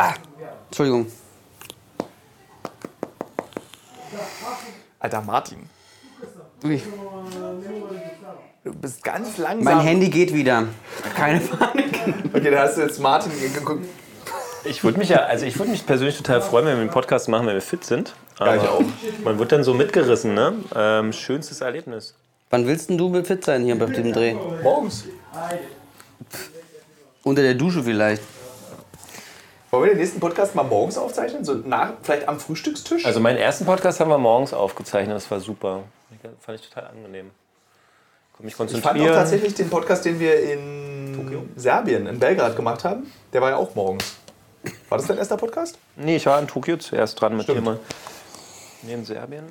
Entschuldigung. 0.68 1.08
Alter 5.00 5.22
Martin, 5.22 5.68
Ui. 6.64 6.80
du 8.64 8.74
bist 8.74 9.04
ganz 9.04 9.38
langsam. 9.38 9.64
Mein 9.64 9.80
Handy 9.84 10.10
geht 10.10 10.32
wieder. 10.34 10.66
Keine 11.16 11.40
Panik. 11.40 12.00
Okay, 12.34 12.52
da 12.52 12.64
hast 12.64 12.78
du 12.78 12.82
jetzt 12.82 13.00
Martin 13.00 13.32
geguckt. 13.54 13.86
Ich 14.64 14.84
würde 14.84 15.00
mich 15.00 15.10
ja, 15.10 15.24
also 15.26 15.46
ich 15.46 15.58
würde 15.58 15.72
mich 15.72 15.86
persönlich 15.86 16.18
total 16.18 16.42
freuen, 16.42 16.66
wenn 16.66 16.76
wir 16.76 16.82
einen 16.82 16.90
Podcast 16.92 17.28
machen, 17.28 17.48
wenn 17.48 17.56
wir 17.56 17.62
fit 17.62 17.84
sind. 17.84 18.14
Aber 18.38 18.56
Ja, 18.56 18.64
ich 18.64 18.70
auch. 18.70 18.84
man 19.24 19.40
wird 19.40 19.52
dann 19.52 19.64
so 19.64 19.74
mitgerissen, 19.74 20.34
ne? 20.34 20.54
Ähm, 20.76 21.14
schönstes 21.14 21.62
Erlebnis. 21.62 22.16
Wann 22.50 22.68
willst 22.68 22.90
denn 22.90 22.98
du 22.98 23.24
fit 23.24 23.44
sein 23.44 23.64
hier 23.64 23.78
bei 23.78 23.86
dem 23.86 24.12
Dreh? 24.12 24.36
Morgens. 24.62 25.06
Unter 27.24 27.42
der 27.42 27.54
Dusche 27.56 27.84
vielleicht. 27.84 28.22
Wollen 29.72 29.84
wir 29.86 29.92
den 29.92 30.00
nächsten 30.00 30.20
Podcast 30.20 30.54
mal 30.54 30.64
morgens 30.64 30.98
aufzeichnen? 30.98 31.46
So 31.46 31.54
nach, 31.54 31.94
vielleicht 32.04 32.28
am 32.28 32.40
Frühstückstisch? 32.40 33.06
Also 33.06 33.22
meinen 33.22 33.38
ersten 33.38 33.66
Podcast 33.66 34.02
haben 34.02 34.10
wir 34.10 34.18
morgens 34.18 34.54
aufgezeichnet, 34.54 35.16
das 35.16 35.32
war 35.32 35.40
super. 35.40 35.84
Fand 36.42 36.60
ich 36.60 36.68
total 36.70 36.90
angenehm. 36.90 37.32
Konnte 38.34 38.44
mich 38.44 38.76
ich 38.76 38.84
fand 38.84 39.00
auch 39.00 39.06
tatsächlich 39.06 39.54
den 39.54 39.70
Podcast, 39.70 40.04
den 40.04 40.20
wir 40.20 40.42
in 40.44 41.50
Serbien, 41.56 42.06
in 42.08 42.20
Belgrad 42.20 42.56
gemacht 42.56 42.84
haben, 42.84 43.12
der 43.32 43.42
war 43.42 43.52
ja 43.52 43.56
auch 43.56 43.74
morgens. 43.76 44.18
War 44.90 44.98
das 44.98 45.08
dein 45.08 45.18
erster 45.18 45.38
Podcast? 45.38 45.78
Nee, 45.96 46.18
ich 46.18 46.26
war 46.26 46.40
in 46.40 46.48
Tokio 46.48 46.78
zuerst 46.78 47.20
dran 47.20 47.34
mit 47.36 47.44
Stimmt. 47.44 47.60
dir 47.60 47.64
mal. 47.64 47.80
Nee, 48.84 48.94
in 48.94 49.06
Serbien. 49.06 49.44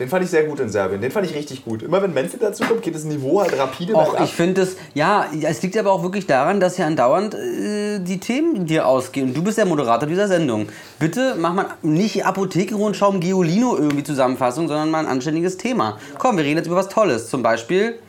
Den 0.00 0.08
fand 0.08 0.24
ich 0.24 0.30
sehr 0.30 0.42
gut 0.42 0.58
in 0.58 0.68
Serbien. 0.68 1.00
Den 1.00 1.12
fand 1.12 1.26
ich 1.30 1.34
richtig 1.36 1.64
gut. 1.64 1.80
Immer 1.82 2.02
wenn 2.02 2.12
Menzel 2.12 2.40
dazu 2.40 2.64
kommt, 2.64 2.82
geht 2.82 2.92
das 2.92 3.04
Niveau 3.04 3.40
halt 3.40 3.56
rapide 3.56 3.94
Och, 3.94 4.02
bergab. 4.10 4.24
ich 4.24 4.32
finde 4.32 4.62
es, 4.62 4.76
ja, 4.94 5.26
es 5.42 5.62
liegt 5.62 5.76
aber 5.78 5.92
auch 5.92 6.02
wirklich 6.02 6.26
daran, 6.26 6.58
dass 6.58 6.76
ja 6.76 6.86
andauernd 6.86 7.34
äh, 7.34 8.00
die 8.00 8.18
Themen 8.18 8.66
dir 8.66 8.88
ausgehen. 8.88 9.28
Und 9.28 9.36
du 9.36 9.44
bist 9.44 9.58
der 9.58 9.64
Moderator 9.64 10.08
dieser 10.08 10.26
Sendung. 10.26 10.68
Bitte 10.98 11.36
mach 11.38 11.54
mal 11.54 11.66
nicht 11.82 12.26
Apotheke 12.26 12.74
Rundschau 12.74 13.12
Geolino 13.12 13.76
irgendwie 13.76 14.02
Zusammenfassung, 14.02 14.66
sondern 14.66 14.90
mal 14.90 14.98
ein 15.00 15.06
anständiges 15.06 15.56
Thema. 15.56 15.98
Komm, 16.18 16.36
wir 16.36 16.42
reden 16.44 16.56
jetzt 16.56 16.66
über 16.66 16.74
was 16.76 16.88
Tolles. 16.88 17.28
Zum 17.30 17.44
Beispiel, 17.44 18.00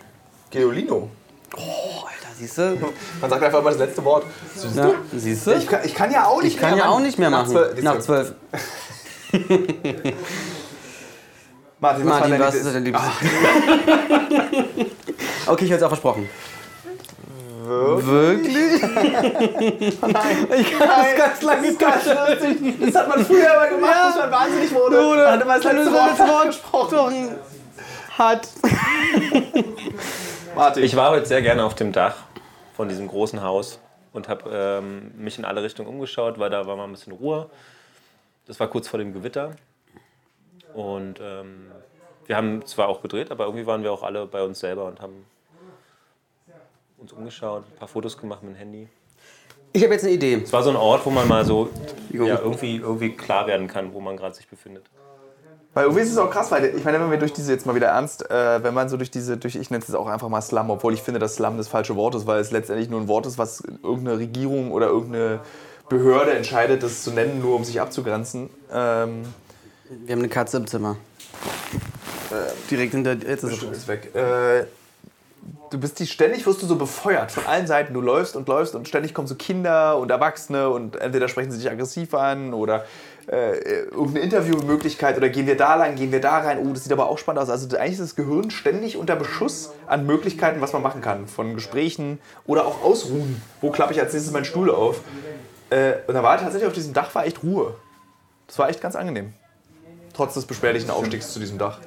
Geolino. 0.49 1.09
oh, 1.55 1.59
Alter, 1.59 2.22
siehst 2.43 2.57
du? 2.57 2.77
Man 3.21 3.29
sagt 3.29 3.43
einfach 3.43 3.59
immer 3.59 3.69
das 3.69 3.79
letzte 3.79 4.03
Wort. 4.03 4.25
Siehst 4.55 4.75
Ja, 4.75 4.87
du? 4.87 4.95
siehst 5.19 5.47
du? 5.47 5.51
Ich, 5.51 5.67
kann, 5.67 5.79
ich 5.83 5.93
kann 5.95 6.11
ja 6.11 6.25
auch 6.25 6.41
nicht 6.41 6.55
Ich 6.55 6.59
kann 6.59 6.71
mehr. 6.75 6.85
ja 6.85 6.89
auch 6.89 6.99
nicht 6.99 7.17
mehr 7.17 7.29
machen. 7.29 7.57
Nach 7.81 7.99
zwölf. 7.99 8.33
Martin, 11.79 12.05
was 12.05 12.19
Martin, 12.19 12.39
was 12.39 12.55
ist 12.55 12.65
dein 12.73 12.83
Lieblings? 12.85 13.07
okay, 15.47 15.65
ich 15.65 15.71
hätte 15.71 15.79
es 15.79 15.83
auch 15.83 15.89
versprochen. 15.89 16.29
Wirklich? 17.65 18.73
ich 18.73 20.01
kann 20.01 20.13
das 20.13 21.17
ganz 21.17 21.41
lange 21.41 21.61
nicht 21.61 21.81
Das 21.81 22.95
hat 22.95 23.07
man 23.07 23.25
früher 23.25 23.53
immer 23.53 23.67
gemacht, 23.67 23.93
bis 24.07 24.15
man 24.21 24.31
wahnsinnig 24.31 24.73
wurde. 24.73 25.05
Oder 25.05 25.23
Dann 25.23 25.39
hat 25.39 25.47
man 25.47 25.61
das 25.61 25.65
wenn 25.65 25.77
letzte 25.77 25.93
das 25.93 26.19
Wort 26.19 26.29
Wort 26.29 26.45
gesprochen 26.47 27.35
hat. 28.17 28.47
Martin. 30.55 30.83
Ich 30.83 30.95
war 30.95 31.11
heute 31.11 31.25
sehr 31.25 31.41
gerne 31.41 31.63
auf 31.63 31.75
dem 31.75 31.91
Dach 31.91 32.15
von 32.73 32.89
diesem 32.89 33.07
großen 33.07 33.41
Haus 33.41 33.79
und 34.11 34.27
habe 34.27 34.49
ähm, 34.51 35.11
mich 35.17 35.37
in 35.37 35.45
alle 35.45 35.63
Richtungen 35.63 35.89
umgeschaut, 35.89 36.39
weil 36.39 36.49
da 36.49 36.67
war 36.67 36.75
mal 36.75 36.85
ein 36.85 36.91
bisschen 36.91 37.13
Ruhe. 37.13 37.49
Das 38.45 38.59
war 38.59 38.67
kurz 38.67 38.87
vor 38.87 38.99
dem 38.99 39.13
Gewitter. 39.13 39.55
Und 40.73 41.19
ähm, 41.21 41.71
wir 42.25 42.35
haben 42.35 42.65
zwar 42.65 42.87
auch 42.87 43.01
gedreht, 43.01 43.31
aber 43.31 43.45
irgendwie 43.45 43.65
waren 43.65 43.83
wir 43.83 43.91
auch 43.91 44.03
alle 44.03 44.25
bei 44.25 44.43
uns 44.43 44.59
selber 44.59 44.85
und 44.85 45.01
haben 45.01 45.25
uns 46.97 47.11
umgeschaut, 47.11 47.63
ein 47.69 47.77
paar 47.77 47.87
Fotos 47.87 48.17
gemacht 48.17 48.43
mit 48.43 48.53
dem 48.53 48.57
Handy. 48.57 48.87
Ich 49.73 49.83
habe 49.83 49.93
jetzt 49.93 50.03
eine 50.03 50.13
Idee. 50.13 50.35
Es 50.35 50.53
war 50.53 50.63
so 50.63 50.69
ein 50.69 50.75
Ort, 50.75 51.05
wo 51.05 51.09
man 51.09 51.27
mal 51.27 51.45
so 51.45 51.69
ja, 52.11 52.39
irgendwie, 52.39 52.77
irgendwie 52.77 53.15
klar 53.15 53.47
werden 53.47 53.67
kann, 53.67 53.93
wo 53.93 53.99
man 53.99 54.15
gerade 54.17 54.35
sich 54.35 54.47
befindet. 54.47 54.85
Weil 55.73 55.85
irgendwie 55.85 56.03
ist 56.03 56.11
es 56.11 56.17
auch 56.17 56.29
krass, 56.29 56.51
weil 56.51 56.65
ich 56.65 56.83
meine, 56.83 56.99
wenn 56.99 57.09
wir 57.09 57.17
durch 57.17 57.33
diese, 57.33 57.51
jetzt 57.51 57.65
mal 57.65 57.73
wieder 57.73 57.87
ernst, 57.87 58.29
äh, 58.29 58.63
wenn 58.63 58.73
man 58.73 58.89
so 58.89 58.97
durch 58.97 59.09
diese, 59.09 59.37
durch, 59.37 59.55
ich 59.55 59.71
nenne 59.71 59.83
es 59.87 59.95
auch 59.95 60.07
einfach 60.07 60.29
mal 60.29 60.41
Slum, 60.41 60.69
obwohl 60.69 60.93
ich 60.93 61.01
finde, 61.01 61.19
dass 61.19 61.35
Slum 61.35 61.57
das 61.57 61.67
falsche 61.67 61.95
Wort 61.95 62.13
ist, 62.13 62.27
weil 62.27 62.39
es 62.39 62.51
letztendlich 62.51 62.89
nur 62.89 63.01
ein 63.01 63.07
Wort 63.07 63.25
ist, 63.25 63.37
was 63.39 63.63
irgendeine 63.81 64.19
Regierung 64.19 64.71
oder 64.71 64.87
irgendeine 64.87 65.39
Behörde 65.89 66.33
entscheidet, 66.33 66.83
das 66.83 67.03
zu 67.03 67.11
nennen, 67.11 67.41
nur 67.41 67.55
um 67.55 67.63
sich 67.63 67.81
abzugrenzen. 67.81 68.49
Ähm, 68.71 69.23
Wir 70.05 70.13
haben 70.13 70.19
eine 70.19 70.29
Katze 70.29 70.57
im 70.57 70.67
Zimmer. 70.67 70.97
Direkt 72.69 72.93
hinter. 72.93 73.13
Jetzt 73.13 73.43
ist 73.43 73.63
es 73.63 73.87
weg. 73.87 74.15
Äh, 74.15 74.65
du 75.69 75.79
bist 75.79 75.99
die 75.99 76.07
ständig 76.07 76.45
wirst 76.45 76.61
du 76.61 76.65
so 76.65 76.75
befeuert 76.75 77.31
von 77.31 77.45
allen 77.45 77.67
Seiten. 77.67 77.93
Du 77.93 78.01
läufst 78.01 78.35
und 78.35 78.47
läufst 78.47 78.75
und 78.75 78.87
ständig 78.87 79.13
kommen 79.13 79.27
so 79.27 79.35
Kinder 79.35 79.97
und 79.97 80.09
Erwachsene 80.09 80.69
und 80.69 80.95
entweder 80.95 81.27
sprechen 81.27 81.51
sie 81.51 81.57
dich 81.57 81.69
aggressiv 81.69 82.13
an 82.13 82.53
oder 82.53 82.85
äh, 83.27 83.83
irgendeine 83.83 84.19
Interviewmöglichkeit 84.19 85.17
oder 85.17 85.29
gehen 85.29 85.47
wir 85.47 85.55
da 85.55 85.75
lang, 85.75 85.95
gehen 85.95 86.11
wir 86.11 86.21
da 86.21 86.39
rein. 86.39 86.59
Oh, 86.59 86.73
das 86.73 86.83
sieht 86.83 86.91
aber 86.91 87.09
auch 87.09 87.17
spannend 87.17 87.41
aus. 87.41 87.49
Also 87.49 87.77
eigentlich 87.77 87.93
ist 87.93 88.01
das 88.01 88.15
Gehirn 88.15 88.51
ständig 88.51 88.97
unter 88.97 89.15
Beschuss 89.15 89.71
an 89.87 90.05
Möglichkeiten, 90.05 90.61
was 90.61 90.73
man 90.73 90.81
machen 90.81 91.01
kann. 91.01 91.27
Von 91.27 91.55
Gesprächen 91.55 92.19
oder 92.45 92.65
auch 92.65 92.83
Ausruhen. 92.83 93.41
Wo 93.61 93.71
klappe 93.71 93.93
ich 93.93 94.01
als 94.01 94.13
nächstes 94.13 94.33
meinen 94.33 94.45
Stuhl 94.45 94.69
auf? 94.69 95.01
Äh, 95.69 95.93
und 96.07 96.13
da 96.13 96.23
war 96.23 96.37
tatsächlich 96.37 96.67
auf 96.67 96.73
diesem 96.73 96.93
Dach 96.93 97.13
war 97.15 97.25
echt 97.25 97.43
Ruhe. 97.43 97.75
Das 98.47 98.59
war 98.59 98.69
echt 98.69 98.81
ganz 98.81 98.95
angenehm. 98.95 99.33
Trotz 100.13 100.33
des 100.33 100.45
beschwerlichen 100.45 100.89
Aufstiegs 100.89 101.33
zu 101.33 101.39
diesem 101.39 101.57
Dach. 101.57 101.79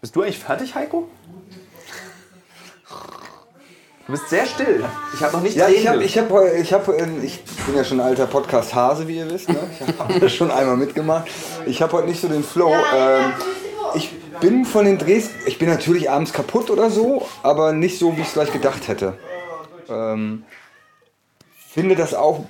Bist 0.00 0.16
du 0.16 0.22
eigentlich 0.22 0.38
fertig, 0.38 0.74
Heiko? 0.74 1.08
Du 4.08 4.12
bist 4.12 4.30
sehr 4.30 4.46
still. 4.46 4.82
Ich 5.12 5.22
habe 5.22 5.34
noch 5.34 5.42
nicht 5.42 5.54
Ja, 5.54 5.68
ich, 5.68 5.86
hab, 5.86 6.00
ich, 6.00 6.16
hab, 6.16 6.30
ich, 6.54 6.72
hab, 6.72 6.88
ähm, 6.88 7.22
ich 7.22 7.44
bin 7.66 7.76
ja 7.76 7.84
schon 7.84 8.00
ein 8.00 8.06
alter 8.06 8.26
Podcast-Hase, 8.26 9.06
wie 9.06 9.18
ihr 9.18 9.30
wisst. 9.30 9.50
Ne? 9.50 9.58
Ich 9.70 9.98
habe 9.98 10.18
das 10.18 10.32
schon 10.32 10.50
einmal 10.50 10.78
mitgemacht. 10.78 11.28
Ich 11.66 11.82
habe 11.82 11.92
heute 11.92 12.08
nicht 12.08 12.18
so 12.18 12.26
den 12.26 12.42
Flow. 12.42 12.72
Ähm, 12.96 13.34
ich 13.94 14.10
bin 14.40 14.64
von 14.64 14.86
den 14.86 14.96
Drehs, 14.96 15.28
ich 15.44 15.58
bin 15.58 15.68
natürlich 15.68 16.08
abends 16.08 16.32
kaputt 16.32 16.70
oder 16.70 16.88
so, 16.88 17.28
aber 17.42 17.74
nicht 17.74 17.98
so, 17.98 18.16
wie 18.16 18.22
ich 18.22 18.28
es 18.28 18.32
gleich 18.32 18.50
gedacht 18.50 18.88
hätte. 18.88 19.18
Ähm, 19.90 20.44
finde 21.68 21.94
das 21.94 22.14
auch 22.14 22.46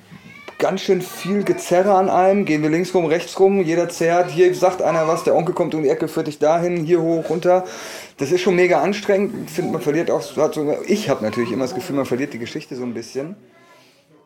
ganz 0.59 0.81
schön 0.81 1.01
viel 1.01 1.45
Gezerre 1.45 1.95
an 1.95 2.11
einem. 2.11 2.45
Gehen 2.45 2.63
wir 2.63 2.71
links 2.71 2.95
rum, 2.95 3.07
rechts 3.07 3.39
rum, 3.39 3.63
jeder 3.63 3.89
zerrt. 3.89 4.31
Hier 4.31 4.53
sagt 4.55 4.83
einer 4.83 5.07
was, 5.09 5.25
der 5.25 5.35
Onkel 5.35 5.55
kommt 5.55 5.75
um 5.75 5.83
die 5.83 5.89
Ecke, 5.89 6.09
führt 6.09 6.27
dich 6.27 6.39
dahin, 6.39 6.85
hier 6.85 7.01
hoch, 7.01 7.31
runter. 7.31 7.65
Das 8.19 8.33
ist 8.33 8.41
schon 8.41 8.57
mega 8.57 8.83
anstrengend. 8.83 9.49
Ich 9.49 9.53
finde, 9.53 9.73
man 9.73 9.81
verliert 9.81 10.11
auch, 10.11 10.23
ich 10.87 11.09
habe 11.09 11.25
natürlich 11.25 11.53
immer 11.53 11.65
das 11.65 11.75
Gefühl, 11.75 11.97
man 11.97 12.07
verliert 12.07 12.33
die 12.33 12.39
Geschichte 12.39 12.75
so 12.77 12.83
ein 12.83 12.95
bisschen. 12.95 13.37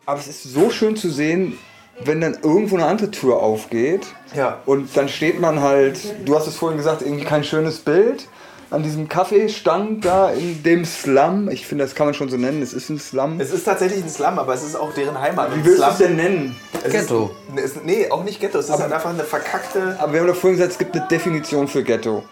Aber 0.06 0.18
es 0.18 0.26
ist 0.26 0.42
so 0.42 0.70
schön 0.70 0.96
zu 0.96 1.10
sehen, 1.10 1.58
wenn 2.00 2.20
dann 2.20 2.38
irgendwo 2.42 2.76
eine 2.76 2.86
andere 2.86 3.10
Tür 3.10 3.36
aufgeht. 3.36 4.06
Ja. 4.34 4.60
Und 4.64 4.96
dann 4.96 5.08
steht 5.08 5.40
man 5.40 5.60
halt, 5.60 6.00
du 6.24 6.34
hast 6.34 6.46
es 6.46 6.56
vorhin 6.56 6.78
gesagt, 6.78 7.02
irgendwie 7.02 7.24
kein 7.24 7.44
schönes 7.44 7.78
Bild 7.78 8.26
an 8.72 8.82
diesem 8.82 9.06
Kaffeestand 9.08 10.04
da 10.04 10.30
in 10.30 10.62
dem 10.62 10.84
Slum. 10.86 11.50
Ich 11.50 11.66
finde, 11.66 11.84
das 11.84 11.94
kann 11.94 12.06
man 12.06 12.14
schon 12.14 12.30
so 12.30 12.38
nennen. 12.38 12.62
Es 12.62 12.72
ist 12.72 12.88
ein 12.88 12.98
Slum. 12.98 13.38
Es 13.38 13.52
ist 13.52 13.64
tatsächlich 13.64 14.02
ein 14.02 14.08
Slum, 14.08 14.38
aber 14.38 14.54
es 14.54 14.62
ist 14.62 14.76
auch 14.76 14.94
deren 14.94 15.20
Heimat. 15.20 15.54
Wie 15.54 15.64
willst 15.64 15.82
du 15.82 15.86
es 15.86 15.98
denn 15.98 16.16
nennen? 16.16 16.56
Es 16.82 16.90
Ghetto. 16.90 17.30
Ist, 17.54 17.76
es, 17.76 17.84
nee, 17.84 18.10
auch 18.10 18.24
nicht 18.24 18.40
Ghetto. 18.40 18.58
Es 18.58 18.70
ist 18.70 18.80
halt 18.80 18.92
einfach 18.92 19.10
eine 19.10 19.24
verkackte. 19.24 19.96
Aber 20.00 20.12
wir 20.14 20.20
haben 20.20 20.26
doch 20.26 20.34
vorhin 20.34 20.56
gesagt, 20.56 20.72
es 20.72 20.78
gibt 20.78 20.96
eine 20.96 21.06
Definition 21.06 21.68
für 21.68 21.82
Ghetto. 21.82 22.24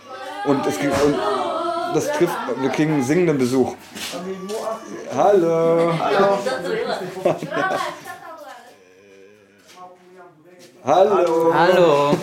Und, 0.47 0.67
es 0.67 0.79
gibt, 0.79 0.95
und 1.05 1.15
das 1.95 2.11
trifft, 2.13 2.35
wir 2.59 2.71
kriegen 2.71 2.95
einen 2.95 3.05
singenden 3.05 3.37
Besuch. 3.37 3.75
Hallo. 5.15 5.93
Hallo. 5.99 6.39
Hallo. 10.83 11.53
Hallo. 11.53 11.53
Hallo. 11.53 12.17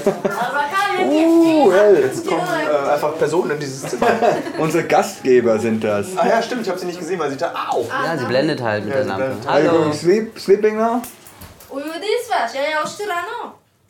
uh, 1.05 1.71
hell. 1.71 2.01
Jetzt 2.01 2.25
kommen 2.25 2.41
äh, 2.41 2.91
einfach 2.91 3.15
Personen 3.17 3.51
in 3.51 3.59
dieses 3.59 3.83
Zimmer. 3.83 4.07
Unsere 4.57 4.83
Gastgeber 4.85 5.59
sind 5.59 5.83
das. 5.83 6.07
Ah 6.17 6.27
ja, 6.27 6.41
stimmt, 6.41 6.63
ich 6.63 6.69
habe 6.69 6.79
sie 6.79 6.87
nicht 6.87 6.99
gesehen, 6.99 7.19
weil 7.19 7.29
sie 7.29 7.37
da. 7.37 7.53
Au! 7.69 7.83
Ja, 7.83 8.17
sie 8.17 8.25
blendet 8.25 8.61
halt 8.61 8.85
mit 8.85 8.93
ja, 8.93 9.01
der 9.01 9.07
Lampe. 9.07 9.35
Hallo. 9.47 9.91
Sleep, 9.93 10.39
sleeping 10.39 10.77
now? 10.77 11.01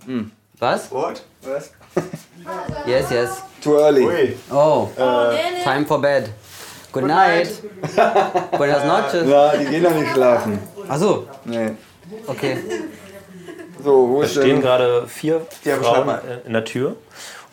Hm. 0.06 0.32
Was? 0.60 0.92
What? 0.92 1.24
Was? 1.44 1.72
yes, 2.86 3.10
yes. 3.10 3.42
Too 3.64 3.78
early. 3.78 4.36
Oh, 4.52 4.90
uh, 4.98 5.34
time 5.64 5.86
for 5.86 6.02
bed. 6.02 6.30
Good, 6.92 7.06
night. 7.06 7.50
night. 7.96 8.52
Buenas 8.58 8.84
noches. 8.86 9.30
Ja, 9.30 9.56
die 9.56 9.66
gehen 9.66 9.84
noch 9.84 9.94
nicht 9.94 10.12
schlafen. 10.12 10.60
Ach 10.90 10.98
so. 10.98 11.28
Nee. 11.46 11.72
Okay. 12.28 12.58
So, 13.88 14.10
wo 14.10 14.22
es 14.22 14.32
ist 14.32 14.44
stehen 14.44 14.62
gerade 14.62 15.08
vier 15.08 15.48
ja, 15.64 15.78
Frauen 15.78 16.20
in 16.46 16.52
der 16.52 16.66
Tür 16.66 16.98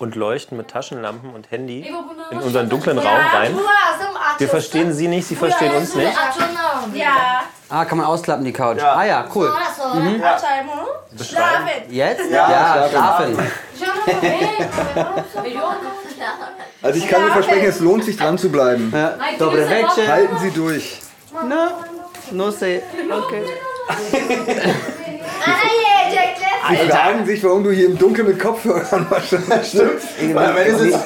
und 0.01 0.16
leuchten 0.16 0.59
mit 0.59 0.66
Taschenlampen 0.66 1.32
und 1.32 1.49
Handy 1.53 1.89
in 2.32 2.39
unseren 2.39 2.68
dunklen 2.68 2.99
Raum 2.99 3.20
rein. 3.32 3.57
Wir 4.39 4.49
verstehen 4.49 4.93
sie 4.93 5.07
nicht, 5.07 5.28
sie 5.28 5.37
verstehen 5.37 5.72
uns 5.76 5.95
nicht. 5.95 6.12
Ja. 6.95 7.45
Ah, 7.68 7.85
kann 7.85 7.99
man 7.99 8.09
ausklappen, 8.09 8.45
die 8.45 8.53
Couch. 8.53 8.78
Ja. 8.78 8.95
Ah 8.95 9.05
ja, 9.05 9.24
cool. 9.32 9.49
Mhm. 9.95 10.20
Ja. 10.20 10.37
Schlafen. 11.24 11.68
Jetzt? 11.89 12.28
Ja, 12.28 12.51
ja 12.51 12.89
schlafen. 12.89 13.39
Also 16.82 16.99
ich 16.99 17.09
kann 17.09 17.22
nur 17.22 17.30
versprechen, 17.30 17.66
es 17.68 17.78
lohnt 17.78 18.05
sich 18.05 18.16
dran 18.16 18.37
zu 18.39 18.51
bleiben. 18.51 18.93
Ja. 18.93 19.16
Dobre 19.39 19.70
Weche. 19.70 20.09
Halten 20.09 20.37
Sie 20.39 20.51
durch. 20.51 21.01
No, 21.32 21.68
no 22.32 22.51
say. 22.51 22.82
okay. 23.09 23.45
Alter. 26.66 26.96
Fragen 26.96 27.26
sich, 27.26 27.44
warum 27.44 27.62
du 27.62 27.70
hier 27.70 27.86
im 27.86 27.98
Dunkeln 27.98 28.28
mit 28.28 28.40
Kopfhörern 28.40 29.06
wahrscheinlich 29.10 29.68
stimmst. 29.68 30.08
Ich, 30.20 30.36
am 30.36 30.56
Ende. 30.56 31.00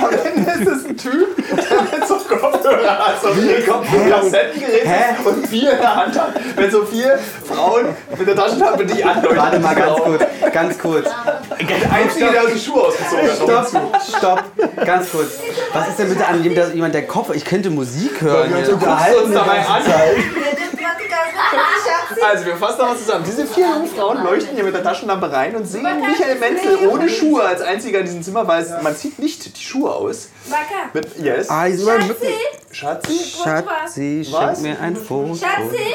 Am 0.00 0.10
Ende 0.10 0.50
ist 0.50 0.68
es 0.68 0.86
ein 0.86 0.96
Typ, 0.96 1.36
der 1.36 1.82
mit 1.82 2.08
so 2.08 2.14
Kopfhörern 2.14 2.98
hat, 2.98 3.20
so 3.22 3.28
vier 3.28 3.64
Kopfhörer-Kassettengerät 3.64 5.26
und 5.26 5.46
vier 5.46 5.72
in 5.72 5.78
der 5.78 5.96
Hand 5.96 6.18
hat. 6.18 6.34
Wenn 6.56 6.70
so 6.70 6.84
vier 6.84 7.18
Frauen 7.46 7.86
mit 8.16 8.26
der 8.26 8.36
Taschenlampe 8.36 8.86
die 8.86 9.04
andeuten. 9.04 9.36
Warte 9.36 9.58
mal 9.60 9.74
ganz 9.74 9.96
genau. 9.96 10.04
kurz, 10.04 10.52
ganz 10.52 10.78
kurz. 10.78 11.08
Der 11.60 11.92
Einzige, 11.92 12.30
der 12.30 12.46
die 12.46 12.58
Schuhe 12.58 12.82
ausgezogen 12.82 13.28
hat. 13.28 13.68
Stopp, 13.68 14.02
stopp, 14.16 14.84
ganz 14.84 15.10
kurz. 15.10 15.38
Was 15.72 15.88
ist 15.88 15.98
denn 15.98 16.08
bitte 16.08 16.26
an 16.26 16.42
dem, 16.42 16.54
dass 16.54 16.72
jemand 16.72 16.94
der 16.94 17.06
Kopf... 17.06 17.34
Ich 17.34 17.44
könnte 17.44 17.70
Musik 17.70 18.20
hören. 18.20 18.50
Du 18.50 18.78
guckst 18.78 19.16
uns 19.24 19.34
dabei 19.34 19.58
an. 19.66 19.82
Also, 22.24 22.46
wir 22.46 22.56
fassen 22.56 22.78
nochmal 22.78 22.96
zusammen. 22.96 23.24
Diese 23.26 23.46
vier 23.46 23.66
jungen 23.66 23.86
Frauen 23.88 24.22
leuchten 24.24 24.54
hier 24.54 24.64
mit 24.64 24.74
der 24.74 24.82
Taschenlampe 24.82 25.30
rein 25.30 25.54
und 25.56 25.66
sehen 25.66 25.82
Michael 25.82 26.38
Menzel 26.38 26.88
ohne 26.88 27.08
Schuhe 27.08 27.42
als 27.42 27.60
einziger 27.60 28.00
in 28.00 28.06
diesem 28.06 28.22
Zimmer, 28.22 28.46
weil 28.46 28.66
man 28.82 28.94
sieht 28.94 29.18
nicht 29.18 29.56
die 29.58 29.62
Schuhe 29.62 29.92
aus. 29.92 30.28
Wacker. 30.46 30.90
Mit, 30.92 31.18
yes. 31.18 31.50
Ah, 31.50 31.66
ich 31.66 31.80
Schatzi? 31.80 32.34
Schatzi? 32.72 33.18
Schatzi, 33.42 34.24
schenk 34.24 34.42
Was? 34.42 34.60
mir 34.60 34.80
ein 34.80 34.96
Foto. 34.96 35.34
Schatzi? 35.34 35.94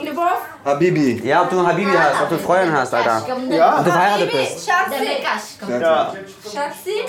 Ingeborg? 0.00 0.38
Habibi. 0.64 1.22
Ja, 1.24 1.42
ob 1.42 1.50
du 1.50 1.58
eine 1.60 1.68
Habibi 1.68 1.92
hast, 1.96 2.22
ob 2.22 2.28
du 2.28 2.38
Freundin 2.38 2.72
hast, 2.72 2.92
Alter. 2.92 3.24
Ne? 3.38 3.56
Ja. 3.56 3.78
Ob 3.78 3.84
du 3.84 3.90
verheiratet 3.92 4.32
bist. 4.32 4.68
Schatzi? 4.68 5.80
Ja. 5.80 6.12
Schatzi? 6.42 7.04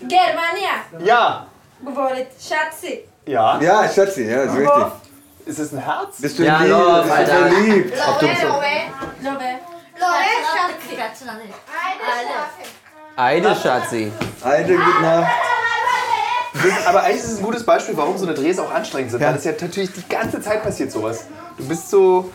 Germania? 0.00 1.04
Ja. 1.04 1.46
Говорит, 1.84 2.28
Schatzi. 2.40 3.04
Ja. 3.26 3.60
Ja, 3.60 3.88
Schatzi, 3.88 4.30
ja, 4.30 4.42
ist 4.42 4.54
richtig. 4.56 5.05
Ist 5.46 5.60
es 5.60 5.72
ein 5.72 5.78
Herz? 5.78 6.16
Bist 6.18 6.40
du 6.40 6.44
ja, 6.44 6.58
lieb? 6.58 6.70
Love, 6.70 7.02
Bist 7.02 7.14
Alter. 7.14 7.48
du 7.48 7.54
verliebt? 7.54 7.94
Ob 8.08 8.18
du 8.18 8.26
Eide, 13.16 13.54
Schatzi. 13.54 14.12
Eide, 14.42 14.76
gute 14.76 15.02
Nacht. 15.02 15.32
Aber 16.86 17.02
eigentlich 17.04 17.22
ist 17.22 17.30
es 17.30 17.38
ein 17.38 17.44
gutes 17.44 17.64
Beispiel, 17.64 17.96
warum 17.96 18.18
so 18.18 18.26
eine 18.26 18.34
Drehs 18.34 18.58
auch 18.58 18.72
anstrengend 18.72 19.12
sind. 19.12 19.20
Ja. 19.20 19.28
Weil 19.28 19.36
es 19.36 19.44
ja 19.44 19.52
natürlich 19.52 19.92
die 19.92 20.08
ganze 20.08 20.40
Zeit 20.40 20.64
passiert 20.64 20.90
sowas. 20.90 21.26
Du 21.56 21.68
bist 21.68 21.90
so, 21.90 22.32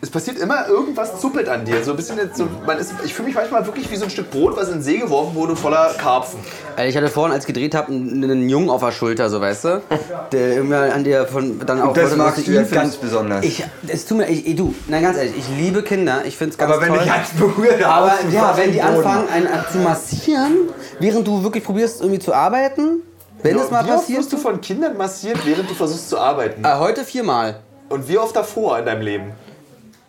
es 0.00 0.10
passiert 0.10 0.38
immer 0.38 0.68
irgendwas 0.68 1.20
zuppelt 1.20 1.48
an 1.48 1.64
dir. 1.64 1.82
So 1.82 1.90
ein 1.90 1.96
bisschen 1.96 2.18
jetzt 2.18 2.36
so, 2.36 2.46
man 2.64 2.78
ist, 2.78 2.92
ich 3.04 3.12
fühle 3.12 3.26
mich 3.28 3.34
manchmal 3.34 3.66
wirklich 3.66 3.90
wie 3.90 3.96
so 3.96 4.04
ein 4.04 4.10
Stück 4.10 4.30
Brot, 4.30 4.56
was 4.56 4.68
in 4.68 4.74
den 4.74 4.82
See 4.82 4.98
geworfen 4.98 5.34
wurde, 5.34 5.56
voller 5.56 5.92
Karpfen. 5.98 6.38
Also 6.76 6.88
ich 6.88 6.96
hatte 6.96 7.08
vorhin, 7.08 7.32
als 7.34 7.42
ich 7.42 7.48
gedreht 7.52 7.74
habe, 7.74 7.90
einen, 7.90 8.22
einen 8.22 8.48
Jungen 8.48 8.70
auf 8.70 8.80
der 8.80 8.92
Schulter, 8.92 9.28
so 9.28 9.40
weißt 9.40 9.64
du, 9.64 9.82
der 10.30 10.54
irgendwann 10.54 10.92
an 10.92 11.02
dir 11.02 11.26
von 11.26 11.58
dann 11.66 11.82
auch. 11.82 11.94
das 11.94 12.04
wollte, 12.10 12.16
magst 12.16 12.38
du 12.38 12.42
ihn 12.42 12.54
ja 12.54 12.60
findest. 12.60 12.74
ganz 12.74 12.96
besonders. 12.96 13.44
Ich, 13.44 13.64
es 13.88 14.06
tut 14.06 14.18
mir, 14.18 14.28
ich, 14.28 14.54
du, 14.54 14.72
nein, 14.86 15.02
ganz 15.02 15.18
ehrlich, 15.18 15.34
ich 15.36 15.48
liebe 15.58 15.82
Kinder, 15.82 16.22
ich 16.24 16.36
finde 16.36 16.52
es 16.52 16.58
ganz 16.58 16.72
Aber 16.72 16.80
wenn 16.80 16.90
toll. 16.94 17.00
ich 17.04 17.10
eins 17.10 17.30
berühre, 17.30 17.76
dann 17.78 17.90
Aber 17.90 18.12
ja, 18.32 18.56
wenn 18.56 18.70
die 18.70 18.80
anfangen, 18.80 19.28
einen 19.28 19.48
an- 19.48 19.64
zu 19.72 19.78
massieren, 19.78 20.52
während 21.00 21.26
du 21.26 21.42
wirklich 21.42 21.64
probierst, 21.64 22.02
irgendwie 22.02 22.20
zu 22.20 22.32
arbeiten, 22.32 23.02
wenn 23.42 23.56
es 23.58 23.68
mal 23.72 23.84
wie 23.84 23.88
oft 23.90 23.98
passiert. 24.02 24.18
wirst 24.20 24.32
du 24.32 24.36
von 24.36 24.60
Kindern 24.60 24.96
massiert, 24.96 25.38
während 25.44 25.68
du 25.68 25.74
versuchst 25.74 26.08
zu 26.08 26.18
arbeiten? 26.18 26.64
Äh, 26.64 26.76
heute 26.78 27.04
viermal. 27.04 27.58
Und 27.88 28.08
wie 28.08 28.16
oft 28.18 28.36
davor 28.36 28.78
in 28.78 28.86
deinem 28.86 29.02
Leben? 29.02 29.32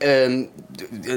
Ähm, 0.02 0.50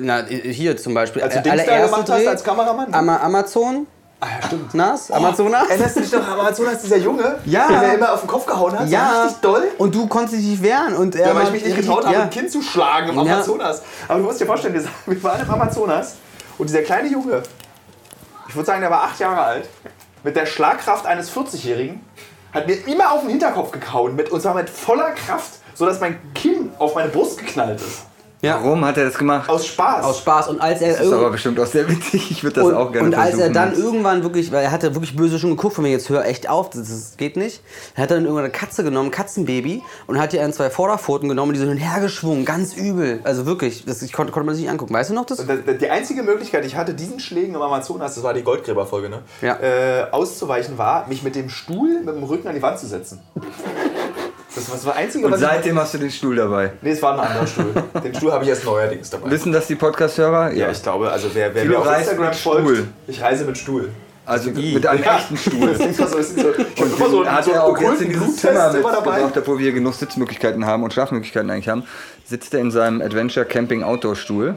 na, 0.00 0.24
hier 0.26 0.76
zum 0.76 0.94
Beispiel. 0.94 1.22
Als 1.22 1.34
du 1.34 1.40
äh, 1.40 1.42
Dings 1.42 1.64
da 1.66 1.84
gemacht 1.86 2.10
hast 2.10 2.26
als 2.26 2.44
Kameramann? 2.44 2.92
Ama 2.92 3.16
Amazon. 3.18 3.86
Ah 4.20 4.26
ja, 4.40 4.46
stimmt. 4.46 4.72
Nas? 4.74 5.10
Amazonas? 5.10 5.68
Erinnerst 5.68 5.96
du 5.96 6.00
dich 6.00 6.12
noch 6.12 6.28
Amazonas, 6.28 6.80
dieser 6.82 6.96
Junge, 6.98 7.38
Ja. 7.44 7.66
der 7.68 7.78
mir 7.88 7.94
immer 7.94 8.12
auf 8.12 8.20
den 8.20 8.28
Kopf 8.28 8.46
gehauen 8.46 8.78
hat? 8.78 8.88
Ja. 8.88 9.22
richtig 9.24 9.40
doll? 9.40 9.64
Und 9.78 9.92
du 9.94 10.06
konntest 10.06 10.34
dich 10.38 10.46
nicht 10.46 10.62
wehren. 10.62 10.94
Und 10.94 11.16
er 11.16 11.26
Ja, 11.28 11.34
weil 11.34 11.44
ich 11.46 11.50
mich 11.52 11.64
nicht 11.64 11.76
getraut 11.76 12.04
habe, 12.04 12.14
ja. 12.14 12.22
ein 12.22 12.30
Kind 12.30 12.50
zu 12.50 12.62
schlagen 12.62 13.08
im 13.08 13.16
Ja. 13.16 13.34
Amazonas. 13.34 13.82
Aber 14.06 14.20
du 14.20 14.24
musst 14.26 14.40
dir 14.40 14.46
vorstellen, 14.46 14.74
wir- 14.74 14.84
wir 15.06 15.22
waren 15.24 15.40
im 15.40 15.50
Amazonas 15.50 16.14
und 16.58 16.68
dieser 16.68 16.82
kleine 16.82 17.08
Junge, 17.08 17.42
ich 18.48 18.54
würde 18.54 18.66
sagen, 18.66 18.80
der 18.80 18.90
war 18.90 19.02
acht 19.04 19.18
Jahre 19.18 19.40
alt, 19.42 19.68
mit 20.22 20.36
der 20.36 20.46
Schlagkraft 20.46 21.04
eines 21.04 21.28
40-Jährigen, 21.34 22.00
hat 22.52 22.68
mir 22.68 22.76
immer 22.86 23.10
auf 23.12 23.22
den 23.22 23.30
Hinterkopf 23.30 23.72
gekauen, 23.72 24.14
mit, 24.14 24.30
und 24.30 24.40
zwar 24.40 24.54
mit 24.54 24.70
voller 24.70 25.10
Kraft, 25.12 25.52
sodass 25.74 25.98
mein 25.98 26.16
Kinn 26.34 26.70
auf 26.78 26.94
meine 26.94 27.08
Brust 27.08 27.38
geknallt 27.38 27.80
ist. 27.80 28.02
Warum 28.42 28.84
hat 28.84 28.98
er 28.98 29.04
das 29.04 29.16
gemacht? 29.16 29.48
Aus 29.48 29.66
Spaß. 29.66 30.04
Aus 30.04 30.18
Spaß. 30.18 30.48
Und 30.48 30.60
als 30.60 30.80
er 30.80 30.92
Das 30.92 31.06
ist 31.06 31.12
aber 31.12 31.30
bestimmt 31.30 31.60
auch 31.60 31.66
sehr 31.66 31.88
witzig. 31.88 32.30
Ich 32.30 32.42
würde 32.42 32.56
das 32.56 32.64
und, 32.64 32.74
auch 32.74 32.90
gerne 32.90 33.08
und 33.08 33.14
als 33.14 33.38
er 33.38 33.50
dann 33.50 33.72
irgendwann 33.74 34.24
wirklich, 34.24 34.50
weil 34.50 34.64
er 34.64 34.72
hatte 34.72 34.94
wirklich 34.94 35.14
böse 35.14 35.38
schon 35.38 35.50
geguckt 35.50 35.74
von 35.74 35.84
mir, 35.84 35.90
jetzt 35.90 36.08
hör 36.08 36.24
echt 36.24 36.48
auf, 36.48 36.70
das, 36.70 36.88
das 36.88 37.16
geht 37.16 37.36
nicht. 37.36 37.62
Er 37.94 38.04
hat 38.04 38.10
dann 38.10 38.24
irgendwann 38.24 38.44
eine 38.44 38.52
Katze 38.52 38.82
genommen, 38.82 39.08
ein 39.08 39.12
Katzenbaby, 39.12 39.82
und 40.08 40.18
hat 40.18 40.32
ihr 40.34 40.44
an 40.44 40.52
zwei 40.52 40.70
Vorderpfoten 40.70 41.28
genommen 41.28 41.50
und 41.50 41.54
die 41.54 41.60
so 41.60 41.66
hin 41.66 41.74
und 41.74 41.78
her 41.78 42.00
geschwungen, 42.00 42.44
ganz 42.44 42.74
übel. 42.74 43.20
Also 43.22 43.46
wirklich, 43.46 43.84
das 43.84 44.02
ich 44.02 44.12
konnte, 44.12 44.32
konnte 44.32 44.46
man 44.46 44.56
sich 44.56 44.64
nicht 44.64 44.72
angucken. 44.72 44.92
Weißt 44.92 45.10
du 45.10 45.14
noch 45.14 45.26
das? 45.26 45.44
Die 45.80 45.90
einzige 45.90 46.24
Möglichkeit, 46.24 46.64
ich 46.64 46.76
hatte, 46.76 46.94
diesen 46.94 47.20
Schlägen 47.20 47.54
im 47.54 47.62
Amazonas, 47.62 48.16
das 48.16 48.24
war 48.24 48.34
die 48.34 48.42
Goldgräberfolge, 48.42 49.08
ne? 49.08 49.20
Ja. 49.40 49.58
äh, 49.60 50.10
auszuweichen, 50.10 50.78
war, 50.78 51.06
mich 51.06 51.22
mit 51.22 51.36
dem 51.36 51.48
Stuhl 51.48 52.00
mit 52.04 52.16
dem 52.16 52.24
Rücken 52.24 52.48
an 52.48 52.54
die 52.54 52.62
Wand 52.62 52.78
zu 52.78 52.86
setzen. 52.86 53.20
Das 54.54 54.68
war 54.68 54.76
das 54.76 54.86
Einzige, 54.96 55.26
Und 55.26 55.36
seitdem 55.38 55.78
hast 55.78 55.94
du 55.94 55.98
den 55.98 56.10
Stuhl 56.10 56.36
dabei. 56.36 56.72
Nee, 56.82 56.90
es 56.90 57.02
war 57.02 57.14
ein 57.14 57.20
anderer 57.20 57.46
Stuhl. 57.46 57.72
Den 58.04 58.14
Stuhl 58.14 58.32
habe 58.32 58.44
ich 58.44 58.50
erst 58.50 58.64
neuerdings 58.64 59.08
dabei. 59.08 59.30
Wissen 59.30 59.50
das 59.50 59.66
die 59.66 59.76
Podcast-Hörer? 59.76 60.52
Ja, 60.52 60.70
ich 60.70 60.82
glaube, 60.82 61.10
also 61.10 61.28
wer, 61.32 61.54
wer 61.54 61.64
mir 61.64 61.78
auf 61.78 61.98
Instagram 61.98 62.26
mit 62.26 62.36
folgt, 62.36 62.68
Stuhl. 62.68 62.88
ich 63.06 63.22
reise 63.22 63.44
mit 63.44 63.56
Stuhl. 63.56 63.90
Also 64.24 64.50
mit 64.50 64.86
einem 64.86 65.02
echten 65.02 65.36
Stuhl. 65.36 65.74
Das 65.78 65.96
so 65.96 66.22
so. 66.22 66.48
Und 66.82 67.10
so, 67.10 67.26
hat 67.26 67.44
so 67.44 67.50
er 67.50 67.64
auch 67.64 67.80
jetzt 67.80 68.02
in 68.02 68.12
Bluttest 68.12 68.38
Zimmer 68.38 68.72
mitgebracht, 68.72 69.36
obwohl 69.36 69.58
wir 69.58 69.72
genug 69.72 69.94
Sitzmöglichkeiten 69.94 70.64
haben 70.64 70.84
und 70.84 70.92
Schlafmöglichkeiten 70.92 71.50
eigentlich 71.50 71.68
haben, 71.68 71.84
sitzt 72.24 72.54
er 72.54 72.60
in 72.60 72.70
seinem 72.70 73.00
Adventure 73.02 73.44
Camping 73.44 73.82
Outdoor 73.82 74.14
Stuhl. 74.14 74.56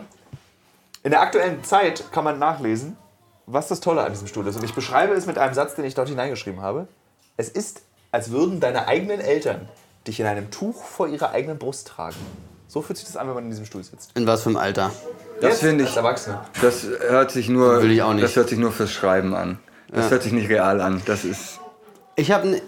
In 1.04 1.12
der 1.12 1.22
aktuellen 1.22 1.64
Zeit 1.64 2.04
kann 2.12 2.24
man 2.24 2.38
nachlesen, 2.38 2.96
was 3.48 3.68
das 3.68 3.80
Tolle 3.80 4.02
an 4.04 4.12
diesem 4.12 4.28
Stuhl 4.28 4.46
ist. 4.48 4.56
Und 4.56 4.64
ich 4.64 4.74
beschreibe 4.74 5.14
es 5.14 5.26
mit 5.26 5.38
einem 5.38 5.54
Satz, 5.54 5.76
den 5.76 5.86
ich 5.86 5.96
dort 5.96 6.10
hineingeschrieben 6.10 6.62
habe. 6.62 6.88
Es 7.38 7.50
ist, 7.50 7.82
als 8.12 8.32
würden 8.32 8.60
deine 8.60 8.88
eigenen 8.88 9.20
Eltern 9.20 9.68
dich 10.08 10.20
in 10.20 10.26
einem 10.26 10.52
Tuch 10.52 10.84
vor 10.84 11.08
ihrer 11.08 11.32
eigenen 11.32 11.58
Brust 11.58 11.88
tragen. 11.88 12.16
So 12.68 12.82
fühlt 12.82 12.98
sich 12.98 13.08
das 13.08 13.18
an, 13.18 13.28
wenn 13.28 13.36
man 13.36 13.44
in 13.46 13.50
diesem 13.52 13.66
Stuhl 13.66 13.84
sitzt. 13.84 14.12
In 14.16 14.28
was 14.28 14.44
für 14.44 14.50
einem 14.50 14.58
Alter? 14.58 14.92
Das 15.42 15.60
finde 15.60 15.84
ich, 15.84 15.96
Erwachsener. 15.96 16.46
das 16.62 16.86
hört 17.08 17.32
sich 17.32 17.50
nur, 17.50 17.82
Will 17.82 17.92
ich 17.92 18.02
auch 18.02 18.14
nicht. 18.14 18.24
das 18.24 18.36
hört 18.36 18.50
sich 18.50 18.58
nur 18.58 18.72
fürs 18.72 18.92
Schreiben 18.92 19.34
an. 19.36 19.60
Das 19.92 20.10
hört 20.10 20.24
sich 20.24 20.32
nicht 20.32 20.50
real 20.50 20.82
an. 20.82 21.02
Das 21.06 21.24
ist. 21.24 21.60
Ich 22.16 22.32
habe, 22.32 22.56
äh, 22.56 22.60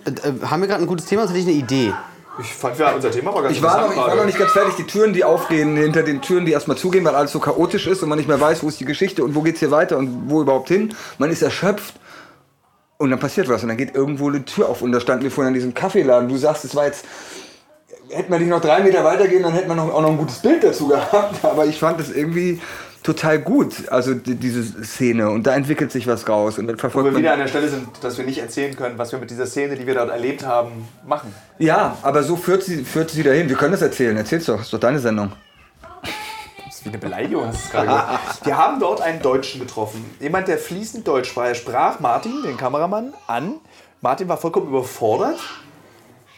haben 0.46 0.62
wir 0.62 0.68
gerade 0.68 0.84
ein 0.84 0.88
gutes 0.88 1.06
Thema? 1.06 1.24
Das 1.24 1.32
hätte 1.32 1.40
ich 1.40 1.48
eine 1.48 1.56
Idee. 1.56 1.94
Ich 2.40 2.54
fand 2.54 2.78
ja 2.78 2.92
unser 2.94 3.10
Thema 3.10 3.34
war 3.34 3.42
ganz 3.42 3.56
Ich 3.56 3.64
war, 3.64 3.82
noch, 3.82 3.92
ich 3.92 3.98
war 3.98 4.16
noch 4.16 4.26
nicht 4.26 4.38
ganz 4.38 4.52
fertig. 4.52 4.76
Die 4.76 4.84
Türen, 4.84 5.14
die 5.14 5.24
aufgehen, 5.24 5.76
hinter 5.76 6.04
den 6.04 6.22
Türen, 6.22 6.46
die 6.46 6.52
erstmal 6.52 6.78
zugehen, 6.78 7.04
weil 7.04 7.16
alles 7.16 7.32
so 7.32 7.40
chaotisch 7.40 7.88
ist 7.88 8.04
und 8.04 8.10
man 8.10 8.18
nicht 8.18 8.28
mehr 8.28 8.40
weiß, 8.40 8.62
wo 8.62 8.68
ist 8.68 8.80
die 8.80 8.86
Geschichte 8.86 9.24
und 9.24 9.34
wo 9.34 9.42
geht's 9.42 9.60
hier 9.60 9.72
weiter 9.72 9.98
und 9.98 10.30
wo 10.30 10.42
überhaupt 10.42 10.68
hin. 10.68 10.94
Man 11.18 11.32
ist 11.32 11.42
erschöpft. 11.42 11.96
Und 12.98 13.12
dann 13.12 13.20
passiert 13.20 13.48
was 13.48 13.62
und 13.62 13.70
dann 13.70 13.78
geht 13.78 13.94
irgendwo 13.96 14.28
eine 14.30 14.44
Tür 14.44 14.70
auf 14.70 14.82
und 14.82 14.92
da 14.92 15.00
standen 15.00 15.24
wir 15.24 15.32
vorhin 15.32 15.50
an 15.50 15.54
diesem 15.54 15.74
Kaffeeladen. 15.74 16.30
Du 16.30 16.38
sagst, 16.38 16.66
es 16.66 16.76
war 16.76 16.86
jetzt, 16.86 17.06
hätte 18.10 18.30
man 18.32 18.40
nicht 18.40 18.50
noch 18.50 18.62
drei 18.62 18.82
Meter 18.82 19.04
weitergehen, 19.04 19.44
dann 19.44 19.54
hätte 19.54 19.68
man 19.68 19.78
noch, 19.78 19.94
auch 19.94 20.02
noch 20.02 20.10
ein 20.10 20.18
gutes 20.18 20.40
Bild 20.40 20.64
dazu 20.64 20.88
gehabt. 20.88 21.36
Aber 21.46 21.66
ich 21.66 21.78
fand 21.78 22.00
es 22.00 22.10
irgendwie 22.10 22.60
total 23.04 23.40
gut, 23.40 23.88
also 23.90 24.14
die, 24.16 24.36
diese 24.36 24.84
Szene 24.84 25.30
und 25.30 25.48
da 25.48 25.56
entwickelt 25.56 25.92
sich 25.92 26.08
was 26.08 26.28
raus 26.28 26.58
und 26.58 26.68
dann 26.68 26.76
Wo 26.76 26.80
verfolgt 26.80 27.06
wir 27.06 27.12
man. 27.14 27.22
wieder 27.22 27.34
an 27.34 27.40
der 27.40 27.48
Stelle 27.48 27.70
sind, 27.70 27.88
dass 28.02 28.18
wir 28.18 28.26
nicht 28.26 28.40
erzählen 28.40 28.76
können, 28.76 28.98
was 28.98 29.12
wir 29.14 29.20
mit 29.20 29.30
dieser 29.30 29.46
Szene, 29.46 29.76
die 29.78 29.88
wir 29.88 29.94
dort 29.94 30.10
erlebt 30.10 30.46
haben, 30.46 30.88
machen. 31.06 31.34
Ja, 31.58 31.98
aber 32.02 32.24
so 32.24 32.36
führt 32.36 32.64
sie, 32.64 32.84
führt 32.84 33.12
sie 33.12 33.24
dahin. 33.24 33.48
Wir 33.48 33.56
können 33.56 33.72
das 33.72 33.82
erzählen. 33.82 34.18
Erzähl's 34.18 34.46
doch, 34.46 34.60
ist 34.60 34.74
doch 34.74 34.80
deine 34.80 35.00
Sendung. 35.00 35.32
Ist 36.78 36.86
wie 36.86 36.90
eine 36.90 37.00
Beleidigung, 37.00 37.48
hast 37.48 37.56
du 37.56 37.66
es 37.66 37.72
gerade 37.72 37.88
gesagt. 37.88 38.46
Wir 38.46 38.56
haben 38.56 38.80
dort 38.80 39.02
einen 39.02 39.20
Deutschen 39.20 39.60
getroffen. 39.60 40.16
Jemand, 40.20 40.48
der 40.48 40.60
fließend 40.60 41.08
Deutsch 41.08 41.30
sprach. 41.30 41.46
Er 41.46 41.56
sprach 41.56 42.00
Martin, 42.00 42.44
den 42.44 42.56
Kameramann, 42.56 43.16
an. 43.26 43.56
Martin 44.00 44.30
war 44.30 44.38
vollkommen 44.38 44.68
überfordert 44.68 45.40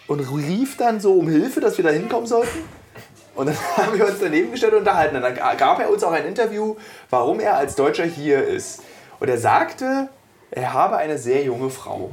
und 0.08 0.22
rief 0.22 0.78
dann 0.78 1.02
so 1.02 1.16
um 1.16 1.28
Hilfe, 1.28 1.60
dass 1.60 1.76
wir 1.76 1.84
da 1.84 1.90
hinkommen 1.90 2.26
sollten. 2.26 2.58
Und 3.36 3.48
dann 3.48 3.58
haben 3.76 3.98
wir 3.98 4.08
uns 4.08 4.20
daneben 4.22 4.52
gestellt 4.52 4.72
und 4.72 4.80
unterhalten. 4.80 5.18
Und 5.18 5.24
dann 5.24 5.36
gab 5.58 5.78
er 5.82 5.90
uns 5.90 6.06
auch 6.06 6.14
ein 6.14 6.26
Interview, 6.26 6.78
warum 7.10 7.42
er 7.42 7.58
als 7.58 7.76
Deutscher 7.76 8.06
hier 8.06 8.42
ist. 8.42 8.82
Und 9.20 9.28
er 9.28 9.40
sagte, 9.40 10.08
er 10.52 10.72
habe 10.72 10.96
eine 10.96 11.18
sehr 11.18 11.44
junge 11.44 11.70
Frau. 11.70 12.12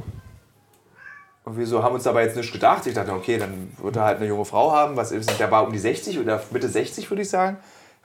Und 1.45 1.57
wir 1.57 1.65
so 1.65 1.81
haben 1.81 1.95
uns 1.95 2.03
dabei 2.03 2.25
jetzt 2.25 2.35
nicht 2.35 2.51
gedacht. 2.51 2.85
Ich 2.87 2.93
dachte, 2.93 3.13
okay, 3.13 3.37
dann 3.37 3.71
wird 3.81 3.95
er 3.95 4.03
halt 4.03 4.17
eine 4.17 4.27
junge 4.27 4.43
Frau 4.43 4.73
haben. 4.73 4.97
Was 4.97 5.13
ist, 5.13 5.39
der 5.39 5.49
war 5.49 5.65
um 5.65 5.71
die 5.71 5.79
60 5.79 6.19
oder 6.19 6.43
Mitte 6.51 6.67
60, 6.67 7.09
würde 7.09 7.21
ich 7.21 7.29
sagen. 7.29 7.55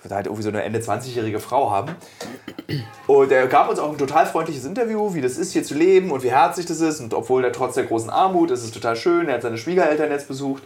Wird 0.02 0.12
er 0.12 0.16
halt 0.16 0.26
irgendwie 0.26 0.42
so 0.42 0.48
eine 0.48 0.62
Ende 0.62 0.80
20-jährige 0.80 1.38
Frau 1.38 1.70
haben. 1.70 1.94
Und 3.06 3.30
er 3.30 3.46
gab 3.46 3.70
uns 3.70 3.78
auch 3.78 3.90
ein 3.90 3.98
total 3.98 4.26
freundliches 4.26 4.64
Interview, 4.64 5.14
wie 5.14 5.20
das 5.20 5.38
ist, 5.38 5.52
hier 5.52 5.62
zu 5.62 5.74
leben 5.74 6.10
und 6.10 6.22
wie 6.22 6.30
herzlich 6.30 6.66
das 6.66 6.80
ist. 6.80 7.00
Und 7.00 7.14
obwohl 7.14 7.44
er 7.44 7.52
trotz 7.52 7.74
der 7.74 7.84
großen 7.84 8.10
Armut 8.10 8.50
ist 8.50 8.64
es 8.64 8.72
total 8.72 8.96
schön. 8.96 9.28
Er 9.28 9.34
hat 9.34 9.42
seine 9.42 9.58
Schwiegereltern 9.58 10.10
jetzt 10.10 10.28
besucht. 10.28 10.62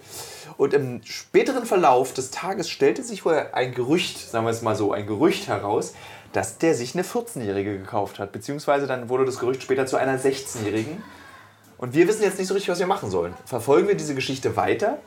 Und 0.57 0.73
im 0.73 1.03
späteren 1.05 1.67
Verlauf 1.67 2.15
des 2.15 2.31
Tages 2.31 2.71
stellte 2.71 3.03
sich 3.03 3.25
wohl 3.27 3.47
ein 3.53 3.75
Gerücht, 3.75 4.19
sagen 4.19 4.47
wir 4.47 4.51
es 4.51 4.63
mal 4.63 4.75
so, 4.75 4.93
ein 4.93 5.07
Gerücht 5.07 5.49
heraus, 5.49 5.93
dass 6.33 6.57
der 6.57 6.75
sich 6.75 6.95
eine 6.95 7.05
14-Jährige 7.05 7.79
gekauft 7.79 8.19
hat. 8.19 8.33
Beziehungsweise 8.33 8.87
dann 8.87 9.11
wurde 9.11 9.27
das 9.27 9.39
Gerücht 9.39 9.63
später 9.63 9.87
zu 9.87 9.97
einer 9.97 10.19
16-Jährigen. 10.19 11.03
Und 11.77 11.93
wir 11.93 12.09
wissen 12.09 12.23
jetzt 12.23 12.39
nicht 12.39 12.49
so 12.49 12.55
richtig, 12.55 12.71
was 12.71 12.79
wir 12.79 12.87
machen 12.87 13.11
sollen. 13.11 13.35
Verfolgen 13.45 13.89
wir 13.89 13.97
diese 13.97 14.15
Geschichte 14.15 14.57
weiter? 14.57 14.99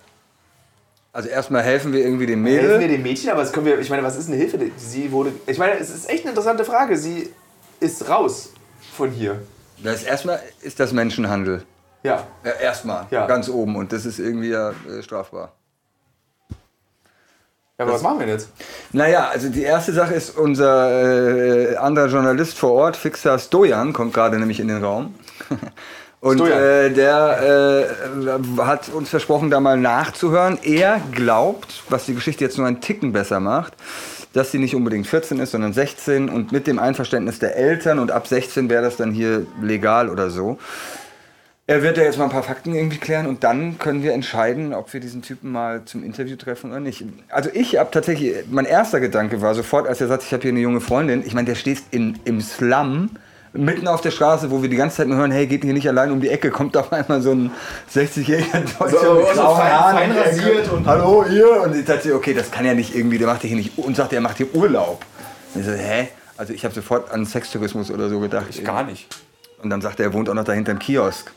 Also 1.12 1.28
erstmal 1.30 1.64
helfen 1.64 1.91
wir 1.91 2.01
irgendwie 2.01 2.28
dem 2.28 2.45
Helfen 2.45 2.80
wir 2.80 2.88
dem 2.88 3.01
Mädchen, 3.01 3.32
aber 3.32 3.41
was 3.41 3.51
können 3.51 3.66
wir, 3.66 3.80
ich 3.80 3.89
meine, 3.89 4.03
was 4.03 4.16
ist 4.16 4.28
eine 4.28 4.38
Hilfe? 4.38 4.60
Sie 4.78 5.12
wurde, 5.12 5.32
ich 5.47 5.57
meine, 5.57 5.80
es 5.80 5.89
ist 5.89 6.07
echt 6.10 6.22
eine 6.24 6.30
interessante 6.32 6.64
Frage. 6.64 6.97
Sie 6.97 7.30
ist 7.80 8.07
raus 8.10 8.53
von 8.95 9.10
hier. 9.10 9.41
Das 9.84 10.01
ist 10.01 10.07
erstmal 10.07 10.39
ist 10.62 10.80
das 10.80 10.93
Menschenhandel. 10.93 11.64
Ja. 12.03 12.28
Ja, 12.43 12.51
erstmal, 12.51 13.07
Ja. 13.12 13.26
ganz 13.26 13.49
oben. 13.49 13.76
Und 13.76 13.91
das 13.91 14.05
ist 14.05 14.20
irgendwie 14.20 14.49
ja 14.49 14.70
äh, 14.70 15.01
strafbar. 15.01 15.53
Ja, 17.78 17.86
aber 17.86 17.93
was 17.93 18.01
machen 18.01 18.20
wir 18.20 18.28
jetzt? 18.28 18.49
Naja, 18.91 19.30
also 19.30 19.49
die 19.49 19.64
erste 19.64 19.93
Sache 19.93 20.14
ist, 20.14 20.38
unser 20.38 21.72
äh, 21.72 21.76
anderer 21.78 22.07
Journalist 22.07 22.57
vor 22.60 22.74
Ort, 22.74 22.97
Fixer 22.97 23.39
Stojan, 23.39 23.93
kommt 23.93 24.14
gerade 24.14 24.38
nämlich 24.38 24.60
in 24.60 24.68
den 24.68 24.84
Raum. 24.84 25.16
Und 26.22 26.41
äh, 26.41 26.89
der 26.91 27.88
äh, 27.97 28.61
hat 28.61 28.89
uns 28.89 29.09
versprochen, 29.09 29.49
da 29.49 29.61
mal 29.61 29.78
nachzuhören. 29.78 30.59
Er 30.63 31.01
glaubt, 31.13 31.84
was 31.89 32.05
die 32.05 32.13
Geschichte 32.13 32.43
jetzt 32.43 32.57
nur 32.57 32.67
einen 32.67 32.82
Ticken 32.82 33.13
besser 33.13 33.39
macht, 33.39 33.74
dass 34.34 34.51
sie 34.51 34.59
nicht 34.59 34.76
unbedingt 34.76 35.07
14 35.07 35.39
ist, 35.39 35.51
sondern 35.51 35.72
16 35.72 36.28
und 36.28 36.51
mit 36.51 36.67
dem 36.67 36.78
Einverständnis 36.78 37.39
der 37.39 37.55
Eltern 37.55 37.99
und 37.99 38.11
ab 38.11 38.28
16 38.28 38.70
wäre 38.70 38.84
das 38.84 38.97
dann 38.97 39.11
hier 39.11 39.47
legal 39.61 40.09
oder 40.09 40.30
so. 40.30 40.59
Er 41.67 41.84
wird 41.84 41.97
ja 41.97 42.03
jetzt 42.03 42.17
mal 42.17 42.26
ein 42.26 42.32
paar 42.32 42.43
Fakten 42.43 42.74
irgendwie 42.74 42.97
klären 42.97 43.28
und 43.28 43.43
dann 43.43 43.78
können 43.78 44.01
wir 44.01 44.13
entscheiden, 44.13 44.74
ob 44.74 44.91
wir 44.91 44.99
diesen 44.99 45.22
Typen 45.22 45.51
mal 45.51 45.86
zum 45.86 46.03
Interview 46.03 46.36
treffen 46.36 46.72
oder 46.72 46.80
nicht. 46.80 47.05
Also 47.30 47.49
ich 47.53 47.78
habe 47.78 47.91
tatsächlich, 47.91 48.36
mein 48.49 48.65
erster 48.65 48.99
Gedanke 48.99 49.41
war 49.41 49.53
sofort, 49.53 49.88
als 49.88 50.01
er 50.01 50.07
sagt, 50.07 50.24
ich 50.24 50.34
habe 50.34 50.41
hier 50.41 50.51
eine 50.51 50.59
junge 50.59 50.82
Freundin, 50.82 51.24
ich 51.26 51.34
meine, 51.34 51.45
der 51.45 51.55
steht 51.55 51.84
in, 51.91 52.17
im 52.26 52.41
Slum, 52.41 53.11
mitten 53.54 53.88
auf 53.88 54.02
der 54.02 54.12
Straße, 54.12 54.52
wo 54.52 54.62
wir 54.62 54.70
die 54.70 54.76
ganze 54.76 54.97
Zeit 54.97 55.08
nur 55.08 55.18
hören, 55.18 55.32
hey, 55.32 55.47
geht 55.47 55.64
hier 55.64 55.74
nicht 55.74 55.88
allein 55.88 56.12
um 56.12 56.22
die 56.22 56.30
Ecke, 56.30 56.52
kommt 56.52 56.78
auf 56.78 56.91
einmal 56.93 57.22
so 57.22 57.32
ein 57.32 57.52
60-jähriger 57.93 58.62
Deutscher 58.80 59.00
So, 59.00 59.14
mit 59.16 59.28
so 59.28 59.34
grauen 59.41 59.58
fein- 59.58 59.72
Haaren 59.80 59.97
fein 59.97 60.12
rasiert 60.18 60.72
und- 60.72 60.86
Hallo, 60.86 61.26
ihr? 61.30 61.62
Und 61.64 61.76
ich 61.76 61.86
dachte, 61.86 62.14
okay, 62.16 62.34
das 62.34 62.52
kann 62.52 62.66
ja 62.66 62.74
nicht 62.74 62.95
irgendwie, 62.95 63.18
der 63.18 63.28
macht 63.28 63.41
hier 63.41 63.56
nicht, 63.56 63.78
und 63.78 63.95
sagt, 63.95 64.14
er 64.14 64.22
macht 64.22 64.38
hier 64.38 64.54
Urlaub. 64.54 65.04
Und 65.54 65.62
ich 65.62 65.68
so, 65.68 65.74
hä? 65.74 66.10
Also 66.38 66.54
ich 66.54 66.64
habe 66.64 66.74
sofort 66.74 67.12
an 67.12 67.26
Sextourismus 67.26 67.91
oder 67.91 68.08
so 68.10 68.20
gedacht. 68.20 68.64
Gar 68.64 68.84
nicht. 68.84 69.08
Und 69.62 69.70
dann 69.70 69.82
sagt 69.82 70.00
er, 70.00 70.06
er 70.06 70.14
wohnt 70.14 70.30
auch 70.30 70.34
noch 70.34 70.45
dahinter 70.45 70.72
im 70.72 70.80
Kiosk. 70.80 71.32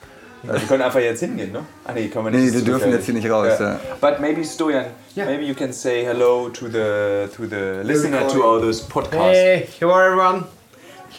Also 0.46 0.60
wir 0.60 0.68
können 0.68 0.82
einfach 0.82 0.98
jetzt 1.00 1.20
hingehen, 1.20 1.52
ne? 1.52 1.60
Ah 1.84 1.92
nee, 1.92 2.08
können 2.08 2.24
wir 2.26 2.30
nicht. 2.32 2.46
Nee, 2.46 2.52
wir 2.52 2.64
dürfen 2.64 2.90
jetzt 2.92 3.04
hier 3.06 3.14
nicht 3.14 3.30
raus, 3.30 3.48
ja. 3.60 3.78
But 4.00 4.20
maybe 4.20 4.44
Stojan, 4.44 4.86
Yeah. 5.16 5.26
maybe 5.26 5.44
you 5.44 5.54
can 5.54 5.72
say 5.72 6.04
hello 6.04 6.48
to 6.48 6.66
the 6.66 7.28
to 7.36 7.46
the 7.48 7.82
listener 7.86 8.26
to 8.28 8.42
all 8.42 8.60
this 8.60 8.80
podcast. 8.82 9.34
Hey, 9.34 9.68
hello 9.78 9.96
everyone. 9.98 10.44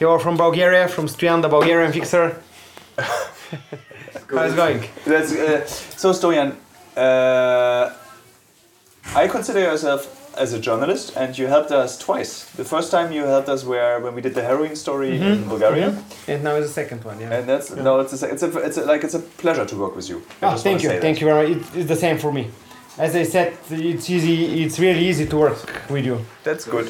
Here 0.04 0.20
from 0.20 0.36
Bulgaria, 0.36 0.88
from 0.90 1.08
Strian, 1.08 1.40
the 1.42 1.48
Bulgarian 1.48 1.92
fixer. 1.94 2.26
How's 4.38 4.52
it 4.54 4.58
going? 4.64 4.82
That's, 5.06 5.32
uh, 5.34 5.66
so 6.02 6.12
Stojan, 6.12 6.50
uh, 6.98 7.94
I 9.16 9.28
consider 9.30 9.62
yourself 9.62 10.02
as 10.44 10.52
a 10.52 10.60
journalist, 10.60 11.16
and 11.16 11.30
you 11.40 11.48
helped 11.48 11.72
us 11.72 11.98
twice. 11.98 12.32
The 12.62 12.66
first 12.74 12.92
time 12.92 13.08
you 13.14 13.24
helped 13.36 13.48
us 13.56 13.64
where 13.64 14.02
when 14.04 14.14
we 14.18 14.22
did 14.28 14.34
the 14.40 14.44
heroin 14.50 14.76
story 14.76 15.12
Mm-hmm. 15.12 15.44
in 15.44 15.50
Bulgaria, 15.54 15.90
And 16.28 16.44
now 16.44 16.56
is 16.60 16.66
the 16.70 16.74
second 16.82 17.02
one, 17.10 17.18
yeah. 17.22 17.36
and 17.36 17.44
that's 17.52 17.68
no, 17.88 17.92
it's 18.02 18.22
a, 18.24 18.28
it's 18.34 18.44
a, 18.48 18.50
it's 18.68 18.78
a, 18.82 18.84
like 18.92 19.04
it's 19.08 19.18
a 19.22 19.24
pleasure 19.44 19.66
to 19.72 19.76
work 19.84 19.94
with 19.96 20.08
you. 20.12 20.18
I 20.42 20.46
Oh, 20.48 20.58
thank 20.68 20.84
you, 20.84 20.90
thank 20.90 21.02
that. 21.18 21.22
you 21.22 21.28
very 21.32 21.48
much. 21.50 21.58
It, 21.58 21.78
it's 21.80 21.90
the 21.96 22.02
same 22.06 22.18
for 22.24 22.32
me. 22.38 22.44
As 23.06 23.12
I 23.16 23.24
said, 23.36 23.48
it's 23.70 24.08
easy. 24.18 24.36
It's 24.64 24.78
really 24.86 25.04
easy 25.12 25.26
to 25.34 25.38
work 25.46 25.58
with 25.96 26.06
you. 26.10 26.18
That's 26.48 26.66
good. 26.76 26.88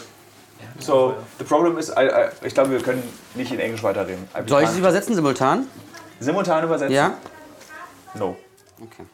So 0.79 1.15
the 1.37 1.43
problem 1.43 1.77
is, 1.77 1.89
I, 1.89 2.07
I, 2.07 2.29
ich 2.45 2.53
glaube, 2.53 2.71
wir 2.71 2.81
können 2.81 3.03
nicht 3.35 3.51
in 3.51 3.59
Englisch 3.59 3.83
weiterreden. 3.83 4.27
I- 4.35 4.47
Soll 4.49 4.61
ich 4.61 4.67
das 4.67 4.75
can't- 4.75 4.79
übersetzen 4.79 5.15
simultan? 5.15 5.67
Simultan 6.19 6.63
übersetzen? 6.63 6.93
Ja? 6.95 7.13
No. 8.15 8.35
Okay. 8.81 9.05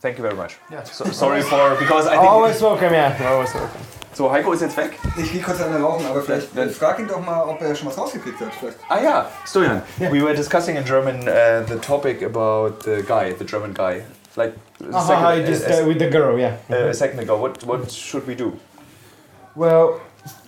Thank 0.00 0.18
you 0.18 0.22
very 0.24 0.34
much. 0.36 0.56
So, 0.92 1.04
sorry 1.12 1.42
for 1.42 1.76
because 1.78 2.06
I 2.06 2.10
think. 2.18 2.22
Always 2.30 2.60
welcome, 2.60 2.92
yeah. 2.92 3.12
Always 3.26 3.54
welcome. 3.54 3.80
So 4.12 4.30
Heiko 4.30 4.52
ist 4.52 4.60
jetzt 4.60 4.76
weg. 4.76 4.92
Ich 5.16 5.32
gehe 5.32 5.42
kurz 5.42 5.60
an 5.60 5.74
rauchen, 5.82 6.06
aber 6.06 6.22
vielleicht 6.22 6.56
äh, 6.56 6.68
frag 6.68 6.98
ihn 7.00 7.08
doch 7.08 7.20
mal, 7.20 7.42
ob 7.48 7.60
er 7.60 7.74
schon 7.74 7.88
was 7.88 7.98
rausgekriegt 7.98 8.38
hat. 8.40 8.52
Vielleicht. 8.60 8.76
Ah 8.88 9.00
ja, 9.00 9.30
Stojan. 9.46 9.82
We 9.98 10.22
were 10.22 10.34
discussing 10.34 10.76
in 10.76 10.84
German 10.84 11.20
uh, 11.22 11.66
the 11.66 11.76
topic 11.80 12.22
about 12.22 12.84
the 12.84 13.02
guy, 13.02 13.32
the 13.36 13.44
German 13.44 13.72
guy, 13.74 14.02
like 14.36 14.52
a 14.80 14.94
Uh-huh, 14.96 15.06
second, 15.06 15.82
uh, 15.84 15.88
with 15.88 15.98
the 15.98 16.08
girl, 16.10 16.38
yeah. 16.38 16.52
a- 16.70 16.90
a 16.90 16.94
second 16.94 17.18
ago. 17.20 17.36
What 17.36 17.64
what 17.64 17.90
should 17.90 18.26
we 18.26 18.34
do? 18.36 18.52
Well, 19.56 20.00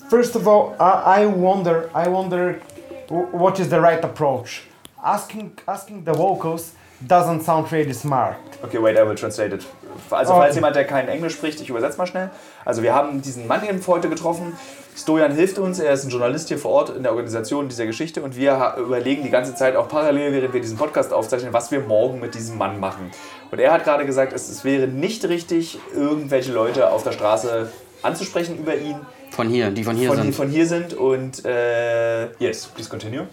first 0.09 0.37
of 0.37 0.47
all, 0.47 0.75
I, 0.79 1.27
wonder, 1.27 1.91
I 1.95 2.09
wonder, 2.09 2.61
what 3.09 3.59
is 3.61 3.69
the 3.69 3.81
right 3.81 4.03
approach? 4.05 4.63
Asking, 5.03 5.53
asking 5.67 6.05
the 6.05 6.13
vocals 6.13 6.73
doesn't 7.07 7.43
sound 7.43 7.71
really 7.73 7.93
smart. 7.93 8.37
Okay, 8.65 8.79
wait, 8.79 8.97
I 8.97 9.03
will 9.03 9.15
translate 9.15 9.53
it. 9.53 9.65
Also 10.11 10.33
Oh. 10.33 10.37
falls 10.37 10.55
jemand, 10.55 10.77
der 10.77 10.85
kein 10.85 11.09
Englisch 11.09 11.35
spricht, 11.35 11.61
ich 11.61 11.69
übersetze 11.69 11.99
mal 11.99 12.07
schnell. 12.07 12.31
Also 12.65 12.83
wir 12.83 12.95
haben 12.95 13.23
diesen 13.23 13.47
Mann 13.47 13.67
eben 13.67 13.81
heute 13.87 14.09
getroffen. 14.09 14.57
Stojan 14.97 15.33
hilft 15.33 15.59
uns, 15.59 15.79
er 15.79 15.93
ist 15.93 16.05
ein 16.05 16.11
Journalist 16.11 16.49
hier 16.49 16.59
vor 16.59 16.71
Ort 16.71 16.91
in 16.91 17.03
der 17.03 17.13
Organisation 17.13 17.69
dieser 17.69 17.85
Geschichte 17.87 18.23
und 18.23 18.35
wir 18.37 18.77
überlegen 18.79 19.23
die 19.23 19.31
ganze 19.31 19.55
Zeit 19.55 19.77
auch 19.77 19.89
parallel, 19.89 20.33
während 20.33 20.55
wir 20.55 20.61
diesen 20.61 20.79
Podcast 20.79 21.13
aufzeichnen, 21.13 21.53
was 21.53 21.71
wir 21.71 21.81
morgen 21.81 22.19
mit 22.19 22.35
diesem 22.35 22.57
Mann 22.57 22.81
machen. 22.81 23.11
Und 23.51 23.59
er 23.59 23.73
hat 23.73 23.85
gerade 23.85 24.07
gesagt, 24.07 24.33
es, 24.33 24.49
es 24.49 24.65
wäre 24.65 24.87
nicht 24.87 25.25
richtig, 25.29 25.79
irgendwelche 25.95 26.53
Leute 26.53 26.91
auf 26.91 27.03
der 27.03 27.13
Straße 27.13 27.71
anzusprechen 28.03 28.59
über 28.59 28.75
ihn, 28.75 28.97
Von 29.37 29.51
hier, 29.51 29.71
die 29.71 29.85
von 29.85 29.97
hier 29.97 30.09
von, 30.09 30.17
sind. 30.17 30.35
von 30.35 30.49
hier 30.49 30.67
sind 30.67 30.95
und 30.95 31.45
äh, 31.45 32.29
yes, 32.39 32.67
please 32.69 32.89
continue. 32.89 33.27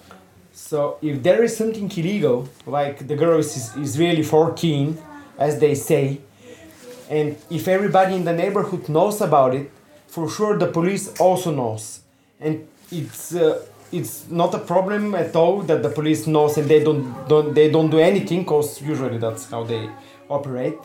So 0.54 0.97
if 1.01 1.24
there 1.24 1.41
is 1.45 1.56
something 1.56 1.89
illegal, 1.95 2.43
like 2.68 3.08
the 3.08 3.16
girl 3.16 3.39
is, 3.39 3.74
is 3.78 3.97
really 3.97 4.22
14, 4.22 4.97
as 5.38 5.60
they 5.60 5.74
say, 5.74 6.20
and 7.10 7.38
if 7.49 7.70
everybody 7.70 8.16
in 8.16 8.26
the 8.26 8.34
neighborhood 8.34 8.89
knows 8.89 9.22
about 9.22 9.56
it, 9.56 9.72
for 10.08 10.30
sure 10.30 10.58
the 10.58 10.68
police 10.68 11.10
also 11.22 11.51
knows, 11.51 12.01
and 12.41 12.68
it's 12.91 13.34
uh, 13.34 13.62
it's 13.93 14.26
not 14.30 14.54
a 14.54 14.60
problem 14.60 15.16
at 15.16 15.34
all 15.38 15.62
that 15.62 15.82
the 15.84 15.89
police 15.89 16.28
knows 16.28 16.58
and 16.58 16.68
they 16.68 16.84
don't 16.84 17.30
don't 17.30 17.54
they 17.54 17.72
don't 17.72 17.89
do 17.89 17.99
anything, 17.99 18.43
cause 18.43 18.82
usually 18.82 19.20
that's 19.20 19.49
how 19.49 19.64
they 19.64 19.89
operate. 20.30 20.80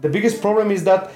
The 0.00 0.08
biggest 0.08 0.40
problem 0.40 0.70
is 0.70 0.84
that 0.84 1.10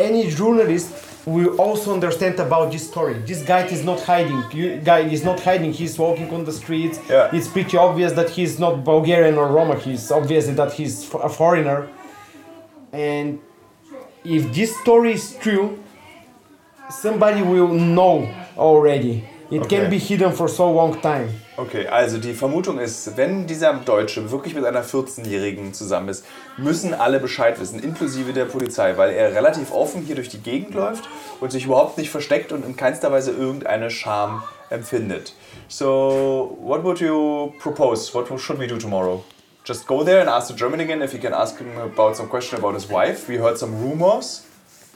any 0.00 0.28
journalist 0.30 0.88
will 1.26 1.60
also 1.60 1.92
understand 1.92 2.40
about 2.40 2.72
this 2.72 2.88
story. 2.88 3.14
This 3.30 3.42
guy 3.42 3.66
is 3.66 3.84
not 3.84 4.00
hiding. 4.00 4.42
You, 4.52 4.78
guy 4.78 5.00
is 5.00 5.22
not 5.24 5.38
hiding. 5.40 5.72
He's 5.72 5.98
walking 5.98 6.28
on 6.36 6.44
the 6.44 6.52
streets. 6.52 6.98
Yeah. 7.08 7.30
It's 7.36 7.46
pretty 7.48 7.76
obvious 7.76 8.12
that 8.12 8.30
he's 8.30 8.58
not 8.58 8.84
Bulgarian 8.84 9.36
or 9.36 9.46
Roma. 9.48 9.76
He's 9.78 10.10
obviously 10.10 10.54
that 10.54 10.72
he's 10.72 10.94
a 11.14 11.28
foreigner. 11.28 11.88
And 12.92 13.38
if 14.24 14.52
this 14.54 14.70
story 14.80 15.12
is 15.12 15.36
true, 15.36 15.78
somebody 16.90 17.42
will 17.42 17.68
know 17.68 18.28
already. 18.56 19.24
It 19.50 19.62
Okay. 19.62 19.76
can 19.76 19.90
be 19.90 19.98
hidden 19.98 20.32
for 20.32 20.48
so 20.48 20.70
long 20.72 20.92
time. 21.00 21.28
Okay, 21.60 21.86
also 21.88 22.16
die 22.16 22.32
Vermutung 22.32 22.78
ist, 22.78 23.18
wenn 23.18 23.46
dieser 23.46 23.74
Deutsche 23.74 24.30
wirklich 24.30 24.54
mit 24.54 24.64
einer 24.64 24.82
14-Jährigen 24.82 25.74
zusammen 25.74 26.08
ist, 26.08 26.24
müssen 26.56 26.94
alle 26.94 27.20
Bescheid 27.20 27.60
wissen, 27.60 27.80
inklusive 27.82 28.32
der 28.32 28.46
Polizei, 28.46 28.96
weil 28.96 29.10
er 29.12 29.34
relativ 29.34 29.70
offen 29.70 30.00
hier 30.02 30.14
durch 30.14 30.30
die 30.30 30.40
Gegend 30.40 30.74
läuft 30.74 31.04
und 31.38 31.52
sich 31.52 31.66
überhaupt 31.66 31.98
nicht 31.98 32.08
versteckt 32.08 32.52
und 32.52 32.64
in 32.64 32.76
keinster 32.76 33.12
Weise 33.12 33.32
irgendeine 33.32 33.90
Scham 33.90 34.42
empfindet. 34.70 35.34
So, 35.68 36.56
what 36.62 36.82
would 36.82 36.98
you 37.00 37.52
propose? 37.58 38.14
What 38.14 38.28
should 38.40 38.58
we 38.58 38.66
do 38.66 38.78
tomorrow? 38.78 39.22
Just 39.66 39.86
go 39.86 40.02
there 40.02 40.20
and 40.22 40.30
ask 40.30 40.48
the 40.48 40.54
German 40.56 40.80
again 40.80 41.02
if 41.02 41.12
you 41.12 41.20
can 41.20 41.34
ask 41.34 41.58
him 41.58 41.76
about 41.76 42.16
some 42.16 42.28
question 42.30 42.58
about 42.58 42.72
his 42.74 42.88
wife. 42.88 43.28
We 43.28 43.36
heard 43.36 43.58
some 43.58 43.72
rumors. 43.82 44.46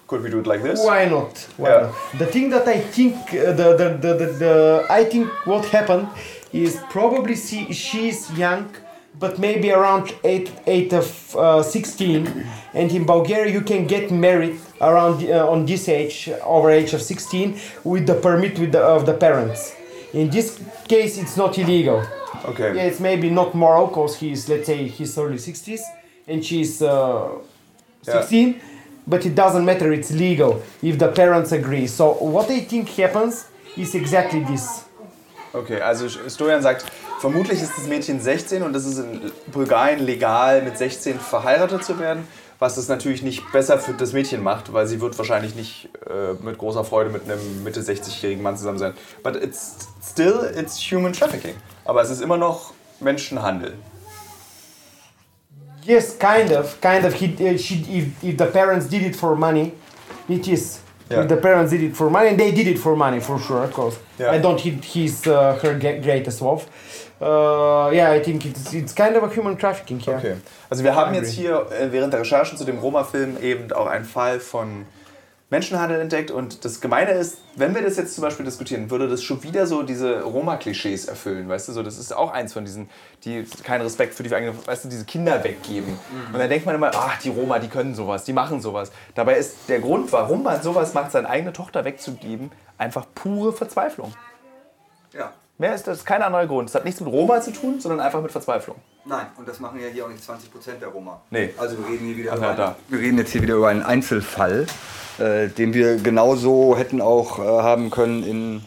Could 0.06 0.22
we 0.22 0.30
do 0.30 0.38
it 0.40 0.46
like 0.46 0.62
this? 0.62 0.80
Why 0.82 1.06
not? 1.06 1.46
Why 1.58 1.68
Yeah. 1.70 1.80
not? 1.82 2.18
The 2.18 2.26
thing 2.26 2.50
that 2.50 2.66
I 2.68 2.78
think 2.80 3.16
uh, 3.34 3.52
the, 3.52 3.74
the, 3.76 3.98
the, 4.00 4.14
the, 4.14 4.26
the 4.38 4.86
I 4.90 5.04
think 5.04 5.28
what 5.46 5.64
happened 5.66 6.08
is 6.54 6.76
probably 6.90 7.34
she, 7.36 7.72
she's 7.72 8.30
young, 8.38 8.70
but 9.18 9.38
maybe 9.38 9.70
around 9.72 10.14
eight 10.24 10.50
eight 10.66 10.92
of 10.92 11.36
uh, 11.36 11.62
sixteen, 11.62 12.46
and 12.74 12.90
in 12.92 13.04
Bulgaria 13.04 13.52
you 13.52 13.60
can 13.60 13.86
get 13.86 14.10
married 14.10 14.56
around 14.80 15.24
uh, 15.28 15.50
on 15.50 15.66
this 15.66 15.88
age, 15.88 16.30
over 16.44 16.70
age 16.70 16.92
of 16.94 17.02
sixteen, 17.02 17.58
with 17.84 18.06
the 18.06 18.14
permit 18.14 18.58
with 18.58 18.72
the, 18.72 18.80
of 18.80 19.04
the 19.06 19.14
parents. 19.14 19.74
In 20.12 20.30
this 20.30 20.60
case, 20.88 21.18
it's 21.18 21.36
not 21.36 21.58
illegal. 21.58 22.02
Okay. 22.44 22.74
Yeah, 22.76 22.82
it's 22.90 23.00
maybe 23.00 23.30
not 23.30 23.54
moral 23.54 23.86
because 23.88 24.16
he's 24.16 24.48
let's 24.48 24.66
say 24.66 24.86
he's 24.88 25.16
early 25.18 25.38
sixties 25.38 25.82
and 26.28 26.44
she's 26.44 26.80
uh, 26.82 27.28
Yeah. 28.06 28.20
16, 28.20 28.60
but 29.06 29.24
it 29.26 29.34
doesn't 29.34 29.64
matter. 29.64 29.92
It's 29.92 30.10
legal 30.12 30.62
if 30.82 30.98
the 30.98 31.08
parents 31.08 31.52
agree. 31.52 31.86
So 31.86 32.12
what 32.36 32.50
I 32.50 32.60
think 32.60 32.88
happens 32.90 33.46
is 33.76 33.94
exactly 33.94 34.40
this. 34.44 34.84
Okay, 35.54 35.80
also 35.80 36.08
Stojan 36.08 36.62
sagt, 36.62 36.84
vermutlich 37.20 37.62
ist 37.62 37.72
das 37.76 37.86
Mädchen 37.86 38.20
16 38.20 38.64
und 38.64 38.74
es 38.74 38.84
ist 38.84 38.98
in 38.98 39.30
Bulgarien 39.52 40.04
legal, 40.04 40.62
mit 40.62 40.76
16 40.76 41.20
verheiratet 41.20 41.84
zu 41.84 42.00
werden, 42.00 42.26
was 42.58 42.76
es 42.76 42.88
natürlich 42.88 43.22
nicht 43.22 43.52
besser 43.52 43.78
für 43.78 43.92
das 43.92 44.12
Mädchen 44.12 44.42
macht, 44.42 44.72
weil 44.72 44.88
sie 44.88 45.00
wird 45.00 45.16
wahrscheinlich 45.16 45.54
nicht 45.54 45.90
äh, 46.10 46.32
mit 46.44 46.58
großer 46.58 46.82
Freude 46.82 47.10
mit 47.10 47.22
einem 47.22 47.62
Mitte 47.62 47.80
60-jährigen 47.80 48.42
Mann 48.42 48.56
zusammen 48.56 48.78
sein. 48.78 48.94
But 49.22 49.36
it's 49.36 49.88
still 50.02 50.52
it's 50.56 50.76
human 50.90 51.12
trafficking. 51.12 51.54
Aber 51.84 52.02
es 52.02 52.10
ist 52.10 52.20
immer 52.20 52.36
noch 52.36 52.72
Menschenhandel. 52.98 53.74
Yes, 55.84 56.18
kind 56.18 56.50
of, 56.50 56.80
kind 56.80 57.04
of. 57.04 57.14
He, 57.14 57.58
she, 57.58 57.84
if, 57.88 58.24
if 58.24 58.38
the 58.38 58.46
parents 58.46 58.88
did 58.88 59.02
it 59.02 59.14
for 59.14 59.36
money, 59.36 59.72
it 60.28 60.48
is. 60.48 60.80
Yeah. 61.10 61.26
The 61.26 61.36
parents 61.36 61.70
did 61.70 61.82
it 61.82 61.94
for 61.94 62.08
money, 62.08 62.30
and 62.30 62.38
they 62.38 62.50
did 62.50 62.66
it 62.66 62.78
for 62.78 62.96
money 62.96 63.20
for 63.20 63.38
sure, 63.38 63.64
of 63.64 63.72
course. 63.72 63.98
Yeah. 64.18 64.30
I 64.30 64.38
don't 64.38 64.58
hit 64.58 64.84
his 64.84 65.26
uh, 65.26 65.58
her 65.62 65.78
greatest 65.78 66.40
love. 66.40 66.66
Uh, 67.20 67.90
yeah, 67.92 68.10
I 68.10 68.22
think 68.22 68.44
it's 68.46 68.72
it's 68.72 68.94
kind 68.94 69.14
of 69.16 69.22
a 69.22 69.28
human 69.28 69.56
trafficking 69.56 70.00
here. 70.00 70.16
Okay. 70.16 70.36
Also 70.70 70.82
wir 70.82 70.94
haben 70.94 71.14
jetzt 71.14 71.32
hier 71.32 71.66
äh, 71.70 71.92
während 71.92 72.12
der 72.12 72.20
Recherchen 72.20 72.56
zu 72.56 72.64
dem 72.64 72.78
Roma-Film 72.78 73.36
eben 73.42 73.70
auch 73.72 73.86
einen 73.86 74.04
Fall 74.04 74.40
von 74.40 74.86
Menschenhandel 75.50 76.00
entdeckt 76.00 76.30
und 76.30 76.64
das 76.64 76.80
Gemeine 76.80 77.12
ist, 77.12 77.38
wenn 77.54 77.74
wir 77.74 77.82
das 77.82 77.96
jetzt 77.96 78.14
zum 78.14 78.22
Beispiel 78.22 78.44
diskutieren, 78.44 78.90
würde 78.90 79.08
das 79.08 79.22
schon 79.22 79.42
wieder 79.42 79.66
so 79.66 79.82
diese 79.82 80.22
Roma-Klischees 80.22 81.04
erfüllen, 81.04 81.48
weißt 81.48 81.68
du, 81.68 81.72
so 81.72 81.82
das 81.82 81.98
ist 81.98 82.12
auch 82.12 82.32
eins 82.32 82.52
von 82.54 82.64
diesen, 82.64 82.88
die 83.24 83.46
keinen 83.62 83.82
Respekt 83.82 84.14
für 84.14 84.22
die 84.22 84.34
eigene, 84.34 84.54
weißt 84.66 84.84
du, 84.86 84.88
diese 84.88 85.04
Kinder 85.04 85.44
weggeben. 85.44 85.98
Und 86.32 86.38
dann 86.38 86.48
denkt 86.48 86.66
man 86.66 86.74
immer, 86.74 86.90
ach, 86.94 87.18
die 87.18 87.28
Roma, 87.28 87.58
die 87.58 87.68
können 87.68 87.94
sowas, 87.94 88.24
die 88.24 88.32
machen 88.32 88.60
sowas. 88.60 88.90
Dabei 89.14 89.36
ist 89.36 89.68
der 89.68 89.80
Grund, 89.80 90.10
warum 90.12 90.42
man 90.42 90.62
sowas 90.62 90.94
macht, 90.94 91.12
seine 91.12 91.28
eigene 91.28 91.52
Tochter 91.52 91.84
wegzugeben, 91.84 92.50
einfach 92.78 93.06
pure 93.14 93.52
Verzweiflung. 93.52 94.14
Ja. 95.12 95.32
Mehr 95.58 95.74
ist 95.74 95.86
das 95.86 96.04
kein 96.04 96.20
anderer 96.20 96.46
Grund. 96.46 96.68
Es 96.68 96.74
hat 96.74 96.84
nichts 96.84 97.00
mit 97.00 97.12
Roma 97.12 97.40
zu 97.40 97.52
tun, 97.52 97.78
sondern 97.78 98.00
einfach 98.00 98.20
mit 98.20 98.32
Verzweiflung. 98.32 98.76
Nein, 99.04 99.26
und 99.36 99.46
das 99.46 99.60
machen 99.60 99.78
ja 99.80 99.88
hier 99.88 100.06
auch 100.06 100.08
nicht 100.08 100.24
20% 100.24 100.78
der 100.80 100.88
Roma. 100.88 101.20
Nee. 101.30 101.54
Also 101.58 101.78
wir 101.78 101.86
reden, 101.86 102.06
hier 102.06 102.16
wieder 102.16 102.32
Ach 102.32 102.38
über 102.38 102.48
einen, 102.48 102.74
wir 102.88 102.98
reden 102.98 103.18
jetzt 103.18 103.30
hier 103.30 103.42
wieder 103.42 103.54
über 103.54 103.68
einen 103.68 103.82
Einzelfall, 103.82 104.66
äh, 105.18 105.48
den 105.48 105.74
wir 105.74 105.96
genauso 105.96 106.76
hätten 106.76 107.00
auch 107.00 107.38
äh, 107.38 107.42
haben 107.42 107.90
können 107.90 108.24
in 108.24 108.64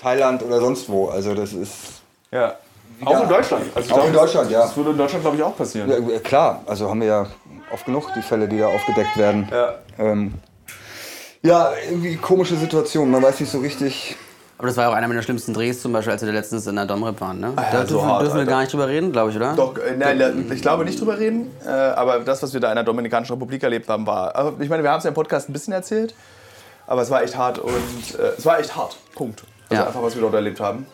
Thailand 0.00 0.42
oder 0.42 0.60
sonst 0.60 0.88
wo. 0.88 1.08
Also 1.08 1.34
das 1.34 1.52
ist 1.52 2.02
Ja. 2.30 2.56
Auch 3.04 3.22
in 3.22 3.28
Deutschland. 3.28 3.64
Also 3.74 3.90
Auch 3.92 3.96
glaub, 3.96 4.06
in 4.08 4.12
Deutschland, 4.12 4.50
ja. 4.50 4.60
Das 4.60 4.76
würde 4.76 4.90
in 4.90 4.98
Deutschland, 4.98 5.22
glaube 5.24 5.36
ich, 5.36 5.42
auch 5.42 5.56
passieren. 5.56 5.88
ja, 5.90 5.96
äh, 5.96 6.18
klar, 6.18 6.62
also 6.66 6.90
haben 6.90 7.00
wir 7.00 7.08
ja 7.08 7.26
oft 7.72 7.86
genug 7.86 8.12
die 8.14 8.22
Fälle, 8.22 8.46
die 8.46 8.58
da 8.58 8.66
aufgedeckt 8.66 9.16
werden. 9.16 9.48
Ja. 9.50 9.74
Ähm, 9.98 10.34
ja, 11.42 11.72
irgendwie 11.88 12.16
komische 12.16 12.56
Situation. 12.56 13.10
Man 13.10 13.22
weiß 13.22 13.40
nicht 13.40 13.50
so 13.50 13.58
richtig, 13.58 14.16
Aber 14.60 14.66
das 14.66 14.76
war 14.76 14.84
ja 14.84 14.90
auch 14.90 14.94
einer 14.94 15.08
meiner 15.08 15.22
schlimmsten 15.22 15.54
Drehs, 15.54 15.80
zum 15.80 15.94
Beispiel, 15.94 16.12
als 16.12 16.20
wir 16.20 16.26
da 16.30 16.34
letztens 16.34 16.66
in 16.66 16.76
der 16.76 16.84
Domrep 16.84 17.18
waren. 17.22 17.40
Ne? 17.40 17.54
Ah 17.56 17.62
ja, 17.62 17.68
da 17.72 17.80
so 17.86 17.94
dürfen, 17.94 18.06
hart, 18.06 18.22
dürfen 18.24 18.38
wir 18.40 18.44
gar 18.44 18.60
nicht 18.60 18.70
drüber 18.70 18.88
reden, 18.88 19.10
glaube 19.10 19.30
ich, 19.30 19.36
oder? 19.36 19.54
Doch, 19.54 19.74
äh, 19.78 19.96
nein, 19.96 20.50
ich 20.52 20.60
glaube 20.60 20.84
nicht 20.84 21.00
drüber 21.00 21.18
reden, 21.18 21.50
äh, 21.66 21.70
aber 21.70 22.18
das, 22.18 22.42
was 22.42 22.52
wir 22.52 22.60
da 22.60 22.68
in 22.68 22.74
der 22.74 22.84
Dominikanischen 22.84 23.32
Republik 23.32 23.62
erlebt 23.62 23.88
haben, 23.88 24.06
war. 24.06 24.36
Aber 24.36 24.62
ich 24.62 24.68
meine, 24.68 24.82
wir 24.82 24.90
haben 24.90 24.98
es 24.98 25.04
ja 25.04 25.08
im 25.08 25.14
Podcast 25.14 25.48
ein 25.48 25.54
bisschen 25.54 25.72
erzählt, 25.72 26.14
aber 26.86 27.00
es 27.00 27.08
war 27.08 27.22
echt 27.22 27.38
hart 27.38 27.58
und 27.58 27.72
äh, 28.18 28.32
es 28.36 28.44
war 28.44 28.60
echt 28.60 28.76
hart. 28.76 28.98
Punkt. 29.14 29.44
Also 29.70 29.82
Ja. 29.82 29.88
einfach, 29.88 30.02
was 30.02 30.14
wir 30.14 30.20
dort 30.20 30.34
erlebt 30.34 30.60
haben. 30.60 30.84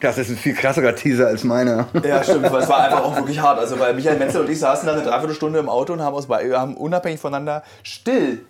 Das 0.00 0.16
ist 0.16 0.30
ein 0.30 0.36
viel 0.38 0.54
krasserer 0.54 0.94
Teaser 0.94 1.26
als 1.26 1.44
meiner. 1.44 1.88
Ja, 2.02 2.24
stimmt, 2.24 2.50
weil 2.50 2.62
es 2.62 2.68
war 2.70 2.84
einfach 2.84 3.04
auch 3.04 3.16
wirklich 3.16 3.38
hart. 3.38 3.58
Also, 3.58 3.78
weil 3.78 3.92
Michael 3.92 4.18
Menzel 4.18 4.40
und 4.40 4.48
ich 4.50 4.58
saßen 4.60 4.86
da 4.86 4.94
eine 4.94 5.02
Dreiviertelstunde 5.02 5.58
im 5.58 5.68
Auto 5.68 5.92
und 5.92 6.00
haben, 6.00 6.14
aus, 6.14 6.26
wir 6.26 6.58
haben 6.58 6.74
unabhängig 6.74 7.20
voneinander 7.20 7.62
still 7.82 8.40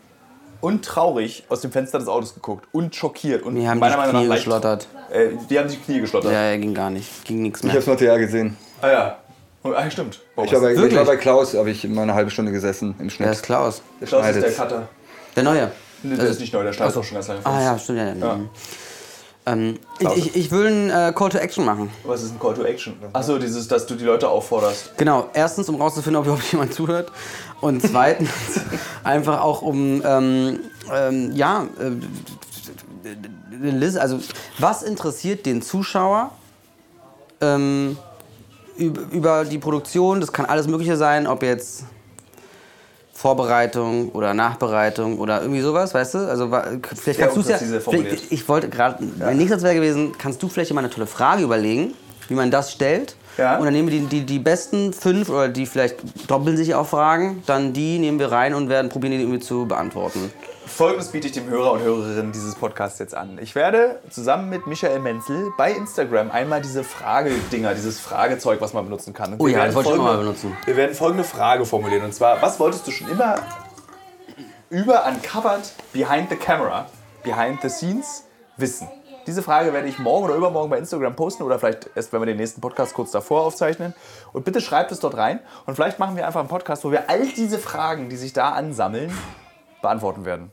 und 0.66 0.84
traurig 0.84 1.44
aus 1.48 1.60
dem 1.60 1.70
Fenster 1.70 1.98
des 2.00 2.08
Autos 2.08 2.34
geguckt 2.34 2.66
und 2.72 2.94
schockiert. 2.96 3.42
Und 3.44 3.54
haben 3.66 3.78
meiner 3.78 3.94
die 3.94 3.98
Meinung 3.98 4.12
nach 4.14 4.20
Knie 4.20 4.28
leicht- 4.28 4.44
geschlottert. 4.44 4.88
Äh, 5.12 5.28
die 5.48 5.58
haben 5.58 5.68
die 5.68 5.76
Knie 5.76 6.00
geschlottert. 6.00 6.32
Ja, 6.32 6.50
ja, 6.50 6.56
ging 6.56 6.74
gar 6.74 6.90
nicht. 6.90 7.24
Ging 7.24 7.42
nichts 7.42 7.60
Ich 7.60 7.64
mehr. 7.64 7.72
habe 7.74 7.80
das 7.80 7.86
Material 7.86 8.18
gesehen. 8.18 8.56
Ah 8.82 8.88
ja. 8.88 9.18
Oh, 9.62 9.70
ah, 9.74 9.88
stimmt. 9.90 10.20
Oh, 10.36 10.42
Ich 10.44 10.52
war, 10.52 10.60
bei, 10.60 10.72
ich 10.74 10.94
war 10.96 11.04
bei 11.04 11.16
Klaus, 11.16 11.54
habe 11.54 11.70
ich 11.70 11.84
immer 11.84 12.02
eine 12.02 12.14
halbe 12.14 12.30
Stunde 12.30 12.50
gesessen 12.52 12.94
im 12.98 13.04
Der 13.06 13.10
Schnitt. 13.10 13.30
ist 13.30 13.42
Klaus. 13.42 13.82
der 14.00 14.08
Klaus 14.08 14.26
ist 14.28 14.42
der. 14.42 14.52
Cutter. 14.52 14.88
Der 15.36 15.42
Neue. 15.42 15.70
Nee, 16.02 16.16
der 16.16 16.26
ist 16.26 16.40
nicht 16.40 16.52
neu, 16.52 16.62
der 16.62 16.72
schneidet 16.72 16.96
auch 16.96 17.02
schon 17.04 17.14
ganz 17.14 17.28
lange. 17.28 17.40
Ah 17.44 17.62
ja, 17.62 17.78
stimmt. 17.78 17.98
Ja, 17.98 18.14
ja. 18.14 18.40
Ähm, 19.48 19.78
ich, 20.00 20.34
ich, 20.34 20.50
will 20.50 20.66
einen 20.66 20.90
äh, 20.90 21.12
Call 21.14 21.28
to 21.28 21.38
Action 21.38 21.64
machen. 21.64 21.88
Was 22.04 22.24
ist 22.24 22.32
ein 22.32 22.40
Call 22.40 22.54
to 22.54 22.64
Action? 22.64 22.94
Achso, 23.12 23.38
dieses, 23.38 23.68
dass 23.68 23.86
du 23.86 23.94
die 23.94 24.04
Leute 24.04 24.28
aufforderst. 24.28 24.98
Genau, 24.98 25.28
erstens, 25.34 25.68
um 25.68 25.76
rauszufinden, 25.76 26.18
ob 26.18 26.26
überhaupt 26.26 26.50
jemand 26.50 26.74
zuhört. 26.74 27.12
Und 27.60 27.80
zweitens, 27.80 28.30
einfach 29.04 29.40
auch 29.40 29.62
um, 29.62 30.02
ähm, 30.04 30.60
ähm, 30.92 31.32
ja, 31.36 31.68
äh, 31.78 31.92
eine 33.54 33.70
Liste, 33.78 34.00
also 34.00 34.18
was 34.58 34.82
interessiert 34.82 35.46
den 35.46 35.62
Zuschauer 35.62 36.32
ähm, 37.40 37.96
über, 38.76 39.02
über 39.12 39.44
die 39.44 39.58
Produktion? 39.58 40.20
Das 40.20 40.32
kann 40.32 40.46
alles 40.46 40.66
Mögliche 40.66 40.96
sein, 40.96 41.28
ob 41.28 41.44
jetzt 41.44 41.84
Vorbereitung 43.16 44.10
oder 44.10 44.34
Nachbereitung 44.34 45.18
oder 45.18 45.40
irgendwie 45.40 45.62
sowas, 45.62 45.94
weißt 45.94 46.14
du? 46.14 46.18
Also 46.28 46.48
vielleicht 46.48 47.18
kannst 47.18 47.36
du 47.36 47.40
es 47.40 47.48
ja. 47.48 47.80
Vielleicht, 47.80 48.30
ich 48.30 48.46
wollte 48.46 48.68
gerade, 48.68 49.02
mein 49.18 49.38
nächster 49.38 49.54
Satz 49.54 49.64
wäre 49.64 49.74
gewesen, 49.74 50.12
kannst 50.18 50.42
du 50.42 50.48
vielleicht 50.48 50.72
mal 50.74 50.80
eine 50.80 50.90
tolle 50.90 51.06
Frage 51.06 51.42
überlegen, 51.42 51.94
wie 52.28 52.34
man 52.34 52.50
das 52.50 52.72
stellt? 52.72 53.16
Ja. 53.38 53.56
Und 53.56 53.64
dann 53.64 53.72
nehmen 53.72 53.90
wir 53.90 54.00
die, 54.00 54.06
die, 54.06 54.26
die 54.26 54.38
besten 54.38 54.92
fünf 54.92 55.30
oder 55.30 55.48
die 55.48 55.64
vielleicht 55.64 55.96
doppeln 56.28 56.58
sich 56.58 56.74
auch 56.74 56.86
Fragen, 56.86 57.42
dann 57.46 57.72
die 57.72 57.98
nehmen 57.98 58.18
wir 58.18 58.32
rein 58.32 58.52
und 58.52 58.68
werden 58.68 58.90
probieren, 58.90 59.12
die 59.12 59.20
irgendwie 59.20 59.40
zu 59.40 59.66
beantworten. 59.66 60.30
Folgendes 60.76 61.08
biete 61.08 61.28
ich 61.28 61.32
dem 61.32 61.48
Hörer 61.48 61.72
und 61.72 61.80
Hörerinnen 61.80 62.32
dieses 62.32 62.54
Podcasts 62.54 62.98
jetzt 62.98 63.14
an. 63.14 63.38
Ich 63.40 63.54
werde 63.54 63.98
zusammen 64.10 64.50
mit 64.50 64.66
Michael 64.66 64.98
Menzel 65.00 65.50
bei 65.56 65.72
Instagram 65.72 66.30
einmal 66.30 66.60
diese 66.60 66.84
Fragedinger, 66.84 67.72
dieses 67.74 67.98
Fragezeug, 67.98 68.60
was 68.60 68.74
man 68.74 68.84
benutzen 68.84 69.14
kann. 69.14 69.32
Und 69.32 69.40
Oh 69.40 69.46
ja, 69.46 69.64
das 69.64 69.74
wollte 69.74 69.88
ich 69.88 69.94
auch 69.94 69.98
folgende- 69.98 70.12
mal 70.12 70.18
benutzen. 70.22 70.54
Wir 70.66 70.76
werden 70.76 70.94
folgende 70.94 71.24
Frage 71.24 71.64
formulieren. 71.64 72.04
Und 72.04 72.12
zwar, 72.12 72.42
was 72.42 72.60
wolltest 72.60 72.86
du 72.86 72.90
schon 72.90 73.08
immer 73.08 73.36
über 74.68 75.06
Uncovered 75.06 75.72
Behind 75.94 76.28
the 76.28 76.36
Camera, 76.36 76.84
Behind 77.22 77.58
the 77.62 77.70
Scenes 77.70 78.24
wissen? 78.58 78.86
Diese 79.26 79.42
Frage 79.42 79.72
werde 79.72 79.88
ich 79.88 79.98
morgen 79.98 80.26
oder 80.26 80.34
übermorgen 80.34 80.68
bei 80.68 80.76
Instagram 80.76 81.16
posten 81.16 81.42
oder 81.42 81.58
vielleicht 81.58 81.88
erst, 81.94 82.12
wenn 82.12 82.20
wir 82.20 82.26
den 82.26 82.36
nächsten 82.36 82.60
Podcast 82.60 82.92
kurz 82.92 83.10
davor 83.12 83.40
aufzeichnen. 83.46 83.94
Und 84.34 84.44
bitte 84.44 84.60
schreibt 84.60 84.92
es 84.92 85.00
dort 85.00 85.16
rein. 85.16 85.40
Und 85.64 85.74
vielleicht 85.74 85.98
machen 85.98 86.16
wir 86.16 86.26
einfach 86.26 86.40
einen 86.40 86.50
Podcast, 86.50 86.84
wo 86.84 86.90
wir 86.90 87.08
all 87.08 87.26
diese 87.28 87.58
Fragen, 87.58 88.10
die 88.10 88.16
sich 88.16 88.34
da 88.34 88.50
ansammeln, 88.50 89.10
beantworten 89.80 90.26
werden. 90.26 90.52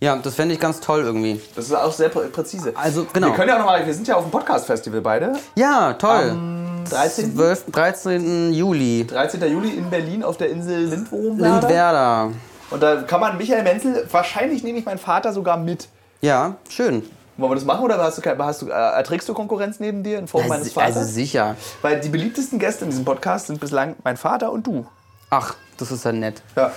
Ja, 0.00 0.14
das 0.16 0.34
fände 0.36 0.54
ich 0.54 0.60
ganz 0.60 0.78
toll 0.80 1.00
irgendwie. 1.02 1.40
Das 1.56 1.64
ist 1.66 1.74
auch 1.74 1.92
sehr 1.92 2.08
prä- 2.12 2.28
präzise. 2.28 2.72
Also, 2.76 3.06
genau. 3.12 3.28
Wir 3.28 3.34
können 3.34 3.48
ja 3.48 3.54
auch 3.56 3.58
noch 3.60 3.66
mal, 3.66 3.84
wir 3.84 3.92
sind 3.94 4.06
ja 4.06 4.14
auf 4.14 4.22
dem 4.22 4.30
Podcast-Festival 4.30 5.00
beide. 5.00 5.32
Ja, 5.56 5.94
toll. 5.94 6.30
Am 6.30 6.84
13. 6.88 7.34
12, 7.34 7.64
13. 7.72 8.52
Juli. 8.52 9.04
13. 9.08 9.42
Juli 9.52 9.70
in 9.70 9.90
Berlin 9.90 10.22
auf 10.22 10.36
der 10.36 10.50
Insel 10.50 10.84
Lindwurm. 10.84 11.38
Lindwerder. 11.38 12.30
Und 12.70 12.82
da 12.82 13.02
kann 13.02 13.20
man 13.20 13.36
Michael 13.38 13.64
Menzel, 13.64 14.06
wahrscheinlich 14.10 14.62
nehme 14.62 14.78
ich 14.78 14.84
meinen 14.84 14.98
Vater 14.98 15.32
sogar 15.32 15.56
mit. 15.56 15.88
Ja, 16.20 16.56
schön. 16.68 17.02
Wollen 17.36 17.50
wir 17.52 17.54
das 17.56 17.64
machen 17.64 17.84
oder 17.84 17.98
hast 17.98 18.18
du, 18.24 18.38
hast 18.38 18.62
du, 18.62 18.66
äh, 18.68 18.70
erträgst 18.70 19.28
du 19.28 19.34
Konkurrenz 19.34 19.80
neben 19.80 20.02
dir 20.02 20.18
in 20.18 20.28
Form 20.28 20.46
meines 20.48 20.66
Also, 20.68 20.80
Vaters? 20.80 20.96
also 20.96 21.10
sicher. 21.12 21.56
Weil 21.82 22.00
die 22.00 22.08
beliebtesten 22.08 22.58
Gäste 22.58 22.84
in 22.84 22.90
diesem 22.90 23.04
Podcast 23.04 23.46
sind 23.48 23.58
bislang 23.60 23.96
mein 24.04 24.16
Vater 24.16 24.52
und 24.52 24.66
du. 24.66 24.86
Ach, 25.30 25.54
das 25.76 25.90
ist 25.92 26.04
ja 26.04 26.12
nett. 26.12 26.42
Ja. 26.56 26.70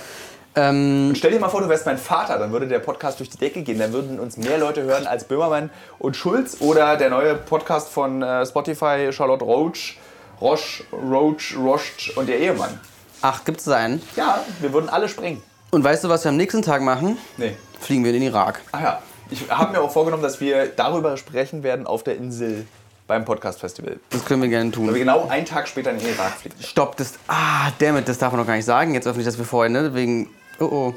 Ähm, 0.54 1.12
stell 1.16 1.30
dir 1.30 1.40
mal 1.40 1.48
vor, 1.48 1.62
du 1.62 1.68
wärst 1.68 1.86
mein 1.86 1.96
Vater, 1.98 2.38
dann 2.38 2.52
würde 2.52 2.68
der 2.68 2.78
Podcast 2.80 3.18
durch 3.20 3.30
die 3.30 3.38
Decke 3.38 3.62
gehen. 3.62 3.78
Dann 3.78 3.92
würden 3.92 4.20
uns 4.20 4.36
mehr 4.36 4.58
Leute 4.58 4.82
hören 4.82 5.06
als 5.06 5.24
Böhmermann 5.24 5.70
und 5.98 6.14
Schulz 6.16 6.58
oder 6.60 6.96
der 6.96 7.08
neue 7.10 7.34
Podcast 7.36 7.88
von 7.88 8.22
äh, 8.22 8.44
Spotify, 8.44 9.08
Charlotte 9.12 9.44
Roach, 9.44 9.96
Roche, 10.40 10.82
Roach, 10.92 11.56
Roche 11.56 12.12
und 12.16 12.28
ihr 12.28 12.36
Ehemann. 12.38 12.78
ach, 13.22 13.44
gibt's 13.44 13.64
da 13.64 13.76
einen? 13.76 14.02
Ja, 14.16 14.44
wir 14.60 14.72
würden 14.72 14.90
alle 14.90 15.08
springen. 15.08 15.42
Und 15.70 15.82
weißt 15.84 16.04
du, 16.04 16.10
was 16.10 16.24
wir 16.24 16.28
am 16.30 16.36
nächsten 16.36 16.60
Tag 16.60 16.82
machen? 16.82 17.16
Nee. 17.38 17.56
Fliegen 17.80 18.04
wir 18.04 18.12
in 18.12 18.20
den 18.20 18.28
Irak. 18.30 18.60
Ach 18.72 18.80
ja, 18.82 19.02
ich 19.30 19.50
habe 19.50 19.72
mir 19.72 19.80
auch 19.80 19.90
vorgenommen, 19.90 20.22
dass 20.22 20.38
wir 20.40 20.66
darüber 20.66 21.16
sprechen 21.16 21.62
werden 21.62 21.86
auf 21.86 22.02
der 22.02 22.16
Insel 22.16 22.66
beim 23.06 23.24
Podcast-Festival. 23.24 23.98
Das 24.10 24.24
können 24.26 24.42
wir 24.42 24.50
gerne 24.50 24.66
Weil 24.66 24.72
tun. 24.72 24.88
wir 24.88 24.98
genau 24.98 25.28
einen 25.28 25.46
Tag 25.46 25.66
später 25.66 25.90
in 25.92 25.98
den 25.98 26.08
Irak 26.08 26.32
fliegen. 26.32 26.56
Stopp, 26.60 26.96
das. 26.98 27.14
Ah, 27.26 27.70
dammit, 27.78 28.06
das 28.06 28.18
darf 28.18 28.32
man 28.32 28.40
noch 28.40 28.46
gar 28.46 28.56
nicht 28.56 28.66
sagen. 28.66 28.92
Jetzt 28.92 29.06
öffentlich, 29.06 29.26
dass 29.26 29.38
wir 29.38 29.46
vorher, 29.46 29.70
ne? 29.70 29.94
Wegen. 29.94 30.28
Oh 30.60 30.64
oh. 30.64 30.94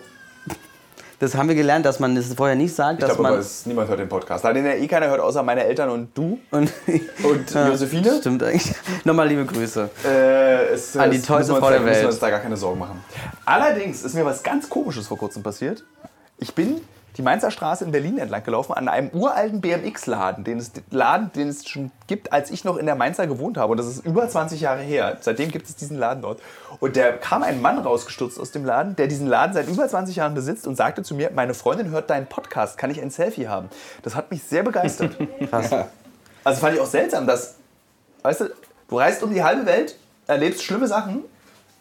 Das 1.18 1.34
haben 1.34 1.48
wir 1.48 1.56
gelernt, 1.56 1.86
dass 1.86 2.02
man 2.02 2.14
das 2.14 2.34
vorher 2.34 2.58
nicht 2.58 2.76
sagt, 2.76 3.00
Ich 3.00 3.06
dass 3.06 3.16
glaube 3.16 3.30
aber, 3.30 3.38
man. 3.38 3.40
es, 3.46 3.66
niemand 3.66 3.88
hört 3.88 4.00
den 4.00 4.10
Podcast. 4.10 4.44
Weil 4.44 4.54
den 4.54 4.66
ja 4.66 4.74
eh 4.74 4.86
keiner 4.86 5.08
hört, 5.08 5.22
außer 5.22 5.44
meine 5.44 5.64
Eltern 5.64 5.90
und 5.90 6.10
du. 6.16 6.38
Und, 6.52 6.72
Und 7.24 7.54
Josephine? 7.54 8.18
Stimmt 8.20 8.44
eigentlich. 8.44 8.76
Nochmal 9.06 9.30
liebe 9.30 9.46
Grüße. 9.46 9.90
Äh, 10.06 10.66
es, 10.74 10.96
An 10.98 11.10
die 11.12 11.20
Frau 11.20 11.40
da- 11.40 11.44
der 11.46 11.80
müssen 11.80 11.86
wir 11.86 11.86
Welt. 11.86 12.06
uns 12.06 12.20
da 12.20 12.30
gar 12.30 12.42
keine 12.42 12.58
Sorgen 12.58 12.80
machen. 12.80 13.02
Allerdings 13.46 14.04
ist 14.04 14.14
mir 14.14 14.26
was 14.26 14.44
ganz 14.44 14.70
Komisches 14.70 15.08
vor 15.08 15.18
kurzem 15.18 15.42
passiert. 15.42 15.86
Ich 16.38 16.54
bin 16.54 16.82
die 17.16 17.22
Mainzer 17.22 17.50
Straße 17.50 17.86
in 17.86 17.92
Berlin 17.94 18.18
entlang 18.18 18.44
gelaufen 18.44 18.74
an 18.74 18.90
einem 18.90 19.10
uralten 19.14 19.62
BMX-Laden, 19.62 20.44
den 20.44 20.58
es, 20.58 20.74
Laden, 20.92 21.32
den 21.34 21.48
es 21.48 21.66
schon 21.66 21.92
gibt, 22.08 22.34
als 22.34 22.52
ich 22.52 22.66
noch 22.66 22.76
in 22.76 22.86
der 22.88 22.96
Mainzer 22.96 23.26
gewohnt 23.26 23.58
habe. 23.58 23.72
Und 23.72 23.78
das 23.78 23.88
ist 23.88 24.06
über 24.06 24.28
20 24.28 24.60
Jahre 24.60 24.82
her. 24.82 25.16
Seitdem 25.22 25.50
gibt 25.50 25.70
es 25.70 25.78
diesen 25.78 25.98
Laden 25.98 26.22
dort. 26.24 26.42
Und 26.80 26.98
da 26.98 27.12
kam 27.14 27.44
ein 27.44 27.62
Mann 27.62 27.78
rausgestürzt 27.80 28.40
aus 28.40 28.52
dem 28.52 28.66
Laden, 28.66 28.96
der 28.96 29.08
diesen 29.08 29.28
Laden 29.28 29.54
seit 29.54 29.68
über 29.68 29.88
20 29.88 30.16
Jahren 30.18 30.34
besitzt 30.34 30.68
und 30.68 30.76
sagte 30.76 31.04
zu 31.04 31.16
mir, 31.16 31.32
meine 31.34 31.54
Freundin 31.54 31.90
hört 31.92 32.10
deinen 32.10 32.28
Podcast, 32.28 32.78
kann 32.78 32.90
ich 32.92 33.02
ein 33.02 33.10
Selfie 33.12 33.48
haben? 33.48 33.70
Das 34.04 34.16
hat 34.16 34.32
mich 34.32 34.44
sehr 34.44 34.64
begeistert. 34.64 35.16
Krass. 35.50 35.70
Also 36.44 36.60
fand 36.62 36.76
ich 36.76 36.82
auch 36.82 36.86
seltsam, 36.86 37.26
dass, 37.28 37.56
weißt 38.24 38.42
du, 38.42 38.46
du 38.90 38.98
reist 38.98 39.24
um 39.24 39.34
die 39.34 39.44
halbe 39.44 39.66
Welt, 39.66 39.96
erlebst 40.28 40.64
schlimme 40.64 40.88
Sachen, 40.88 41.24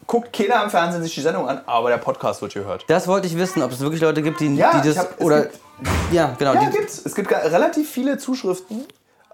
guckt 0.07 0.33
keiner 0.33 0.61
am 0.63 0.71
Fernsehen 0.71 1.03
sich 1.03 1.15
die 1.15 1.21
Sendung 1.23 1.49
an, 1.49 1.61
aber 1.67 1.89
der 1.91 1.99
Podcast 1.99 2.41
wird 2.43 2.55
gehört. 2.55 2.85
Das 2.89 3.07
wollte 3.09 3.27
ich 3.27 3.37
wissen, 3.39 3.63
ob 3.63 3.73
es 3.73 3.81
wirklich 3.81 4.01
Leute 4.03 4.23
gibt, 4.23 4.41
die, 4.41 4.55
Ja, 4.55 4.81
die 4.81 4.89
ich 4.89 4.95
das. 4.95 5.05
hab- 5.05 5.19
es 5.19 5.25
oder. 5.25 5.43
gibt- 5.43 5.59
ja, 6.13 6.35
genau. 6.39 6.55
Ja, 6.55 6.61
die, 6.71 6.71
gibt's. 6.77 7.03
Es 7.05 7.15
gibt 7.15 7.31
relativ 7.33 7.91
viele 7.91 8.17
Zuschriften. 8.17 8.85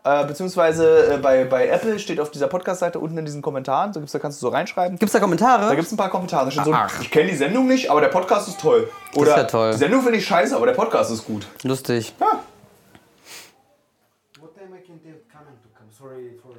Äh, 0.02 0.24
beziehungsweise 0.26 1.14
äh, 1.14 1.18
bei, 1.18 1.44
bei 1.44 1.68
Apple 1.68 1.98
steht 1.98 2.20
auf 2.20 2.30
dieser 2.30 2.46
Podcast-Seite 2.48 2.98
unten 2.98 3.18
in 3.18 3.24
diesen 3.26 3.42
Kommentaren, 3.42 3.92
da, 3.92 4.00
gibt's, 4.00 4.12
da 4.12 4.18
kannst 4.18 4.40
du 4.40 4.46
so 4.46 4.50
reinschreiben. 4.52 4.98
Gibt's 4.98 5.12
da 5.12 5.20
Kommentare? 5.20 5.66
Da 5.68 5.74
gibt 5.74 5.86
es 5.86 5.92
ein 5.92 5.98
paar 5.98 6.08
Kommentare. 6.08 6.50
So, 6.50 6.62
Ach. 6.72 7.00
ich 7.02 7.10
kenne 7.10 7.28
die 7.30 7.36
Sendung 7.36 7.66
nicht, 7.68 7.90
aber 7.90 8.00
der 8.00 8.08
Podcast 8.08 8.48
ist 8.48 8.60
toll. 8.60 8.88
Oder 9.14 9.36
ja 9.36 9.44
toll. 9.44 9.72
die 9.72 9.76
Sendung 9.78 10.00
finde 10.02 10.18
ich 10.18 10.26
scheiße, 10.26 10.56
aber 10.56 10.64
der 10.66 10.72
Podcast 10.72 11.10
ist 11.10 11.26
gut. 11.26 11.46
Lustig. 11.64 12.14
Ja. 12.18 12.40
What 14.40 14.54
time 14.54 14.76
I 14.76 14.86
can 14.86 14.98
tell 15.02 15.20
comment 15.30 15.60
to 15.62 15.68
come? 15.76 15.90
Sorry 15.92 16.38
for 16.40 16.54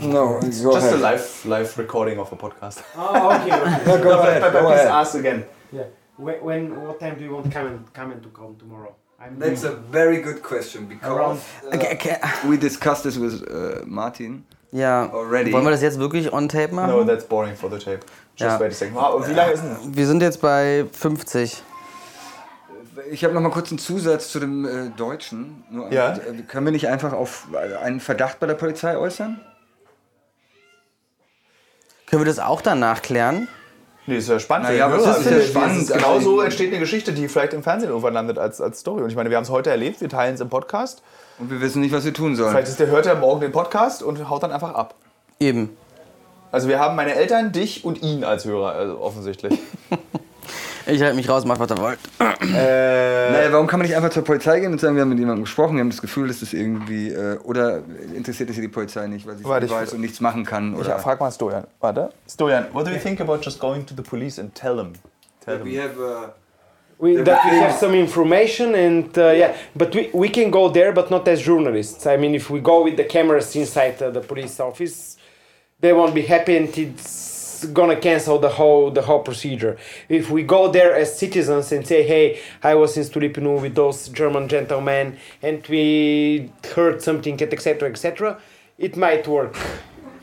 No, 0.06 0.40
go 0.40 0.46
Just 0.46 0.64
a 0.66 0.94
ahead. 0.96 1.00
live, 1.00 1.44
live 1.44 1.76
recording 1.78 2.18
of 2.18 2.32
a 2.32 2.36
podcast. 2.36 2.82
Oh, 2.96 3.32
okay. 3.34 3.52
okay. 3.52 3.80
No, 3.86 3.98
go 3.98 4.18
ahead. 4.18 4.40
But- 4.40 4.52
but 4.52 4.60
Go 4.62 4.68
please 4.68 4.80
ahead. 4.80 4.88
ask 4.88 5.14
again. 5.14 5.44
yeah. 5.72 5.82
When, 6.16 6.36
when? 6.44 6.86
What 6.86 7.00
time 7.00 7.16
do 7.18 7.24
you 7.24 7.34
want 7.34 7.50
comment 7.52 7.92
comment 7.94 8.22
to 8.22 8.28
come 8.30 8.54
tomorrow? 8.58 8.94
That's 9.38 9.64
a 9.64 9.76
very 9.90 10.20
good 10.20 10.42
question 10.42 10.88
because 10.88 11.08
Around- 11.10 11.40
Okay, 11.72 11.94
okay. 11.94 12.16
we 12.48 12.56
discussed 12.58 13.04
this 13.04 13.16
with 13.18 13.42
uh, 13.48 13.84
Martin. 13.86 14.44
Ja. 14.72 15.08
Already. 15.12 15.52
Wollen 15.52 15.64
wir 15.64 15.70
das 15.70 15.82
jetzt 15.82 15.98
wirklich 15.98 16.32
on 16.32 16.48
tape 16.48 16.74
machen? 16.74 16.90
No, 16.90 17.04
that's 17.04 17.24
boring 17.24 17.54
for 17.54 17.70
the 17.70 17.78
tape. 17.78 18.00
Just 18.36 18.52
Ja. 18.52 18.60
wait 18.60 18.72
a 18.72 18.74
second. 18.74 18.96
Wie 18.96 19.32
lange 19.34 19.52
ist 19.52 19.62
denn? 19.62 19.76
Wir 19.96 20.06
sind 20.06 20.22
jetzt 20.22 20.40
bei 20.40 20.86
50. 20.92 21.62
Ich 23.10 23.22
habe 23.24 23.34
noch 23.34 23.40
mal 23.40 23.50
kurz 23.50 23.70
einen 23.70 23.78
Zusatz 23.78 24.30
zu 24.30 24.40
dem 24.40 24.64
äh, 24.64 24.90
Deutschen. 24.96 25.64
Nur, 25.70 25.92
Ja. 25.92 26.14
äh, 26.16 26.42
Können 26.48 26.66
wir 26.66 26.72
nicht 26.72 26.88
einfach 26.88 27.12
auf 27.12 27.46
äh, 27.52 27.76
einen 27.76 28.00
Verdacht 28.00 28.40
bei 28.40 28.46
der 28.46 28.54
Polizei 28.54 28.96
äußern? 28.96 29.40
Können 32.06 32.22
wir 32.22 32.26
das 32.26 32.38
auch 32.38 32.60
danach 32.60 33.02
klären? 33.02 33.48
Nee, 34.06 34.16
ist 34.16 34.28
ja 34.28 34.40
spannend. 34.40 34.68
Naja, 34.68 34.86
aber 34.86 34.96
Hörer. 34.96 35.18
ist 35.18 35.30
ja 35.30 35.40
spannend. 35.40 35.82
ist 35.82 35.92
Genau 35.92 36.18
so 36.18 36.40
entsteht 36.40 36.70
eine 36.70 36.80
Geschichte, 36.80 37.12
die 37.12 37.28
vielleicht 37.28 37.52
im 37.52 37.62
Fernsehen 37.62 37.90
irgendwann 37.90 38.14
landet 38.14 38.38
als, 38.38 38.60
als 38.60 38.80
Story. 38.80 39.02
Und 39.02 39.10
ich 39.10 39.16
meine, 39.16 39.30
wir 39.30 39.36
haben 39.36 39.44
es 39.44 39.50
heute 39.50 39.70
erlebt, 39.70 40.00
wir 40.00 40.08
teilen 40.08 40.34
es 40.34 40.40
im 40.40 40.48
Podcast. 40.48 41.02
Und 41.38 41.50
wir 41.50 41.60
wissen 41.60 41.80
nicht, 41.80 41.92
was 41.92 42.04
wir 42.04 42.12
tun 42.12 42.34
sollen. 42.34 42.50
Vielleicht 42.50 42.68
ist 42.68 42.80
der, 42.80 42.88
hört 42.88 43.06
er 43.06 43.14
morgen 43.14 43.40
den 43.40 43.52
Podcast 43.52 44.02
und 44.02 44.28
haut 44.28 44.42
dann 44.42 44.52
einfach 44.52 44.74
ab. 44.74 44.94
Eben. 45.38 45.76
Also 46.50 46.68
wir 46.68 46.78
haben 46.80 46.96
meine 46.96 47.14
Eltern, 47.14 47.52
dich 47.52 47.84
und 47.84 48.02
ihn 48.02 48.24
als 48.24 48.44
Hörer, 48.44 48.72
also 48.72 49.00
offensichtlich. 49.00 49.58
Ich 50.86 51.00
halte 51.02 51.14
mich 51.14 51.28
raus, 51.28 51.44
macht 51.44 51.60
was 51.60 51.70
ihr 51.70 51.78
wollt. 51.78 51.98
Naja, 52.18 53.52
warum 53.52 53.66
kann 53.66 53.78
man 53.80 53.86
nicht 53.86 53.96
einfach 53.96 54.10
zur 54.10 54.24
Polizei 54.24 54.60
gehen 54.60 54.72
und 54.72 54.80
sagen, 54.80 54.94
wir 54.96 55.02
haben 55.02 55.08
mit 55.10 55.18
jemandem 55.18 55.44
gesprochen, 55.44 55.74
wir 55.76 55.80
haben 55.80 55.90
das 55.90 56.00
Gefühl, 56.00 56.28
dass 56.28 56.40
das 56.40 56.52
irgendwie. 56.52 57.08
Äh, 57.10 57.38
oder 57.44 57.82
interessiert 58.14 58.50
es 58.50 58.56
die 58.56 58.68
Polizei 58.68 59.06
nicht, 59.06 59.26
weil 59.26 59.36
sie 59.36 59.44
Warte, 59.44 59.64
nicht 59.66 59.72
ich- 59.74 59.80
weiß 59.80 59.92
und 59.94 60.00
nichts 60.00 60.20
machen 60.20 60.44
kann? 60.44 60.74
Ich 60.74 60.80
Oder? 60.80 60.98
frag 60.98 61.20
mal 61.20 61.30
Stojan. 61.30 61.64
Warte. 61.80 62.10
Stojan, 62.28 62.66
what 62.72 62.86
do 62.86 62.90
you 62.90 62.98
think 62.98 63.20
about 63.20 63.38
just 63.42 63.60
going 63.60 63.84
to 63.86 63.94
the 63.94 64.02
police 64.02 64.38
and 64.38 64.54
tell 64.54 64.76
them? 64.76 64.92
Tell 65.44 65.58
them. 65.58 65.68
have, 65.76 65.98
uh, 65.98 66.28
We, 66.98 67.16
that 67.24 67.44
we 67.50 67.58
have 67.58 67.72
some 67.74 67.94
information 67.98 68.74
and 68.76 69.18
uh, 69.18 69.30
yeah, 69.32 69.54
but 69.74 69.92
we, 69.92 70.08
we 70.12 70.28
can 70.28 70.50
go 70.52 70.68
there, 70.70 70.92
but 70.92 71.10
not 71.10 71.26
as 71.26 71.40
journalists. 71.42 72.06
I 72.06 72.16
mean, 72.16 72.34
if 72.36 72.48
we 72.48 72.60
go 72.60 72.84
with 72.84 72.96
the 72.96 73.02
cameras 73.04 73.56
inside 73.56 74.00
uh, 74.00 74.10
the 74.10 74.20
police 74.20 74.60
office, 74.60 75.16
they 75.80 75.92
won't 75.92 76.14
be 76.14 76.22
happy 76.22 76.56
and 76.56 76.68
it's 76.78 77.31
gonna 77.66 77.96
cancel 77.96 78.38
the 78.38 78.48
whole 78.48 78.90
the 78.90 79.02
whole 79.02 79.20
procedure. 79.20 79.76
If 80.08 80.30
we 80.30 80.42
go 80.42 80.70
there 80.70 80.94
as 80.94 81.18
citizens 81.18 81.72
and 81.72 81.86
say, 81.86 82.02
hey, 82.02 82.40
I 82.62 82.74
was 82.74 82.96
in 82.96 83.04
Stulipinu 83.04 83.60
with 83.60 83.74
those 83.74 84.08
German 84.08 84.48
gentlemen 84.48 85.18
and 85.42 85.66
we 85.68 86.52
heard 86.74 87.02
something, 87.02 87.40
etc., 87.42 87.88
etc., 87.90 88.38
it 88.78 88.96
might 88.96 89.26
work. 89.28 89.56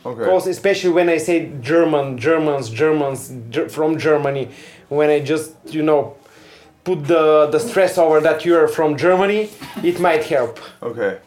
Okay. 0.05 0.19
Because 0.19 0.47
especially 0.47 0.91
when 0.91 1.09
I 1.09 1.17
say 1.17 1.51
German, 1.61 2.17
Germans, 2.17 2.69
Germans 2.69 3.33
ger- 3.49 3.69
from 3.69 3.97
Germany, 3.97 4.49
when 4.87 5.09
I 5.09 5.19
just 5.19 5.53
you 5.65 5.83
know 5.83 6.15
put 6.83 7.05
the 7.07 7.47
the 7.51 7.59
stress 7.59 7.97
over 7.97 8.19
that 8.21 8.45
you 8.45 8.55
are 8.57 8.67
from 8.67 8.97
Germany, 8.97 9.49
it 9.83 9.99
might 9.99 10.23
help. 10.23 10.59
Okay. 10.81 11.19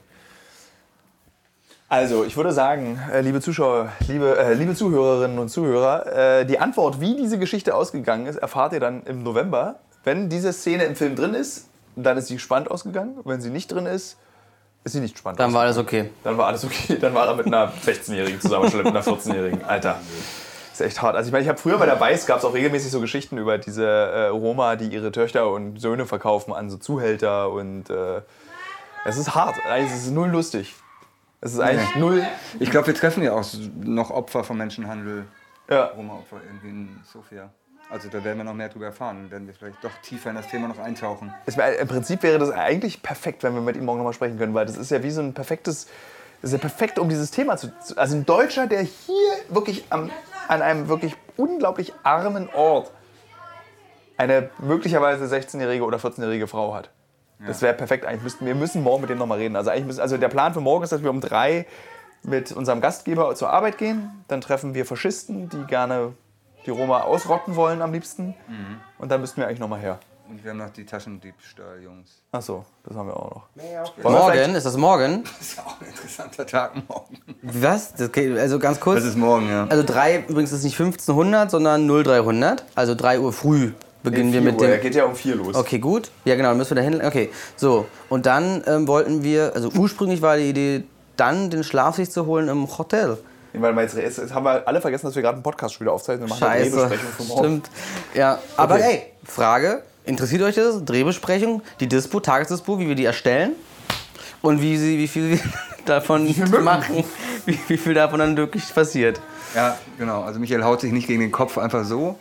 Also, 1.93 2.25
ich 2.25 2.39
würde 2.39 2.53
sagen, 2.53 2.99
äh, 3.13 3.21
liebe 3.21 3.43
Zuschauer, 3.43 3.93
liebe, 4.09 4.39
äh, 4.39 4.55
liebe 4.55 4.75
Zuhörerinnen 4.75 5.39
und 5.39 5.51
Zuhörer, 5.51 6.41
äh, 6.41 6.47
die 6.47 6.59
Antwort, 6.59 7.03
wie 7.03 7.17
diese 7.17 7.39
Geschichte 7.39 7.75
ausgegangen 7.75 8.25
ist, 8.25 8.37
erfahrt 8.37 8.73
ihr 8.73 8.81
dann 8.81 9.03
im 9.03 9.23
November. 9.23 9.75
Wenn 10.03 10.31
diese 10.31 10.55
Szene 10.55 10.85
im 10.85 10.97
Film 10.97 11.17
drin 11.17 11.35
ist, 11.35 11.69
dann 11.95 12.17
ist 12.17 12.29
sie 12.29 12.39
spannend 12.39 12.71
ausgegangen. 12.71 13.19
Wenn 13.25 13.43
sie 13.43 13.51
nicht 13.51 13.71
drin 13.71 13.85
ist, 13.85 14.17
ist 14.85 14.93
sie 14.93 15.01
nicht 15.01 15.19
spannend 15.19 15.39
Dann 15.39 15.53
war 15.53 15.65
alles 15.65 15.77
okay. 15.77 16.09
Dann 16.25 16.39
war 16.39 16.47
alles 16.47 16.65
okay. 16.65 16.97
Dann 16.99 17.13
war 17.13 17.27
er 17.27 17.35
mit 17.35 17.45
einer 17.45 17.71
16-Jährigen 17.85 18.41
zusammen, 18.41 18.71
statt 18.71 18.85
mit 18.85 18.87
einer 18.87 19.05
14-Jährigen. 19.05 19.63
Alter. 19.63 19.97
Das 20.71 20.81
ist 20.81 20.87
echt 20.87 21.03
hart. 21.03 21.15
Also 21.15 21.29
ich 21.29 21.33
meine, 21.33 21.43
ich 21.43 21.49
habe 21.51 21.59
früher 21.59 21.77
bei 21.77 21.85
der 21.85 22.01
Weiß 22.01 22.25
gab 22.25 22.39
es 22.39 22.47
auch 22.47 22.55
regelmäßig 22.55 22.91
so 22.91 23.03
Geschichten 23.03 23.37
über 23.37 23.59
diese 23.59 23.85
äh, 23.85 24.27
Roma, 24.29 24.77
die 24.77 24.87
ihre 24.87 25.13
Töchter 25.13 25.51
und 25.51 25.79
Söhne 25.79 26.07
verkaufen 26.07 26.55
an 26.55 26.71
so 26.71 26.79
Zuhälter 26.79 27.51
und 27.51 27.91
äh, 27.91 28.23
es 29.05 29.19
ist 29.19 29.35
hart. 29.35 29.57
Ist 29.79 30.07
es 30.07 30.11
null 30.11 30.31
lustig. 30.31 30.75
Es 31.45 31.53
ist 31.55 31.61
eigentlich 31.61 31.95
null. 31.97 32.25
Ich 32.61 32.71
glaube, 32.71 32.87
wir 32.87 32.95
treffen 32.95 33.23
ja 33.23 33.33
auch 33.33 33.45
noch 33.81 34.11
Opfer 34.11 34.45
von 34.45 34.57
Menschenhandel, 34.57 35.25
Ja. 35.69 35.87
Roma-Opfer 35.87 36.37
irgendwie 36.47 36.69
in 36.69 37.01
Sofia. 37.13 37.51
Also 37.91 38.09
da 38.09 38.23
werden 38.25 38.39
wir 38.39 38.45
noch 38.45 38.55
mehr 38.55 38.69
drüber 38.71 38.87
erfahren 38.87 39.25
und 39.25 39.31
werden 39.31 39.47
wir 39.47 39.53
vielleicht 39.55 39.83
doch 39.85 39.91
tiefer 40.03 40.31
in 40.31 40.37
das 40.37 40.49
Thema 40.49 40.69
noch 40.69 40.79
eintauchen. 40.79 41.35
Es 41.45 41.57
wär, 41.57 41.79
Im 41.81 41.89
Prinzip 41.89 42.23
wäre 42.23 42.39
das 42.39 42.51
eigentlich 42.51 43.03
perfekt, 43.03 43.43
wenn 43.43 43.55
wir 43.55 43.61
mit 43.61 43.77
ihm 43.77 43.85
morgen 43.85 43.99
nochmal 43.99 44.15
sprechen 44.15 44.39
können, 44.39 44.55
weil 44.55 44.65
das 44.67 44.77
ist 44.79 44.91
ja 44.91 45.03
wie 45.03 45.11
so 45.11 45.21
ein 45.21 45.35
perfektes. 45.35 45.89
Das 46.41 46.51
ist 46.51 46.53
ja 46.53 46.59
perfekt, 46.59 46.99
um 46.99 47.09
dieses 47.09 47.31
Thema 47.33 47.57
zu. 47.57 47.71
zu- 47.81 47.99
Also 47.99 48.17
ein 48.17 48.25
Deutscher, 48.25 48.67
der 48.67 48.83
hier 48.83 49.33
wirklich 49.49 49.85
am, 49.91 50.11
an 50.49 50.63
einem 50.63 50.89
wirklich 50.89 51.17
unglaublich 51.37 51.93
armen 52.03 52.49
Ort 52.55 52.93
eine 54.17 54.51
möglicherweise 54.59 55.25
16-jährige 55.25 55.85
oder 55.85 55.99
14-jährige 55.99 56.47
Frau 56.47 56.75
hat. 56.75 56.91
Das 57.47 57.63
wäre 57.63 57.75
perfekt. 57.75 58.07
Eigentlich 58.07 58.23
müssten, 58.23 58.47
wir 58.47 58.55
müssen 58.55 58.83
morgen 58.83 59.03
mit 59.03 59.11
dem 59.11 59.19
nochmal 59.19 59.39
reden. 59.39 59.57
Also, 59.57 59.71
eigentlich 59.71 59.87
müssen, 59.87 60.01
also 60.01 60.17
der 60.17 60.29
Plan 60.29 60.55
für 60.55 60.61
morgen 60.61 60.85
ist, 60.85 60.91
dass 60.93 61.03
wir 61.03 61.11
um 61.11 61.21
drei 61.21 61.67
mit 62.23 62.53
unserem 62.53 62.81
Gastgeber 62.81 63.35
zur 63.35 63.51
Arbeit 63.51 63.79
gehen. 63.79 64.11
Dann 64.29 64.41
treffen 64.41 64.75
wir 64.75 64.87
Faschisten, 64.87 65.49
die 65.49 65.65
gerne 65.65 66.13
die 66.67 66.71
Roma 66.71 67.01
ausrotten 67.03 67.57
wollen 67.57 67.83
am 67.83 67.93
liebsten. 67.93 68.35
Und 68.99 69.11
dann 69.11 69.21
müssten 69.21 69.41
wir 69.41 69.49
eigentlich 69.49 69.59
nochmal 69.59 69.81
her. 69.81 69.99
Und 70.29 70.43
wir 70.43 70.53
haben 70.53 70.59
noch 70.59 70.71
die 70.71 70.87
Taschendiebstahl-Jungs. 70.87 72.23
Ach 72.31 72.41
so, 72.41 72.65
das 72.85 72.97
haben 72.97 73.09
wir 73.09 73.17
auch 73.17 73.31
noch. 73.31 73.49
Morgen, 74.03 74.55
ist 74.55 74.65
das 74.65 74.77
morgen? 74.77 75.25
Das 75.39 75.49
ist 75.49 75.59
auch 75.59 75.81
ein 75.81 75.87
interessanter 75.89 76.47
Tag 76.47 76.89
morgen. 76.89 77.19
Was? 77.43 77.93
Das 77.95 78.11
geht, 78.13 78.39
also 78.39 78.59
ganz 78.59 78.81
kurz. 78.81 79.01
Das 79.01 79.09
ist 79.11 79.19
morgen, 79.19 79.49
ja. 79.51 79.67
Also 79.67 79.83
3, 79.83 80.25
übrigens 80.29 80.53
ist 80.53 80.63
nicht 80.65 80.81
1500, 80.81 81.51
sondern 81.51 81.87
0300. 81.87 82.65
Also 82.75 82.95
3 82.95 83.21
Uhr 83.21 83.33
früh 83.33 83.73
beginnen 84.03 84.33
wir 84.33 84.41
mit 84.41 84.61
Er 84.61 84.69
dem. 84.77 84.81
geht 84.81 84.95
ja 84.95 85.05
um 85.05 85.15
vier 85.15 85.37
los. 85.37 85.55
Okay, 85.55 85.79
gut. 85.79 86.11
Ja, 86.25 86.35
genau, 86.37 86.49
dann 86.51 86.59
müssen 86.59 86.77
wir 86.77 86.83
da 86.83 86.89
hin. 86.89 87.01
Okay, 87.05 87.31
so. 87.57 87.87
Und 88.09 88.27
dann 88.27 88.63
ähm, 88.67 88.87
wollten 88.89 89.23
wir, 89.23 89.53
also 89.55 89.71
ursprünglich 89.77 90.23
war 90.23 90.37
die 90.37 90.49
Idee, 90.51 90.85
dann 91.17 91.51
den 91.51 91.63
Schlaf 91.65 91.97
sich 91.97 92.11
zu 92.11 92.27
holen 92.27 92.49
im 92.49 92.67
Hotel. 92.79 93.19
Weil 93.55 93.75
wir 93.75 93.83
jetzt, 93.83 93.97
jetzt, 93.97 94.33
haben 94.33 94.45
wir 94.47 94.67
alle 94.67 94.81
vergessen, 94.81 95.07
dass 95.07 95.15
wir 95.15 95.21
gerade 95.23 95.35
einen 95.35 95.43
Podcast 95.43 95.75
schon 95.75 95.85
wieder 95.85 95.93
aufzeichnen. 95.93 96.27
Wir 96.27 96.31
machen 96.31 96.45
eine 96.45 96.65
Scheiße. 96.65 96.77
Drehbesprechung 96.77 97.13
für 97.17 97.23
morgen. 97.25 97.39
Stimmt. 97.45 97.71
Ja, 98.15 98.39
aber 98.57 98.75
Okay. 98.77 98.85
ey, 98.91 99.03
Frage: 99.25 99.83
Interessiert 100.05 100.41
euch 100.43 100.55
das? 100.55 100.83
Drehbesprechung, 100.85 101.61
die 101.79 101.87
Dispo, 101.87 102.21
Tagesdispo, 102.21 102.79
wie 102.79 102.89
wir 102.89 102.95
die 102.95 103.05
erstellen? 103.05 103.53
Und 104.41 104.63
wie, 104.63 104.77
sie, 104.79 104.99
wie 104.99 105.07
viel 105.07 105.33
wir 105.33 105.39
davon 105.85 106.35
machen? 106.63 107.05
Wie, 107.45 107.59
wie 107.69 107.77
viel 107.77 107.93
davon 107.95 108.21
dann 108.21 108.37
wirklich 108.37 108.75
passiert? 108.75 109.21
Ja, 109.55 109.77
genau. 109.99 110.23
Also 110.23 110.41
Michael 110.41 110.65
haut 110.65 110.81
sich 110.81 110.91
nicht 110.93 111.07
gegen 111.07 111.21
den 111.21 111.31
Kopf 111.31 111.59
einfach 111.59 111.85
so. 111.85 112.19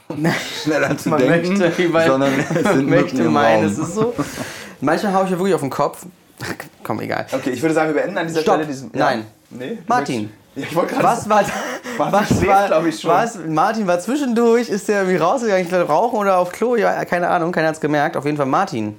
Schneller 0.62 0.96
zu 0.96 1.10
Man 1.10 1.20
denken, 1.20 1.58
möchte, 1.58 1.88
man, 1.88 2.06
sondern 2.06 2.32
es 2.54 2.72
sind 2.72 2.88
möchte 2.88 3.24
meinen, 3.24 3.64
es 3.64 3.78
ist 3.78 3.94
so. 3.94 4.14
Manchmal 4.80 5.14
haue 5.14 5.24
ich 5.24 5.30
ja 5.30 5.38
wirklich 5.38 5.54
auf 5.54 5.60
den 5.60 5.70
Kopf. 5.70 6.06
Komm, 6.82 7.00
egal. 7.00 7.26
Okay, 7.30 7.50
ich 7.50 7.62
würde 7.62 7.74
sagen, 7.74 7.94
wir 7.94 8.00
beenden 8.00 8.18
an 8.18 8.26
dieser 8.26 8.40
Stopp. 8.40 8.54
Stelle 8.54 8.66
diesen. 8.66 8.90
Nein. 8.94 9.26
Nee? 9.50 9.78
Martin. 9.86 10.32
Ja, 10.54 10.64
ich 10.64 10.74
wollte 10.74 10.94
gerade 10.94 11.04
Was 11.04 11.28
war, 11.28 11.44
was 11.98 12.28
schläft, 12.28 12.46
war, 12.46 12.86
ich, 12.86 13.00
schon. 13.00 13.10
was, 13.10 13.38
Martin 13.46 13.86
war 13.86 14.00
zwischendurch, 14.00 14.68
ist 14.68 14.88
der 14.88 15.02
irgendwie 15.02 15.16
rausgegangen, 15.16 15.62
ich 15.62 15.68
glaube, 15.68 15.86
rauchen 15.86 16.18
oder 16.18 16.38
auf 16.38 16.52
Klo, 16.52 16.76
ja, 16.76 17.04
keine 17.06 17.28
Ahnung, 17.28 17.52
keiner 17.52 17.68
hat 17.68 17.76
es 17.76 17.80
gemerkt. 17.80 18.16
Auf 18.16 18.24
jeden 18.26 18.36
Fall 18.36 18.46
Martin. 18.46 18.96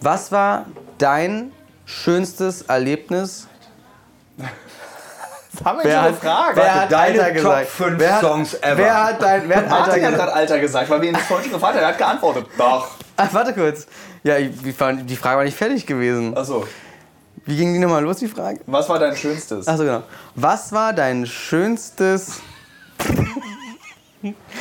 Was 0.00 0.30
war 0.30 0.66
dein 0.98 1.52
schönstes 1.84 2.62
Erlebnis? 2.62 3.48
Das 5.58 5.66
haben 5.66 5.78
wir 5.78 5.84
Wer 5.84 5.92
schon 5.92 6.02
hat, 6.02 6.20
gefragt. 6.20 6.56
wer 6.56 6.74
hat 6.74 6.92
deine 6.92 7.22
Alter 7.22 7.24
Top 7.24 7.34
gesagt? 7.34 7.68
fünf 7.68 7.98
wer 7.98 8.14
hat, 8.14 8.20
Songs 8.20 8.54
ever. 8.54 8.78
Wer 8.78 9.04
hat, 9.04 9.22
dein, 9.22 9.48
wer 9.48 9.56
hat 9.56 9.64
Alter 9.64 9.78
hat 9.86 9.94
gesagt? 9.94 10.16
gerade 10.16 10.32
Alter 10.32 10.58
gesagt, 10.60 10.90
weil 10.90 11.00
wir 11.02 11.08
ihn 11.08 11.14
das 11.14 11.24
vorhin 11.24 11.44
schon 11.44 11.52
gefragt 11.54 11.74
haben. 11.74 11.82
Er 11.82 11.88
hat 11.88 11.98
geantwortet. 11.98 12.46
Doch. 12.56 12.88
Ach, 13.16 13.34
warte 13.34 13.52
kurz. 13.52 13.86
Ja, 14.22 14.36
ich, 14.36 14.50
die 14.62 14.72
Frage 15.16 15.36
war 15.36 15.44
nicht 15.44 15.56
fertig 15.56 15.86
gewesen. 15.86 16.36
Achso. 16.36 16.66
Wie 17.44 17.56
ging 17.56 17.72
die 17.72 17.78
nochmal 17.78 18.02
los, 18.02 18.18
die 18.18 18.28
Frage? 18.28 18.60
Was 18.66 18.88
war 18.88 18.98
dein 18.98 19.16
Schönstes? 19.16 19.66
Achso, 19.66 19.82
genau. 19.84 20.02
Was 20.34 20.70
war 20.70 20.92
dein 20.92 21.26
schönstes 21.26 22.40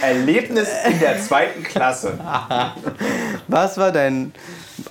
Erlebnis 0.01 0.69
in 0.85 0.99
der 0.99 1.19
zweiten 1.21 1.63
Klasse. 1.63 2.13
Was 3.47 3.77
war 3.77 3.91
dein. 3.91 4.33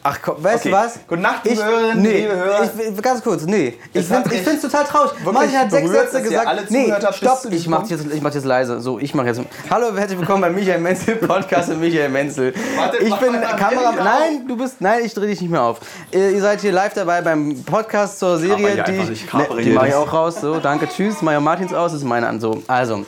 Ach 0.03 0.19
komm, 0.21 0.43
weißt 0.43 0.67
Okay. 0.67 0.71
du 0.71 0.75
was? 0.75 0.99
Gute 1.07 1.21
Nacht, 1.21 1.45
liebe 1.45 1.57
Ich- 1.57 1.65
Hörerinnen, 1.65 2.03
nee, 2.03 2.21
liebe 2.23 2.37
Hörer. 2.37 2.71
Ich, 2.97 3.03
ganz 3.03 3.23
kurz, 3.23 3.45
nee. 3.45 3.75
Ich 3.93 4.01
Es 4.01 4.11
hat 4.11 4.29
finde 4.29 4.51
es 4.51 4.61
total 4.61 4.85
traurig. 4.85 5.13
Martin 5.25 5.59
hat 5.59 5.71
sechs 5.71 5.91
Sätze 5.91 6.23
gesagt. 6.23 6.47
alle 6.49 6.65
nee, 6.69 6.91
habt 6.91 7.15
stopp, 7.15 7.47
ich 7.51 7.69
mach 7.69 7.89
jetzt, 7.89 8.05
ich 8.13 8.21
mach 8.21 8.35
jetzt 8.35 8.45
leise. 8.45 8.81
So, 8.81 8.99
ich 8.99 9.15
mach 9.15 9.25
jetzt. 9.25 9.41
Hallo, 9.71 9.95
herzlich 9.97 10.19
willkommen 10.19 10.41
beim 10.41 10.55
Michael 10.55 10.81
Menzel 10.81 11.17
Podcast 11.17 11.69
mit 11.69 11.81
Michael 11.81 12.09
Menzel. 12.09 12.53
Warte, 12.77 12.97
ich 12.99 13.15
bin 13.17 13.33
Kamera. 13.33 13.93
Nein, 13.93 14.45
du 14.49 14.57
bist. 14.57 14.81
Nein, 14.81 15.05
ich 15.05 15.15
drehe 15.15 15.29
dich 15.29 15.41
nicht 15.41 15.51
mehr 15.51 15.63
auf. 15.63 15.79
Ihr, 16.11 16.41
seid 16.41 16.61
hier 16.61 16.73
live 16.73 16.95
dabei 16.95 17.21
beim 17.21 17.63
Podcast 17.65 18.19
zur 18.19 18.39
Serie, 18.39 18.83
die 18.87 19.13
ich. 19.13 19.33
Ne, 19.33 19.47
die 19.63 19.71
mache 19.71 19.87
ich 19.89 19.93
das. 19.93 20.03
auch 20.03 20.13
raus. 20.13 20.41
So, 20.41 20.59
danke, 20.59 20.89
tschüss. 20.89 21.23
Maja 21.23 21.39
Martins 21.41 21.73
aus, 21.73 21.93
das 21.93 22.01
ist 22.03 22.07
meine 22.07 22.27
an. 22.27 22.41
So, 22.41 22.63
also. 22.67 23.07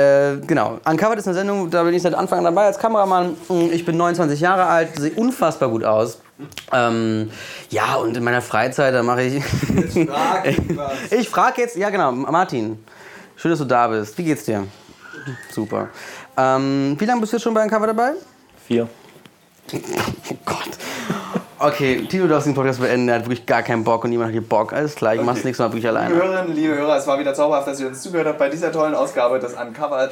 Äh, 0.00 0.38
genau. 0.46 0.78
Uncovered 0.84 1.18
ist 1.18 1.26
eine 1.26 1.34
Sendung, 1.34 1.70
da 1.70 1.82
bin 1.82 1.92
ich 1.94 2.02
seit 2.02 2.14
Anfang 2.14 2.38
an 2.38 2.44
dabei 2.44 2.66
als 2.66 2.78
Kameramann. 2.78 3.36
Ich 3.70 3.84
bin 3.84 3.96
29 3.96 4.40
Jahre 4.40 4.64
alt, 4.64 4.96
sehe 4.98 5.12
unfassbar 5.12 5.68
gut 5.68 5.84
aus. 5.84 6.18
Ähm, 6.72 7.30
ja, 7.68 7.96
und 7.96 8.16
in 8.16 8.24
meiner 8.24 8.40
Freizeit, 8.40 8.94
da 8.94 9.02
mache 9.02 9.22
ich. 9.22 9.42
ich 11.10 11.28
frage 11.28 11.60
jetzt, 11.60 11.76
ja 11.76 11.90
genau, 11.90 12.12
Martin. 12.12 12.82
Schön, 13.36 13.50
dass 13.50 13.58
du 13.58 13.66
da 13.66 13.88
bist. 13.88 14.16
Wie 14.16 14.24
geht's 14.24 14.44
dir? 14.44 14.66
Super. 15.50 15.88
Ähm, 16.36 16.96
wie 16.98 17.04
lange 17.04 17.20
bist 17.20 17.32
du 17.32 17.36
jetzt 17.36 17.44
schon 17.44 17.52
bei 17.52 17.62
Uncover 17.62 17.88
dabei? 17.88 18.12
Vier. 18.66 18.88
Oh 20.30 20.36
Gott. 20.44 20.70
Okay, 21.62 22.06
Tito, 22.08 22.22
du 22.22 22.28
darfst 22.28 22.46
den 22.46 22.54
Podcast 22.54 22.80
beenden. 22.80 23.10
Er 23.10 23.16
hat 23.16 23.26
wirklich 23.26 23.44
gar 23.44 23.62
keinen 23.62 23.84
Bock 23.84 24.02
und 24.04 24.08
niemand 24.08 24.28
hat 24.28 24.32
hier 24.32 24.40
Bock. 24.40 24.72
Alles 24.72 24.94
klar, 24.94 25.14
ich 25.14 25.20
mach's 25.20 25.44
nächstes 25.44 25.58
Mal 25.58 25.66
wirklich 25.66 25.84
Liebe 25.84 25.98
alleine. 25.98 26.14
Hörerinnen, 26.14 26.56
liebe 26.56 26.74
Hörer, 26.74 26.96
es 26.96 27.06
war 27.06 27.18
wieder 27.18 27.34
zauberhaft, 27.34 27.68
dass 27.68 27.78
ihr 27.78 27.88
uns 27.88 28.00
zugehört 28.00 28.28
habt 28.28 28.38
bei 28.38 28.48
dieser 28.48 28.72
tollen 28.72 28.94
Ausgabe 28.94 29.38
des 29.38 29.52
Uncovered 29.52 30.10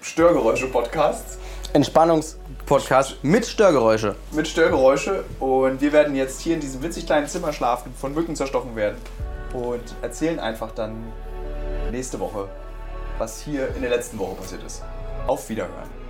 Störgeräusche-Podcasts 0.00 1.38
Entspannungspodcast 1.74 3.22
mit 3.22 3.46
Störgeräusche. 3.46 4.16
mit 4.32 4.48
Störgeräusche. 4.48 5.22
Und 5.38 5.80
wir 5.80 5.92
werden 5.92 6.16
jetzt 6.16 6.40
hier 6.40 6.54
in 6.54 6.60
diesem 6.60 6.82
winzig 6.82 7.06
kleinen 7.06 7.28
Zimmer 7.28 7.52
schlafen, 7.52 7.94
von 7.96 8.12
Mücken 8.12 8.34
zerstochen 8.34 8.74
werden 8.74 8.96
und 9.52 9.94
erzählen 10.02 10.40
einfach 10.40 10.72
dann 10.72 10.96
nächste 11.92 12.18
Woche, 12.18 12.48
was 13.18 13.40
hier 13.40 13.68
in 13.76 13.82
der 13.82 13.90
letzten 13.90 14.18
Woche 14.18 14.34
passiert 14.34 14.64
ist. 14.64 14.82
Auf 15.28 15.48
Wiederhören. 15.48 16.03